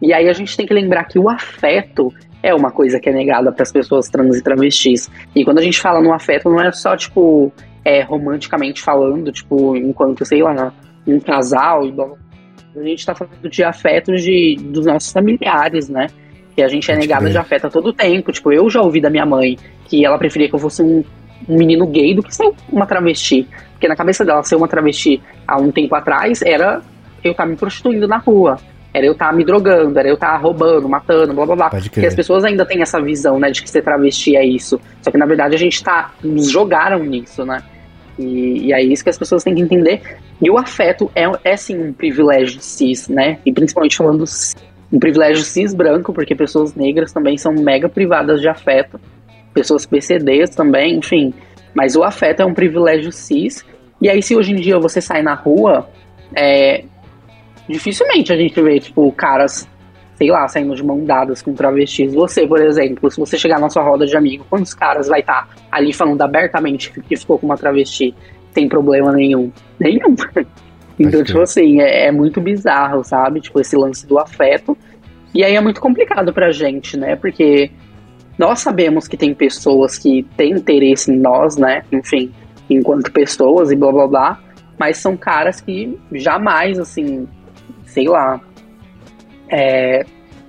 E 0.00 0.12
aí 0.12 0.28
a 0.28 0.32
gente 0.32 0.56
tem 0.56 0.64
que 0.64 0.72
lembrar 0.72 1.04
que 1.04 1.18
o 1.18 1.28
afeto 1.28 2.12
é 2.40 2.54
uma 2.54 2.70
coisa 2.70 3.00
que 3.00 3.08
é 3.08 3.12
negada 3.12 3.50
para 3.50 3.64
as 3.64 3.72
pessoas 3.72 4.08
trans 4.08 4.36
e 4.36 4.42
travestis. 4.44 5.10
E 5.34 5.44
quando 5.44 5.58
a 5.58 5.62
gente 5.62 5.80
fala 5.80 6.00
no 6.00 6.12
afeto, 6.12 6.48
não 6.48 6.60
é 6.60 6.70
só, 6.70 6.96
tipo, 6.96 7.52
é, 7.84 8.02
romanticamente 8.02 8.80
falando, 8.80 9.32
tipo, 9.32 9.74
enquanto, 9.76 10.24
sei 10.24 10.40
lá, 10.42 10.72
um 11.04 11.18
casal 11.18 11.84
e 11.84 11.90
blá 11.90 12.06
blá 12.06 12.25
a 12.76 12.82
gente 12.82 12.98
está 12.98 13.14
falando 13.14 13.48
de 13.48 13.64
afetos 13.64 14.22
de, 14.22 14.56
dos 14.60 14.86
nossos 14.86 15.12
familiares, 15.12 15.88
né? 15.88 16.08
Que 16.54 16.62
a 16.62 16.68
gente 16.68 16.90
é 16.90 16.96
negada 16.96 17.28
de 17.28 17.36
afeto 17.36 17.66
a 17.66 17.70
todo 17.70 17.92
tempo. 17.92 18.32
Tipo, 18.32 18.52
eu 18.52 18.68
já 18.68 18.80
ouvi 18.80 19.00
da 19.00 19.10
minha 19.10 19.26
mãe 19.26 19.58
que 19.86 20.04
ela 20.04 20.18
preferia 20.18 20.48
que 20.48 20.54
eu 20.54 20.58
fosse 20.58 20.82
um, 20.82 21.04
um 21.48 21.56
menino 21.56 21.86
gay 21.86 22.14
do 22.14 22.22
que 22.22 22.34
ser 22.34 22.50
uma 22.70 22.86
travesti. 22.86 23.46
Porque 23.72 23.88
na 23.88 23.96
cabeça 23.96 24.24
dela, 24.24 24.42
ser 24.42 24.56
uma 24.56 24.68
travesti 24.68 25.20
há 25.46 25.58
um 25.58 25.70
tempo 25.70 25.94
atrás 25.94 26.42
era 26.42 26.80
eu 27.22 27.32
estar 27.32 27.44
tá 27.44 27.48
me 27.48 27.56
prostituindo 27.56 28.08
na 28.08 28.18
rua. 28.18 28.58
Era 28.92 29.04
eu 29.04 29.12
estar 29.12 29.28
tá 29.28 29.32
me 29.32 29.44
drogando, 29.44 29.98
era 29.98 30.08
eu 30.08 30.14
estar 30.14 30.32
tá 30.32 30.36
roubando, 30.38 30.88
matando, 30.88 31.34
blá 31.34 31.44
blá 31.44 31.56
blá. 31.56 31.70
Porque 31.70 32.06
as 32.06 32.14
pessoas 32.14 32.44
ainda 32.44 32.64
têm 32.64 32.80
essa 32.80 33.00
visão, 33.00 33.38
né, 33.38 33.50
de 33.50 33.62
que 33.62 33.68
ser 33.68 33.82
travesti 33.82 34.36
é 34.36 34.44
isso. 34.44 34.80
Só 35.02 35.10
que 35.10 35.18
na 35.18 35.26
verdade 35.26 35.54
a 35.54 35.58
gente 35.58 35.82
tá. 35.84 36.12
Nos 36.24 36.50
jogaram 36.50 37.00
nisso, 37.00 37.44
né? 37.44 37.62
E, 38.18 38.66
e 38.66 38.72
é 38.72 38.82
isso 38.82 39.02
que 39.04 39.10
as 39.10 39.18
pessoas 39.18 39.44
têm 39.44 39.54
que 39.54 39.62
entender. 39.62 40.00
E 40.40 40.50
o 40.50 40.58
afeto 40.58 41.10
é, 41.14 41.24
é 41.44 41.56
sim 41.56 41.78
um 41.78 41.92
privilégio 41.92 42.60
cis, 42.60 43.08
né? 43.08 43.38
E 43.44 43.52
principalmente 43.52 43.96
falando 43.96 44.24
um 44.92 44.98
privilégio 44.98 45.44
cis 45.44 45.74
branco, 45.74 46.12
porque 46.12 46.34
pessoas 46.34 46.74
negras 46.74 47.12
também 47.12 47.36
são 47.36 47.52
mega 47.52 47.88
privadas 47.88 48.40
de 48.40 48.48
afeto, 48.48 49.00
pessoas 49.52 49.86
PCDs 49.86 50.50
também, 50.50 50.96
enfim. 50.96 51.34
Mas 51.74 51.96
o 51.96 52.02
afeto 52.02 52.40
é 52.40 52.46
um 52.46 52.54
privilégio 52.54 53.12
cis. 53.12 53.64
E 54.00 54.08
aí, 54.08 54.22
se 54.22 54.36
hoje 54.36 54.52
em 54.52 54.56
dia 54.56 54.78
você 54.78 55.00
sai 55.00 55.22
na 55.22 55.34
rua, 55.34 55.88
é, 56.34 56.84
dificilmente 57.68 58.32
a 58.32 58.36
gente 58.36 58.60
vê, 58.60 58.78
tipo, 58.78 59.10
caras 59.12 59.68
sei 60.16 60.30
lá, 60.30 60.48
saindo 60.48 60.74
de 60.74 60.82
mão 60.82 61.04
dadas 61.04 61.42
com 61.42 61.52
travestis. 61.52 62.12
Você, 62.14 62.46
por 62.46 62.60
exemplo, 62.60 63.10
se 63.10 63.20
você 63.20 63.38
chegar 63.38 63.60
na 63.60 63.68
sua 63.68 63.82
roda 63.82 64.06
de 64.06 64.16
amigo, 64.16 64.44
quantos 64.48 64.74
caras 64.74 65.08
vai 65.08 65.20
estar 65.20 65.46
tá 65.46 65.56
ali 65.70 65.92
falando 65.92 66.20
abertamente 66.22 66.90
que 66.90 67.16
ficou 67.16 67.38
com 67.38 67.46
uma 67.46 67.56
travesti 67.56 68.14
sem 68.52 68.68
problema 68.68 69.12
nenhum? 69.12 69.52
Nenhum. 69.78 70.16
Então, 70.98 71.22
tipo 71.22 71.40
assim, 71.40 71.78
é, 71.78 72.06
é, 72.06 72.10
muito 72.10 72.40
bizarro, 72.40 73.04
sabe? 73.04 73.42
Tipo, 73.42 73.60
esse 73.60 73.76
lance 73.76 74.06
do 74.06 74.18
afeto. 74.18 74.74
E 75.34 75.44
aí 75.44 75.54
é 75.54 75.60
muito 75.60 75.78
complicado 75.78 76.32
pra 76.32 76.50
gente, 76.50 76.96
né? 76.96 77.16
Porque 77.16 77.70
nós 78.38 78.60
sabemos 78.60 79.06
que 79.06 79.14
tem 79.14 79.34
pessoas 79.34 79.98
que 79.98 80.22
têm 80.38 80.52
interesse 80.52 81.12
em 81.12 81.18
nós, 81.18 81.58
né? 81.58 81.82
Enfim, 81.92 82.32
enquanto 82.70 83.12
pessoas 83.12 83.70
e 83.70 83.76
blá 83.76 83.92
blá 83.92 84.06
blá. 84.06 84.40
Mas 84.78 84.96
são 84.96 85.18
caras 85.18 85.60
que 85.60 85.98
jamais, 86.12 86.78
assim, 86.78 87.28
sei 87.84 88.08
lá, 88.08 88.40
é, 89.50 90.04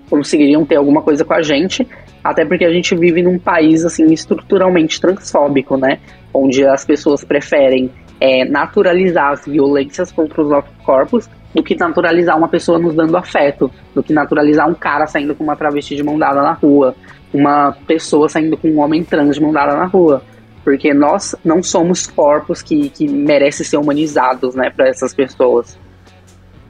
conseguiriam 0.10 0.66
ter 0.66 0.76
alguma 0.76 1.02
coisa 1.02 1.24
com 1.26 1.34
a 1.34 1.42
gente, 1.42 1.88
até 2.24 2.46
porque 2.46 2.66
a 2.66 2.72
gente 2.72 2.96
vive 2.96 3.22
num 3.22 3.38
país 3.38 3.86
assim 3.86 4.12
estruturalmente 4.12 5.00
transfóbico, 5.00 5.78
né? 5.78 6.00
Onde 6.34 6.66
as 6.66 6.86
pessoas 6.86 7.24
preferem 7.24 7.92
é, 8.20 8.46
naturalizar 8.46 9.32
as 9.32 9.46
violências 9.46 10.12
contra 10.12 10.42
os 10.42 10.50
nossos 10.50 10.76
corpos 10.84 11.30
do 11.54 11.64
que 11.64 11.76
naturalizar 11.76 12.38
uma 12.38 12.48
pessoa 12.48 12.78
nos 12.78 12.94
dando 12.94 13.18
afeto, 13.18 13.72
do 13.94 14.04
que 14.04 14.14
naturalizar 14.14 14.70
um 14.70 14.74
cara 14.74 15.08
saindo 15.08 15.34
com 15.34 15.44
uma 15.44 15.56
travesti 15.56 15.96
de 15.96 16.04
mão 16.04 16.18
dada 16.18 16.42
na 16.42 16.54
rua, 16.54 16.96
uma 17.34 17.76
pessoa 17.88 18.30
saindo 18.30 18.58
com 18.58 18.68
um 18.70 18.80
homem 18.80 19.04
trans 19.04 19.36
de 19.36 19.42
mão 19.42 19.52
dada 19.52 19.76
na 19.76 19.86
rua. 19.86 20.22
Porque 20.64 20.94
nós 20.94 21.34
não 21.46 21.64
somos 21.64 22.06
corpos 22.06 22.62
que, 22.62 22.90
que 22.90 23.08
merecem 23.08 23.66
ser 23.66 23.78
humanizados, 23.78 24.54
né, 24.54 24.70
para 24.70 24.90
essas 24.90 25.14
pessoas. 25.14 25.80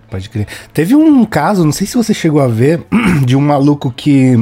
Pode 0.10 0.30
crer. 0.30 0.47
Teve 0.74 0.95
um 0.95 1.26
caso, 1.26 1.66
não 1.66 1.72
sei 1.72 1.86
se 1.86 1.97
você 1.97 2.14
chegou 2.14 2.41
a 2.41 2.47
ver, 2.47 2.82
de 3.26 3.36
um 3.36 3.41
maluco 3.41 3.91
que 3.91 4.36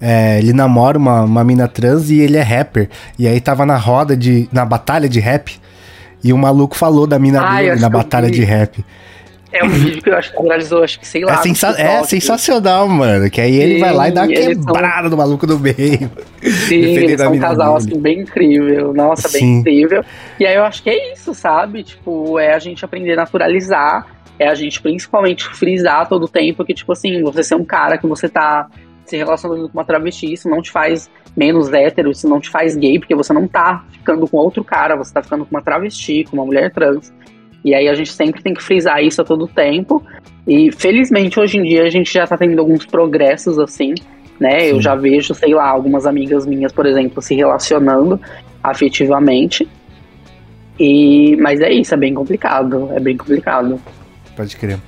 é, 0.00 0.38
ele 0.38 0.52
namora 0.52 0.98
uma, 0.98 1.22
uma 1.22 1.44
mina 1.44 1.68
trans 1.68 2.10
e 2.10 2.20
ele 2.20 2.36
é 2.36 2.42
rapper. 2.42 2.88
E 3.18 3.26
aí 3.26 3.40
tava 3.40 3.66
na 3.66 3.76
roda 3.76 4.16
de. 4.16 4.48
na 4.52 4.64
batalha 4.64 5.08
de 5.08 5.20
rap. 5.20 5.58
E 6.24 6.32
o 6.32 6.38
maluco 6.38 6.76
falou 6.76 7.06
da 7.06 7.18
mina 7.18 7.40
ah, 7.40 7.56
dele 7.56 7.80
na 7.80 7.88
batalha 7.88 8.30
de 8.30 8.42
rap. 8.42 8.84
É 9.52 9.64
um 9.64 9.68
vídeo 9.68 10.02
que 10.02 10.10
eu 10.10 10.16
acho 10.16 10.32
que 10.32 10.42
viralizou, 10.42 10.82
acho 10.82 10.98
que 10.98 11.06
sei 11.06 11.24
lá. 11.24 11.34
É, 11.34 11.36
sensa 11.36 11.68
é 11.80 12.02
sensacional, 12.02 12.88
mano. 12.88 13.30
Que 13.30 13.40
aí 13.40 13.52
Sim, 13.52 13.58
ele 13.58 13.78
vai 13.78 13.92
lá 13.92 14.08
e 14.08 14.12
dá 14.12 14.22
uma 14.22 14.28
quebrada 14.28 15.02
são... 15.02 15.10
do 15.10 15.16
maluco 15.16 15.46
do 15.46 15.58
meio. 15.58 16.10
Sim, 16.42 16.74
eles 16.82 17.20
são 17.20 17.32
um 17.32 17.38
casal 17.38 17.78
dele. 17.78 17.92
assim, 17.92 18.00
bem 18.00 18.20
incrível. 18.20 18.92
Nossa, 18.92 19.28
bem 19.28 19.40
Sim. 19.40 19.58
incrível. 19.58 20.04
E 20.40 20.46
aí 20.46 20.56
eu 20.56 20.64
acho 20.64 20.82
que 20.82 20.90
é 20.90 21.12
isso, 21.12 21.32
sabe? 21.32 21.84
Tipo, 21.84 22.38
é 22.38 22.54
a 22.54 22.58
gente 22.58 22.84
aprender 22.84 23.12
a 23.12 23.16
naturalizar 23.16 24.06
é 24.38 24.48
a 24.48 24.54
gente 24.54 24.80
principalmente 24.80 25.48
frisar 25.48 26.08
todo 26.08 26.24
o 26.24 26.28
tempo 26.28 26.64
que, 26.64 26.74
tipo 26.74 26.92
assim, 26.92 27.22
você 27.22 27.42
ser 27.42 27.54
um 27.54 27.64
cara 27.64 27.98
que 27.98 28.06
você 28.06 28.28
tá 28.28 28.68
se 29.04 29.16
relacionando 29.16 29.68
com 29.68 29.78
uma 29.78 29.84
travesti, 29.84 30.32
isso 30.32 30.48
não 30.48 30.60
te 30.60 30.70
faz 30.70 31.08
menos 31.36 31.72
hétero, 31.72 32.10
isso 32.10 32.28
não 32.28 32.40
te 32.40 32.50
faz 32.50 32.76
gay, 32.76 32.98
porque 32.98 33.14
você 33.14 33.32
não 33.32 33.46
tá 33.46 33.84
ficando 33.92 34.26
com 34.26 34.36
outro 34.36 34.64
cara, 34.64 34.96
você 34.96 35.12
tá 35.12 35.22
ficando 35.22 35.44
com 35.44 35.54
uma 35.54 35.62
travesti, 35.62 36.24
com 36.24 36.36
uma 36.36 36.44
mulher 36.44 36.72
trans. 36.72 37.12
E 37.64 37.74
aí 37.74 37.88
a 37.88 37.94
gente 37.94 38.12
sempre 38.12 38.42
tem 38.42 38.54
que 38.54 38.62
frisar 38.62 39.02
isso 39.02 39.20
a 39.20 39.24
todo 39.24 39.46
tempo. 39.46 40.04
E 40.46 40.70
felizmente 40.72 41.38
hoje 41.38 41.58
em 41.58 41.62
dia 41.62 41.84
a 41.84 41.90
gente 41.90 42.12
já 42.12 42.26
tá 42.26 42.36
tendo 42.36 42.58
alguns 42.58 42.86
progressos 42.86 43.58
assim, 43.58 43.94
né? 44.38 44.60
Sim. 44.60 44.66
Eu 44.66 44.80
já 44.80 44.94
vejo, 44.94 45.34
sei 45.34 45.54
lá, 45.54 45.68
algumas 45.68 46.06
amigas 46.06 46.46
minhas, 46.46 46.72
por 46.72 46.86
exemplo, 46.86 47.20
se 47.20 47.34
relacionando 47.34 48.20
afetivamente. 48.62 49.68
E 50.78 51.36
mas 51.36 51.60
é 51.60 51.72
isso, 51.72 51.94
é 51.94 51.96
bem 51.96 52.14
complicado, 52.14 52.90
é 52.92 53.00
bem 53.00 53.16
complicado. 53.16 53.80
Pode 54.36 54.54
crer. 54.56 54.78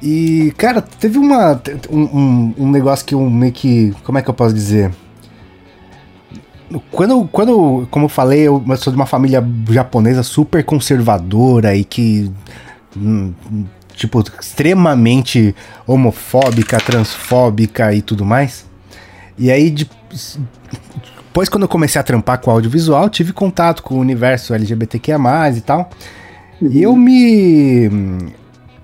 E, 0.00 0.52
cara, 0.56 0.80
teve 0.80 1.18
uma. 1.18 1.60
Um, 1.90 2.02
um, 2.02 2.54
um 2.58 2.70
negócio 2.70 3.04
que 3.04 3.14
eu 3.14 3.20
meio 3.28 3.52
que. 3.52 3.92
Como 4.04 4.16
é 4.16 4.22
que 4.22 4.30
eu 4.30 4.34
posso 4.34 4.54
dizer? 4.54 4.92
Quando, 6.90 7.28
quando, 7.28 7.86
como 7.90 8.06
eu 8.06 8.08
falei, 8.08 8.46
eu 8.46 8.62
sou 8.76 8.92
de 8.92 8.96
uma 8.96 9.04
família 9.04 9.44
japonesa 9.68 10.22
super 10.22 10.64
conservadora 10.64 11.74
e 11.74 11.82
que. 11.84 12.30
Hum, 12.96 13.32
tipo, 13.94 14.22
extremamente 14.40 15.54
homofóbica, 15.86 16.78
transfóbica 16.78 17.92
e 17.92 18.00
tudo 18.00 18.24
mais. 18.24 18.64
E 19.36 19.50
aí, 19.50 19.68
de, 19.68 19.90
depois, 21.26 21.48
quando 21.48 21.62
eu 21.62 21.68
comecei 21.68 22.00
a 22.00 22.04
trampar 22.04 22.38
com 22.40 22.50
audiovisual, 22.52 23.10
tive 23.10 23.32
contato 23.32 23.82
com 23.82 23.96
o 23.96 23.98
universo 23.98 24.54
LGBTQIA 24.54 25.18
e 25.56 25.60
tal. 25.60 25.90
E 26.60 26.82
eu 26.82 26.94
me 26.94 28.32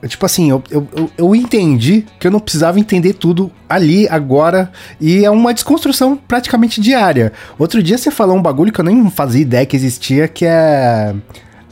Tipo 0.06 0.26
assim, 0.26 0.48
eu, 0.50 0.62
eu, 0.70 1.10
eu 1.18 1.34
entendi 1.34 2.06
que 2.20 2.26
eu 2.26 2.30
não 2.30 2.38
precisava 2.38 2.78
entender 2.78 3.14
tudo 3.14 3.50
ali, 3.68 4.08
agora, 4.08 4.70
e 5.00 5.24
é 5.24 5.30
uma 5.30 5.52
desconstrução 5.52 6.16
praticamente 6.16 6.80
diária. 6.80 7.32
Outro 7.58 7.82
dia 7.82 7.98
você 7.98 8.10
falou 8.10 8.36
um 8.36 8.42
bagulho 8.42 8.72
que 8.72 8.80
eu 8.80 8.84
nem 8.84 9.10
fazia 9.10 9.42
ideia 9.42 9.66
que 9.66 9.74
existia, 9.74 10.28
que 10.28 10.44
é 10.46 11.14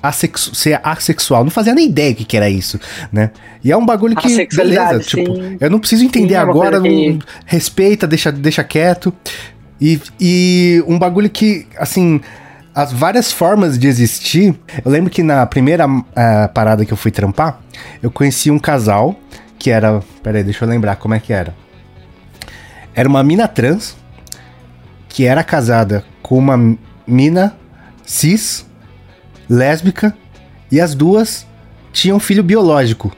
assexu 0.03 0.55
ser 0.55 0.81
assexual. 0.83 1.45
Não 1.45 1.51
fazia 1.51 1.74
nem 1.74 1.87
ideia 1.89 2.12
o 2.12 2.14
que, 2.14 2.24
que 2.24 2.37
era 2.37 2.49
isso, 2.49 2.79
né? 3.12 3.31
E 3.62 3.72
é 3.72 3.77
um 3.77 3.85
bagulho 3.85 4.16
que, 4.16 4.47
beleza, 4.55 5.01
tipo, 5.01 5.35
eu 5.61 5.70
não 5.70 5.79
preciso 5.79 6.05
entender 6.05 6.35
sim, 6.35 6.35
é 6.35 6.39
agora, 6.39 6.81
que... 6.81 7.18
respeita, 7.45 8.07
deixa, 8.07 8.31
deixa 8.31 8.62
quieto. 8.62 9.12
E, 9.81 10.01
e 10.20 10.85
um 10.87 10.99
bagulho 10.99 11.29
que, 11.29 11.66
assim, 11.77 12.20
as 12.77 12.93
várias 12.93 13.33
formas 13.33 13.79
de 13.79 13.89
existir. 13.89 14.55
Eu 14.85 14.91
lembro 14.91 15.11
que 15.11 15.22
na 15.22 15.47
primeira 15.47 15.89
uh, 15.89 16.03
parada 16.53 16.85
que 16.85 16.93
eu 16.93 16.97
fui 16.97 17.11
trampar, 17.11 17.59
eu 18.03 18.11
conheci 18.11 18.51
um 18.51 18.59
casal 18.59 19.18
que 19.59 19.70
era. 19.70 20.03
Peraí, 20.22 20.45
deixa 20.45 20.66
eu 20.66 20.68
lembrar 20.68 20.97
como 20.97 21.14
é 21.14 21.18
que 21.18 21.33
era. 21.33 21.55
Era 22.95 23.09
uma 23.09 23.24
mina 23.24 23.49
trans 23.49 23.97
que 25.09 25.24
era 25.24 25.43
casada 25.43 26.05
com 26.22 26.37
uma 26.37 26.77
mina 27.07 27.57
cis, 28.05 28.66
lésbica, 29.49 30.14
e 30.70 30.79
as 30.79 30.95
duas 30.95 31.47
tinham 31.95 32.20
filho 32.20 32.43
biológico. 32.43 33.11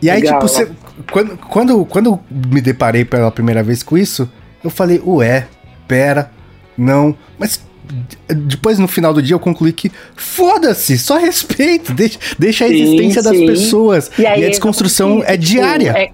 E 0.00 0.08
aí, 0.08 0.20
Legal. 0.22 0.38
tipo, 0.38 0.48
você, 0.48 0.70
quando, 1.10 1.36
quando, 1.36 1.84
quando 1.84 2.06
eu 2.10 2.20
me 2.30 2.60
deparei 2.60 3.04
pela 3.04 3.32
primeira 3.32 3.62
vez 3.62 3.82
com 3.82 3.98
isso, 3.98 4.30
eu 4.62 4.70
falei, 4.70 5.02
ué, 5.04 5.48
pera, 5.88 6.30
não. 6.78 7.16
Mas 7.36 7.60
depois 8.28 8.78
no 8.78 8.88
final 8.88 9.12
do 9.12 9.22
dia 9.22 9.34
eu 9.34 9.40
concluí 9.40 9.72
que 9.72 9.90
foda-se, 10.14 10.98
só 10.98 11.16
respeito, 11.16 11.92
deixa, 11.92 12.18
deixa 12.38 12.64
a 12.64 12.68
existência 12.68 13.22
sim, 13.22 13.28
das 13.28 13.38
pessoas. 13.38 14.10
E, 14.18 14.26
aí, 14.26 14.42
e 14.42 14.44
a 14.44 14.48
desconstrução 14.48 15.22
é, 15.24 15.34
é 15.34 15.36
diária. 15.36 15.94
É, 15.96 16.10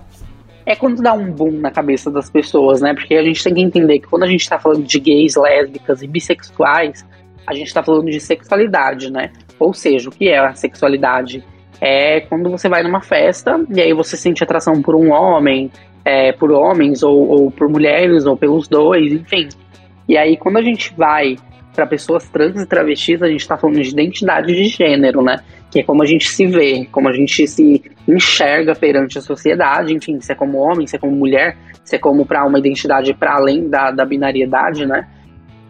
é 0.65 0.77
quando 0.77 1.03
dá 1.03 1.13
um 1.13 1.31
boom 1.31 1.53
na 1.53 1.71
cabeça 1.71 2.11
das 2.11 2.29
pessoas, 2.31 2.81
né? 2.81 2.95
Porque 2.95 3.15
a 3.15 3.23
gente 3.23 3.43
tem 3.43 3.55
que 3.55 3.61
entender 3.61 4.01
que 4.01 4.07
quando 4.07 4.25
a 4.25 4.29
gente 4.29 4.49
tá 4.49 4.59
falando 4.59 4.85
de 4.85 4.99
gays, 4.99 5.37
lésbicas 5.37 6.03
e 6.03 6.07
bissexuais, 6.07 7.05
a 7.47 7.55
gente 7.55 7.73
tá 7.73 7.83
falando 7.83 8.11
de 8.11 8.19
sexualidade, 8.19 9.11
né? 9.11 9.31
Ou 9.59 9.73
seja, 9.73 10.09
o 10.09 10.13
que 10.13 10.29
é 10.29 10.39
a 10.39 10.55
sexualidade? 10.55 11.45
É 11.81 12.21
quando 12.21 12.51
você 12.51 12.69
vai 12.69 12.83
numa 12.83 13.03
festa 13.03 13.61
e 13.73 13.81
aí 13.81 13.93
você 13.93 14.17
sente 14.17 14.43
atração 14.43 14.81
por 14.81 14.95
um 14.95 15.13
homem, 15.13 15.71
é, 16.05 16.33
por 16.33 16.51
homens, 16.51 17.03
ou, 17.03 17.29
ou 17.29 17.51
por 17.51 17.69
mulheres, 17.69 18.25
ou 18.25 18.37
pelos 18.37 18.67
dois, 18.67 19.13
enfim. 19.13 19.49
E 20.09 20.17
aí, 20.17 20.37
quando 20.37 20.57
a 20.57 20.63
gente 20.63 20.95
vai 20.97 21.37
para 21.77 21.87
pessoas 21.87 22.29
trans 22.29 22.61
e 22.61 22.67
travestis, 22.67 23.23
a 23.23 23.29
gente 23.29 23.41
está 23.41 23.57
falando 23.57 23.81
de 23.81 23.91
identidade 23.91 24.53
de 24.55 24.65
gênero, 24.65 25.23
né? 25.23 25.37
Que 25.71 25.81
é 25.81 25.83
como 25.85 26.03
a 26.03 26.07
gente 26.07 26.29
se 26.29 26.47
vê, 26.47 26.89
como 26.91 27.09
a 27.09 27.13
gente 27.13 27.47
se 27.47 27.83
enxerga 28.09 28.75
perante 28.75 29.19
a 29.19 29.21
sociedade, 29.21 29.95
enfim, 29.95 30.19
se 30.21 30.33
é 30.33 30.35
como 30.35 30.59
homem, 30.59 30.87
se 30.87 30.97
é 30.97 30.99
como 30.99 31.15
mulher, 31.15 31.57
se 31.85 31.95
é 31.95 31.99
como 31.99 32.25
para 32.25 32.47
uma 32.47 32.59
identidade 32.59 33.13
para 33.15 33.35
além 33.35 33.69
da, 33.69 33.91
da 33.91 34.05
binariedade, 34.05 34.87
né? 34.87 35.07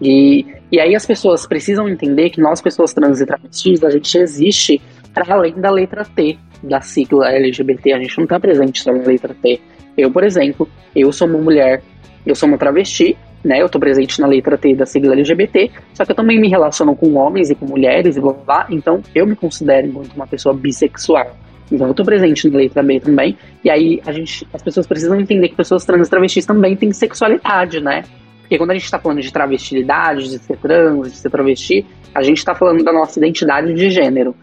E, 0.01 0.47
e 0.71 0.79
aí 0.79 0.95
as 0.95 1.05
pessoas 1.05 1.47
precisam 1.47 1.89
entender 1.89 2.31
que 2.31 2.41
nós, 2.41 2.63
pessoas 2.63 2.95
trans 2.95 3.21
e 3.21 3.27
travestis, 3.27 3.83
a 3.83 3.91
gente 3.91 4.17
existe 4.17 4.81
para 5.13 5.35
além 5.35 5.55
da 5.55 5.71
letra 5.71 6.05
T 6.05 6.39
da 6.63 6.81
sigla 6.81 7.31
LGBT, 7.31 7.93
a 7.93 7.99
gente 7.99 8.17
não 8.17 8.25
está 8.25 8.39
presente 8.39 8.83
só 8.83 8.93
na 8.93 9.03
letra 9.03 9.35
T. 9.35 9.61
Eu, 9.97 10.11
por 10.11 10.23
exemplo, 10.23 10.69
eu 10.95 11.11
sou 11.13 11.27
uma 11.27 11.39
mulher, 11.39 11.83
eu 12.25 12.35
sou 12.35 12.49
uma 12.49 12.59
travesti, 12.59 13.17
né? 13.45 13.63
Eu 13.63 13.69
tô 13.69 13.79
presente 13.79 14.21
na 14.21 14.27
letra 14.27 14.59
T 14.59 14.75
da 14.75 14.87
sigla 14.87 15.13
LGBT, 15.13 15.71
só 15.95 16.05
que 16.05 16.13
eu 16.13 16.17
também 16.17 16.41
me 16.41 16.49
relaciono 16.49 16.95
com 16.97 17.15
homens 17.15 17.51
e 17.51 17.55
com 17.55 17.67
mulheres 17.67 18.17
e 18.17 18.21
blá 18.21 18.33
blá 18.33 18.67
então 18.71 19.03
eu 19.15 19.27
me 19.27 19.37
considero 19.37 19.87
enquanto 19.87 20.13
uma 20.15 20.27
pessoa 20.27 20.55
bissexual. 20.55 21.37
Então 21.71 21.89
eu 21.89 21.95
tô 21.95 22.05
presente 22.05 22.49
na 22.49 22.59
letra 22.59 22.83
B 22.83 23.01
também, 23.01 23.37
e 23.65 23.71
aí 23.71 24.01
a 24.07 24.13
gente, 24.13 24.47
as 24.53 24.63
pessoas 24.63 24.87
precisam 24.87 25.19
entender 25.19 25.49
que 25.49 25.57
pessoas 25.57 25.85
trans 25.85 26.07
e 26.07 26.11
travestis 26.11 26.47
também 26.47 26.77
têm 26.77 26.93
sexualidade, 26.93 27.81
né? 27.81 28.05
Porque 28.41 28.59
quando 28.59 28.71
a 28.71 28.75
gente 28.75 28.89
tá 28.89 28.99
falando 28.99 29.21
de 29.21 29.33
travestilidade, 29.33 30.31
de 30.31 30.39
ser 30.39 30.57
trans, 30.59 31.13
de 31.13 31.19
ser 31.19 31.31
travesti, 31.31 31.85
a 32.15 32.23
gente 32.23 32.45
tá 32.45 32.55
falando 32.55 32.85
da 32.85 32.93
nossa 32.93 33.19
identidade 33.19 33.75
de 33.75 33.91
gênero. 33.91 34.37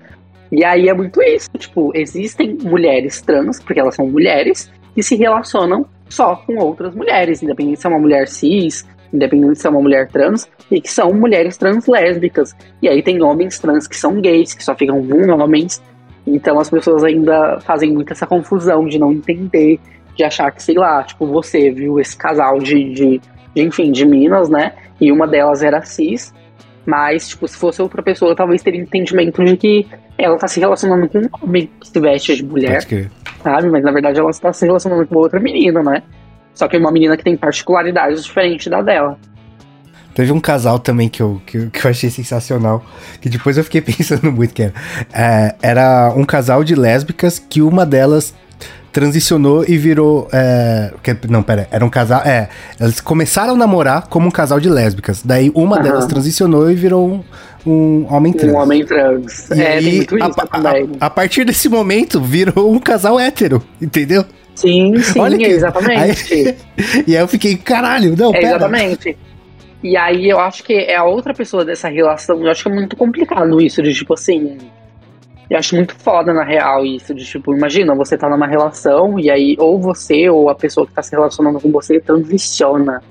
E 0.52 0.64
aí 0.64 0.90
é 0.90 0.94
muito 0.94 1.22
isso, 1.24 1.50
tipo, 1.58 1.92
existem 1.96 2.58
mulheres 2.62 3.22
trans, 3.22 3.62
porque 3.64 3.80
elas 3.80 3.96
são 3.96 4.06
mulheres, 4.06 4.72
que 4.94 5.02
se 5.02 5.16
relacionam 5.16 5.86
só 6.14 6.36
com 6.36 6.56
outras 6.58 6.94
mulheres, 6.94 7.42
independente 7.42 7.82
se 7.82 7.88
é 7.88 7.90
uma 7.90 8.00
mulher 8.00 8.28
cis, 8.28 8.88
independente 9.12 9.60
se 9.60 9.66
é 9.66 9.70
uma 9.70 9.82
mulher 9.82 10.08
trans, 10.10 10.48
e 10.70 10.80
que 10.80 10.90
são 10.90 11.12
mulheres 11.12 11.58
trans 11.58 11.88
lésbicas. 11.88 12.56
E 12.82 12.88
aí 12.88 13.02
tem 13.02 13.22
homens 13.24 13.58
trans 13.58 13.88
que 13.88 13.98
são 13.98 14.22
gays, 14.22 14.54
que 14.54 14.64
só 14.64 14.76
ficam 14.76 15.04
com 15.06 15.32
homens. 15.32 15.82
Então 16.28 16.60
as 16.60 16.70
pessoas 16.70 17.04
ainda 17.04 17.60
fazem 17.62 17.92
muito 17.92 18.14
essa 18.14 18.28
confusão 18.28 18.86
de 18.86 19.00
não 19.00 19.12
entender, 19.12 19.80
de 20.16 20.24
achar 20.24 20.52
que, 20.52 20.62
sei 20.62 20.76
lá, 20.76 21.04
tipo, 21.04 21.26
você 21.26 21.72
viu 21.72 22.00
esse 22.00 22.16
casal 22.16 22.60
de, 22.60 22.94
de, 22.94 23.22
de 23.56 23.62
enfim, 23.62 23.92
de 23.92 24.06
minas, 24.06 24.50
né? 24.50 24.74
E 25.02 25.12
uma 25.12 25.28
delas 25.28 25.64
era 25.64 25.82
cis, 25.82 26.32
mas, 26.86 27.30
tipo, 27.30 27.48
se 27.48 27.58
fosse 27.58 27.82
outra 27.82 28.04
pessoa, 28.04 28.36
talvez 28.36 28.62
teria 28.62 28.82
entendimento 28.82 29.44
de 29.44 29.58
que 29.58 29.88
ela 30.16 30.38
tá 30.38 30.48
se 30.48 30.60
relacionando 30.60 31.10
com 31.10 31.18
um 31.18 31.30
homem 31.42 31.68
que 31.80 31.88
se 31.88 32.00
veste 32.00 32.36
de 32.36 32.46
mulher, 32.46 32.86
sabe? 33.44 33.70
Mas 33.70 33.84
na 33.84 33.92
verdade 33.92 34.20
ela 34.20 34.30
está 34.30 34.52
se 34.54 34.66
relacionando 34.66 35.06
com 35.06 35.16
outra 35.16 35.40
menina, 35.40 35.84
né? 35.84 36.02
Só 36.54 36.68
que 36.68 36.76
é 36.76 36.80
uma 36.80 36.92
menina 36.92 37.18
que 37.18 37.24
tem 37.24 37.36
particularidades 37.36 38.24
diferentes 38.24 38.68
da 38.68 38.82
dela. 38.82 39.18
Teve 40.14 40.32
um 40.32 40.40
casal 40.40 40.78
também 40.78 41.10
que 41.10 41.22
eu, 41.22 41.42
que, 41.46 41.68
que 41.72 41.86
eu 41.86 41.92
achei 41.92 42.10
sensacional, 42.10 42.84
que 43.20 43.30
depois 43.30 43.58
eu 43.58 43.64
fiquei 43.64 43.82
pensando 43.84 44.32
muito 44.32 44.54
que 44.54 44.64
era. 44.64 44.74
É, 45.12 45.56
era 45.62 46.14
um 46.16 46.24
casal 46.24 46.64
de 46.64 46.76
lésbicas 46.76 47.40
que 47.40 47.62
uma 47.62 47.86
delas 47.86 48.34
transicionou 48.94 49.66
e 49.68 49.78
virou. 49.78 50.30
É, 50.32 50.94
que, 51.02 51.18
não, 51.28 51.44
pera, 51.44 51.68
era 51.72 51.84
um 51.84 51.90
casal. 51.90 52.22
É, 52.22 52.48
elas 52.80 53.02
começaram 53.02 53.56
a 53.56 53.58
namorar 53.58 54.08
como 54.08 54.28
um 54.28 54.32
casal 54.32 54.60
de 54.60 54.70
lésbicas. 54.70 55.22
Daí 55.26 55.52
uma 55.54 55.78
uhum. 55.78 55.84
delas 55.84 56.06
transicionou 56.06 56.70
e 56.72 56.76
virou 56.76 57.10
um, 57.10 57.24
um 57.70 58.06
homem 58.14 58.32
trans. 58.32 58.54
Um 58.54 58.58
homem 58.58 58.86
trans. 58.86 59.50
E 59.50 59.62
é, 59.62 59.74
aí, 59.74 60.08
a, 60.22 60.26
a, 60.26 61.08
a, 61.08 61.10
partir 61.10 61.44
desse 61.44 61.68
momento, 61.68 62.22
virou 62.22 62.72
um 62.72 62.80
casal 62.80 63.20
hétero, 63.20 63.62
entendeu? 63.82 64.24
Sim, 64.56 65.02
sim, 65.02 65.20
Olha 65.20 65.38
que, 65.38 65.46
exatamente. 65.46 66.34
Aí, 66.34 66.58
e 67.08 67.18
aí 67.18 67.22
eu 67.22 67.28
fiquei, 67.28 67.58
caralho, 67.58 68.16
não, 68.16 68.30
é, 68.30 68.40
pera. 68.40 68.56
Exatamente. 68.58 69.18
E 69.82 69.98
aí 69.98 70.30
eu 70.30 70.40
acho 70.40 70.64
que 70.64 70.74
é 70.74 70.96
a 70.96 71.04
outra 71.04 71.34
pessoa 71.34 71.66
dessa 71.66 71.90
relação, 71.90 72.42
eu 72.42 72.50
acho 72.50 72.64
que 72.64 72.70
é 72.70 72.74
muito 72.74 72.96
complicado 72.96 73.60
isso, 73.60 73.82
de 73.82 73.94
tipo 73.94 74.14
assim. 74.14 74.58
Eu 75.54 75.60
acho 75.60 75.76
muito 75.76 75.96
foda 75.96 76.34
na 76.34 76.44
real 76.44 76.84
isso, 76.84 77.14
de 77.14 77.24
tipo, 77.24 77.56
imagina, 77.56 77.94
você 77.94 78.18
tá 78.18 78.28
numa 78.28 78.48
relação 78.48 79.20
e 79.20 79.30
aí 79.30 79.56
ou 79.60 79.80
você 79.80 80.28
ou 80.28 80.50
a 80.50 80.56
pessoa 80.56 80.88
que 80.88 80.94
tá 80.94 81.04
se 81.04 81.12
relacionando 81.12 81.60
com 81.60 81.72
você 81.72 82.00
transiciona, 82.00 83.02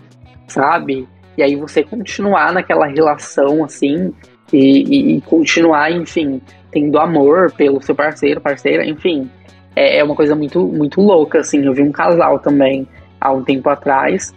sabe? 0.48 1.08
E 1.38 1.42
aí 1.42 1.54
você 1.54 1.84
continuar 1.84 2.52
naquela 2.52 2.86
relação 2.86 3.64
assim 3.64 4.12
e, 4.52 4.58
e, 4.58 5.16
e 5.16 5.20
continuar, 5.20 5.92
enfim, 5.92 6.42
tendo 6.72 6.98
amor 6.98 7.52
pelo 7.52 7.80
seu 7.80 7.94
parceiro, 7.94 8.40
parceira, 8.40 8.84
enfim 8.84 9.30
é, 9.74 9.98
é 9.98 10.04
uma 10.04 10.14
coisa 10.14 10.34
muito, 10.34 10.66
muito 10.66 11.00
louca, 11.00 11.40
assim. 11.40 11.64
Eu 11.64 11.72
vi 11.72 11.82
um 11.82 11.92
casal 11.92 12.38
também 12.38 12.86
há 13.20 13.32
um 13.32 13.42
tempo 13.42 13.68
atrás, 13.68 14.34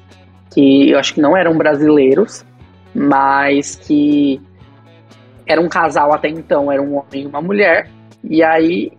que 0.53 0.91
eu 0.91 0.99
acho 0.99 1.13
que 1.13 1.21
não 1.21 1.35
eram 1.35 1.57
brasileiros, 1.57 2.45
mas 2.93 3.75
que 3.75 4.41
era 5.45 5.61
um 5.61 5.67
casal 5.67 6.13
até 6.13 6.29
então, 6.29 6.71
era 6.71 6.81
um 6.81 6.97
homem 6.97 7.23
e 7.23 7.25
uma 7.25 7.41
mulher, 7.41 7.89
e 8.29 8.43
aí 8.43 8.91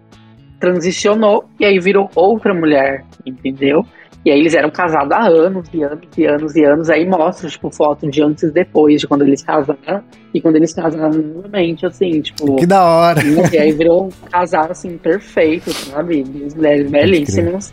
transicionou 0.58 1.44
e 1.60 1.64
aí 1.64 1.78
virou 1.78 2.10
outra 2.14 2.54
mulher, 2.54 3.04
entendeu? 3.24 3.84
E 4.26 4.30
aí 4.32 4.40
eles 4.40 4.54
eram 4.54 4.70
casados 4.70 5.12
há 5.12 5.28
anos 5.28 5.68
e 5.72 5.84
anos 5.84 6.08
e 6.18 6.24
anos 6.26 6.56
e 6.56 6.64
anos. 6.64 6.90
Aí 6.90 7.06
mostra, 7.06 7.48
tipo, 7.48 7.70
foto 7.70 8.10
de 8.10 8.20
antes 8.20 8.42
e 8.42 8.50
depois, 8.50 9.00
de 9.00 9.06
quando 9.06 9.22
eles 9.22 9.40
casaram. 9.40 10.02
E 10.34 10.40
quando 10.40 10.56
eles 10.56 10.74
casaram 10.74 11.12
novamente, 11.12 11.86
assim, 11.86 12.20
tipo. 12.20 12.56
Que 12.56 12.66
da 12.66 12.84
hora! 12.84 13.20
E 13.52 13.56
aí 13.56 13.70
virou 13.72 14.06
um 14.06 14.28
casal, 14.28 14.66
assim, 14.68 14.98
perfeito, 14.98 15.70
sabe? 15.70 16.24
Duas 16.24 16.56
mulheres 16.56 16.90
belíssimas. 16.90 17.72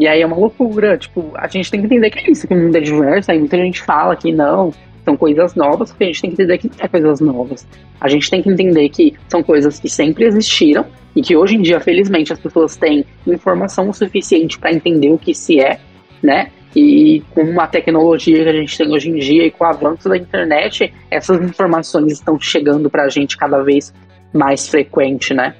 E 0.00 0.08
aí 0.08 0.22
é 0.22 0.26
uma 0.26 0.36
loucura. 0.36 0.98
Tipo, 0.98 1.30
a 1.36 1.46
gente 1.46 1.70
tem 1.70 1.78
que 1.78 1.86
entender 1.86 2.10
que 2.10 2.18
é 2.18 2.32
isso, 2.32 2.48
que 2.48 2.54
o 2.54 2.56
mundo 2.56 2.74
é 2.74 2.80
diverso. 2.80 3.30
Aí 3.30 3.38
muita 3.38 3.56
gente 3.56 3.80
fala 3.80 4.16
que 4.16 4.32
não, 4.32 4.72
são 5.06 5.16
coisas 5.16 5.54
novas, 5.54 5.90
porque 5.90 6.04
a 6.04 6.06
gente 6.08 6.20
tem 6.20 6.30
que 6.30 6.42
entender 6.42 6.58
que 6.58 6.70
é 6.80 6.88
coisas 6.88 7.20
novas. 7.20 7.66
A 8.00 8.08
gente 8.08 8.28
tem 8.28 8.42
que 8.42 8.50
entender 8.50 8.88
que 8.88 9.14
são 9.28 9.40
coisas 9.40 9.78
que 9.78 9.88
sempre 9.88 10.24
existiram 10.24 10.84
e 11.14 11.22
que 11.22 11.36
hoje 11.36 11.54
em 11.54 11.62
dia, 11.62 11.80
felizmente, 11.80 12.32
as 12.32 12.40
pessoas 12.40 12.76
têm 12.76 13.04
informação 13.24 13.88
o 13.88 13.94
suficiente 13.94 14.58
para 14.58 14.72
entender 14.72 15.10
o 15.10 15.16
que 15.16 15.32
se 15.32 15.60
é, 15.60 15.78
né? 16.20 16.50
E 16.74 17.22
com 17.30 17.58
a 17.60 17.66
tecnologia 17.68 18.42
que 18.42 18.48
a 18.50 18.52
gente 18.52 18.76
tem 18.76 18.92
hoje 18.92 19.08
em 19.08 19.14
dia 19.14 19.46
e 19.46 19.50
com 19.50 19.64
o 19.64 19.66
avanço 19.66 20.08
da 20.08 20.16
internet, 20.16 20.92
essas 21.08 21.40
informações 21.40 22.12
estão 22.12 22.38
chegando 22.38 22.90
para 22.90 23.04
a 23.04 23.08
gente 23.08 23.36
cada 23.36 23.62
vez 23.62 23.94
mais 24.34 24.68
frequente, 24.68 25.32
né? 25.32 25.54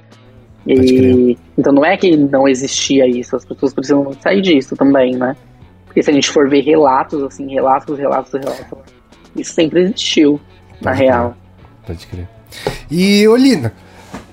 E, 0.67 1.37
então 1.57 1.71
não 1.71 1.85
é 1.85 1.95
que 1.95 2.15
não 2.17 2.47
existia 2.47 3.07
isso, 3.07 3.35
as 3.35 3.45
pessoas 3.45 3.73
precisam 3.73 4.11
sair 4.21 4.41
disso 4.41 4.75
também, 4.75 5.15
né? 5.15 5.35
Porque 5.85 6.03
se 6.03 6.11
a 6.11 6.13
gente 6.13 6.29
for 6.29 6.49
ver 6.49 6.61
relatos, 6.61 7.23
assim, 7.23 7.49
relatos, 7.49 7.97
relatos, 7.97 8.33
relatos, 8.33 8.96
isso 9.37 9.53
sempre 9.53 9.81
existiu, 9.81 10.39
Pode 10.69 10.83
na 10.83 10.91
crer. 10.91 11.09
real. 11.09 11.37
Pode 11.85 12.07
crer. 12.07 12.27
E, 12.89 13.27
Olina, 13.27 13.73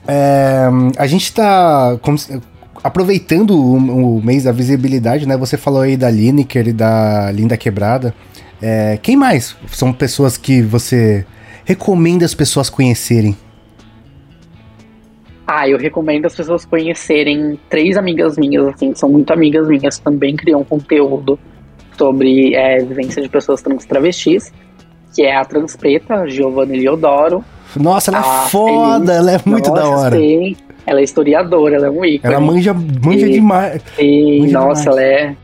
é, 0.06 0.68
a 0.96 1.06
gente 1.06 1.24
está 1.24 1.98
aproveitando 2.82 3.52
o, 3.52 4.16
o, 4.18 4.22
mês 4.22 4.44
da 4.44 4.52
visibilidade, 4.52 5.26
né? 5.26 5.36
Você 5.36 5.56
falou 5.56 5.82
aí 5.82 5.96
da 5.96 6.10
Lineker 6.10 6.68
e 6.68 6.72
da 6.72 7.30
Linda 7.32 7.56
Quebrada. 7.56 8.14
É, 8.60 8.98
quem 9.02 9.16
mais 9.16 9.56
são 9.68 9.92
pessoas 9.92 10.36
que 10.36 10.60
você 10.62 11.24
recomenda 11.64 12.24
as 12.24 12.34
pessoas 12.34 12.68
conhecerem? 12.68 13.36
Ah, 15.46 15.68
eu 15.68 15.76
recomendo 15.76 16.24
as 16.26 16.34
pessoas 16.34 16.64
conhecerem 16.64 17.58
três 17.68 17.96
amigas 17.96 18.38
minhas, 18.38 18.66
assim, 18.68 18.94
são 18.94 19.10
muito 19.10 19.30
amigas 19.30 19.68
minhas, 19.68 19.98
também 19.98 20.36
criam 20.36 20.64
conteúdo 20.64 21.38
sobre 21.98 22.54
é, 22.54 22.78
vivência 22.78 23.22
de 23.22 23.28
pessoas 23.28 23.60
trans 23.60 23.84
travestis, 23.84 24.52
que 25.14 25.22
é 25.22 25.36
a 25.36 25.44
Transpreta, 25.44 26.26
Giovanna 26.26 26.74
Eliodoro, 26.74 27.44
nossa, 27.80 28.10
ela 28.10 28.44
é 28.44 28.48
foda, 28.48 29.12
ela 29.12 29.32
é 29.32 29.40
muito 29.44 29.70
nossa, 29.70 29.82
da 29.82 29.88
hora. 29.88 30.16
Sim. 30.16 30.56
Ela 30.86 31.00
é 31.00 31.02
historiadora, 31.02 31.76
ela 31.76 31.86
é 31.86 31.90
um 31.90 32.04
ícone. 32.04 32.34
Ela 32.34 32.40
manja, 32.40 32.74
manja 32.74 33.26
e, 33.26 33.32
demais. 33.32 33.82
Sim, 33.96 34.40
manja 34.40 34.58
nossa, 34.58 34.82
demais. 34.82 34.98
Ela, 34.98 35.02
é, 35.02 35.36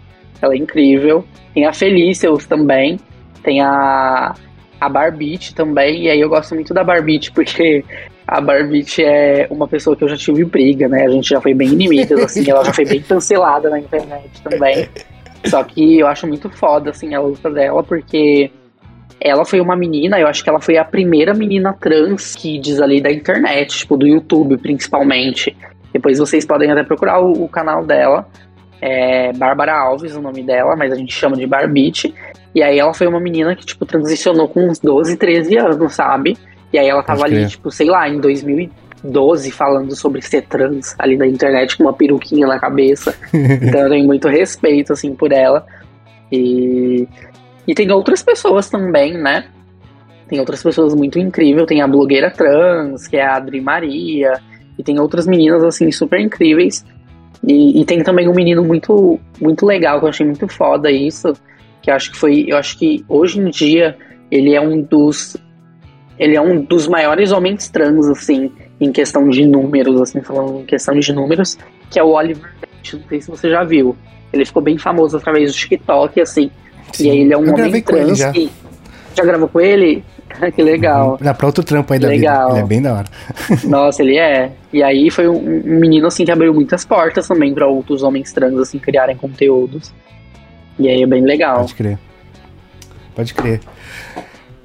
ela 0.43 0.55
é 0.55 0.57
incrível. 0.57 1.25
Tem 1.55 1.67
a 1.67 1.73
Felícios 1.73 2.47
também. 2.47 3.01
Tem 3.43 3.61
a, 3.61 4.35
a 4.81 4.89
Barbite 4.89 5.55
também. 5.55 6.05
E 6.05 6.11
aí 6.11 6.21
eu 6.21 6.29
gosto 6.29 6.55
muito 6.55 6.75
da 6.75 6.85
Barbite, 6.85 7.33
porque 7.33 7.83
a 8.27 8.41
Barbite 8.41 9.03
é 9.03 9.47
uma 9.51 9.67
pessoa 9.67 9.97
que 9.97 10.05
eu 10.05 10.09
já 10.09 10.17
tive 10.17 10.45
briga, 10.45 10.89
né? 10.89 11.07
A 11.07 11.11
gente 11.11 11.31
já 11.31 11.41
foi 11.41 11.55
bem 11.55 11.69
inimigas, 11.69 12.21
assim. 12.23 12.49
ela 12.49 12.65
já 12.65 12.73
foi 12.73 12.85
bem 12.85 13.01
cancelada 13.01 13.71
na 13.71 13.81
internet 13.81 14.43
também. 14.43 14.89
Só 15.47 15.65
que 15.65 15.99
eu 15.99 16.07
acho 16.07 16.27
muito 16.27 16.51
foda, 16.51 16.91
assim, 16.91 17.15
a 17.15 17.21
luta 17.21 17.51
dela, 17.51 17.83
porque 17.83 18.51
ela 19.21 19.45
foi 19.45 19.61
uma 19.61 19.77
menina, 19.77 20.19
eu 20.19 20.27
acho 20.27 20.43
que 20.43 20.49
ela 20.49 20.61
foi 20.61 20.79
a 20.79 20.85
primeira 20.85 21.35
menina 21.35 21.75
trans 21.79 22.35
que 22.35 22.59
diz 22.59 22.81
ali 22.81 23.01
da 23.01 23.13
internet, 23.13 23.79
tipo, 23.79 23.97
do 23.97 24.07
YouTube 24.07 24.57
principalmente. 24.57 25.55
Depois 25.93 26.19
vocês 26.19 26.47
podem 26.47 26.71
até 26.71 26.83
procurar 26.83 27.21
o, 27.21 27.45
o 27.45 27.49
canal 27.49 27.85
dela. 27.85 28.27
É 28.81 29.33
Bárbara 29.35 29.79
Alves, 29.79 30.17
o 30.17 30.23
nome 30.23 30.43
dela, 30.43 30.75
mas 30.75 30.93
a 30.93 30.97
gente 30.97 31.13
chama 31.13 31.37
de 31.37 31.47
Barbite. 31.47 32.15
E 32.55 32.63
aí 32.63 32.79
ela 32.79 32.95
foi 32.95 33.07
uma 33.07 33.21
menina 33.21 33.55
que, 33.55 33.67
tipo, 33.67 33.85
transicionou 33.85 34.49
com 34.49 34.67
uns 34.69 34.79
12, 34.79 35.17
13 35.17 35.59
anos, 35.59 35.93
sabe? 35.93 36.39
E 36.73 36.79
aí 36.79 36.89
ela 36.89 37.03
tava 37.03 37.25
ali, 37.25 37.47
tipo, 37.47 37.71
sei 37.71 37.89
lá, 37.89 38.09
em 38.09 38.19
2012 38.21 39.51
falando 39.51 39.95
sobre 39.95 40.23
ser 40.23 40.43
trans 40.43 40.95
ali 40.99 41.17
na 41.17 41.27
internet 41.27 41.77
com 41.77 41.85
uma 41.85 41.93
peruquinha 41.93 42.47
na 42.47 42.59
cabeça. 42.59 43.15
então 43.35 43.83
eu 43.83 43.91
tenho 43.91 44.07
muito 44.07 44.29
respeito, 44.29 44.95
assim, 44.95 45.15
por 45.15 45.31
ela. 45.31 45.67
E 46.33 47.07
e 47.67 47.75
tem 47.75 47.91
outras 47.91 48.23
pessoas 48.23 48.69
também, 48.69 49.15
né? 49.15 49.47
Tem 50.29 50.39
outras 50.39 50.63
pessoas 50.63 50.95
muito 50.95 51.19
incríveis. 51.19 51.67
Tem 51.67 51.83
a 51.83 51.89
blogueira 51.89 52.31
trans, 52.31 53.07
que 53.07 53.17
é 53.17 53.25
a 53.25 53.37
Adri 53.37 53.61
Maria. 53.61 54.41
E 54.79 54.83
tem 54.83 54.99
outras 54.99 55.27
meninas, 55.27 55.63
assim, 55.63 55.91
super 55.91 56.21
incríveis. 56.21 56.85
E, 57.47 57.81
e, 57.81 57.85
tem 57.85 58.03
também 58.03 58.29
um 58.29 58.35
menino 58.35 58.63
muito, 58.63 59.19
muito 59.41 59.65
legal, 59.67 59.99
que 59.99 60.05
eu 60.05 60.09
achei 60.09 60.27
muito 60.27 60.47
foda 60.47 60.91
isso. 60.91 61.33
Que 61.83 61.91
eu 61.91 61.95
acho 61.95 62.13
que 62.13 62.19
foi. 62.19 62.47
Eu 62.49 62.57
acho 62.57 62.79
que 62.79 63.05
hoje 63.09 63.41
em 63.41 63.51
dia 63.51 63.97
ele 64.31 64.55
é 64.55 64.61
um 64.61 64.81
dos. 64.81 65.37
Ele 66.19 66.37
é 66.37 66.41
um 66.41 66.63
dos 66.63 66.87
maiores 66.87 67.33
homens 67.33 67.69
trans, 67.69 68.07
assim, 68.09 68.53
em 68.79 68.93
questão 68.93 69.29
de 69.29 69.47
números, 69.47 70.01
assim, 70.03 70.21
falando 70.21 70.61
em 70.61 70.67
questão 70.67 70.95
de 70.95 71.13
números, 71.13 71.59
que 71.91 71.99
é 71.99 72.05
o 72.05 72.11
Oliver 72.11 72.53
Não 72.93 73.09
sei 73.09 73.21
se 73.21 73.31
você 73.31 73.49
já 73.49 73.65
viu. 73.65 73.97
Ele 74.33 74.45
ficou 74.45 74.63
bem 74.63 74.79
famoso 74.79 75.17
através 75.17 75.51
do 75.51 75.57
TikTok, 75.57 76.21
assim. 76.21 76.51
Sim. 76.93 77.07
E 77.07 77.11
aí 77.11 77.19
ele 77.21 77.33
é 77.33 77.39
um 77.39 77.45
eu 77.45 77.55
homem 77.55 77.83
trans 77.83 78.19
já. 78.19 78.33
que. 78.33 78.51
Já 79.15 79.25
gravou 79.25 79.49
com 79.49 79.61
ele? 79.61 80.05
que 80.55 80.63
legal. 80.63 81.19
Dá 81.21 81.35
pra 81.35 81.47
outro 81.47 81.65
trampo 81.65 81.93
aí 81.93 81.99
da 81.99 82.09
legal. 82.09 82.49
vida. 82.49 82.59
Ele 82.59 82.65
é 82.65 82.69
bem 82.69 82.83
da 82.83 82.95
hora. 82.95 83.07
Nossa, 83.65 84.03
ele 84.03 84.17
é. 84.17 84.53
E 84.73 84.83
aí 84.83 85.11
foi 85.11 85.29
um, 85.29 85.37
um, 85.37 85.81
menino 85.81 86.07
assim 86.07 86.25
que 86.25 86.31
abriu 86.31 86.55
muitas 86.55 86.85
portas 86.85 87.27
também 87.27 87.53
para 87.53 87.67
outros 87.67 88.03
homens 88.03 88.33
trans 88.33 88.59
assim 88.59 88.79
criarem 88.79 89.17
conteúdos. 89.17 89.93
E 90.79 90.89
aí 90.89 91.03
é 91.03 91.07
bem 91.07 91.23
legal. 91.23 91.59
Pode 91.59 91.75
crer. 91.75 91.99
Pode 93.15 93.35
crer. 93.35 93.61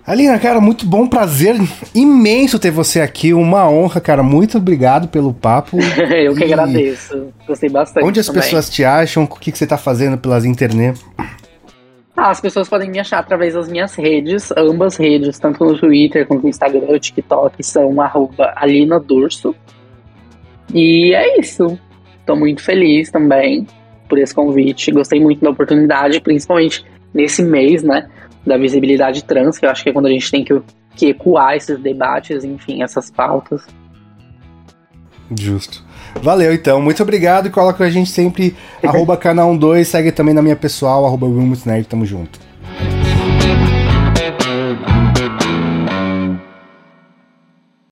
Alina, 0.07 0.37
cara, 0.37 0.61
muito 0.61 0.85
bom, 0.85 1.07
prazer 1.07 1.55
imenso 1.93 2.59
ter 2.59 2.69
você 2.69 3.01
aqui, 3.01 3.33
uma 3.33 3.67
honra, 3.67 3.99
cara. 3.99 4.21
Muito 4.21 4.59
obrigado 4.59 5.07
pelo 5.07 5.33
papo. 5.33 5.79
Eu 6.13 6.35
que 6.35 6.45
e... 6.45 6.53
agradeço. 6.53 7.29
Gostei 7.47 7.69
bastante. 7.69 8.05
Onde 8.05 8.19
as 8.19 8.27
também. 8.27 8.43
pessoas 8.43 8.69
te 8.69 8.85
acham? 8.85 9.23
O 9.23 9.27
que, 9.27 9.51
que 9.51 9.57
você 9.57 9.65
tá 9.65 9.77
fazendo 9.77 10.15
pelas 10.15 10.45
internet? 10.45 11.03
Ah, 12.17 12.29
as 12.29 12.39
pessoas 12.39 12.69
podem 12.69 12.89
me 12.89 12.97
achar 12.97 13.19
através 13.19 13.55
das 13.55 13.67
minhas 13.67 13.93
redes, 13.93 14.49
ambas 14.55 14.95
redes, 14.95 15.37
tanto 15.37 15.65
no 15.65 15.77
Twitter 15.77 16.25
quanto 16.25 16.43
no 16.43 16.49
Instagram, 16.49 16.97
TikTok, 16.97 17.61
são 17.61 17.99
arroba 17.99 18.53
Alina 18.55 18.99
Durso. 18.99 19.53
E 20.73 21.13
é 21.13 21.39
isso. 21.39 21.77
Tô 22.25 22.35
muito 22.35 22.61
feliz 22.61 23.11
também 23.11 23.67
por 24.07 24.17
esse 24.17 24.33
convite. 24.33 24.91
Gostei 24.91 25.19
muito 25.19 25.41
da 25.41 25.49
oportunidade, 25.49 26.21
principalmente 26.21 26.85
nesse 27.13 27.43
mês, 27.43 27.83
né? 27.83 28.09
Da 28.45 28.57
visibilidade 28.57 29.23
trans, 29.23 29.57
que 29.57 29.65
eu 29.65 29.69
acho 29.69 29.83
que 29.83 29.89
é 29.89 29.93
quando 29.93 30.07
a 30.07 30.11
gente 30.11 30.31
tem 30.31 30.43
que, 30.43 30.61
que 30.95 31.07
ecoar 31.07 31.55
esses 31.55 31.77
debates, 31.79 32.43
enfim, 32.43 32.81
essas 32.81 33.11
pautas. 33.11 33.67
Justo. 35.37 35.84
Valeu, 36.21 36.53
então. 36.53 36.81
Muito 36.81 37.01
obrigado 37.03 37.47
e 37.47 37.49
coloca 37.49 37.83
a 37.83 37.89
gente 37.89 38.09
sempre 38.09 38.55
arroba 38.83 39.15
canal 39.17 39.55
12, 39.55 39.85
segue 39.85 40.11
também 40.11 40.33
na 40.33 40.41
minha 40.41 40.55
pessoal, 40.55 41.05
arroba 41.05 41.27
Nerd, 41.65 41.87
tamo 41.87 42.05
junto. 42.05 42.39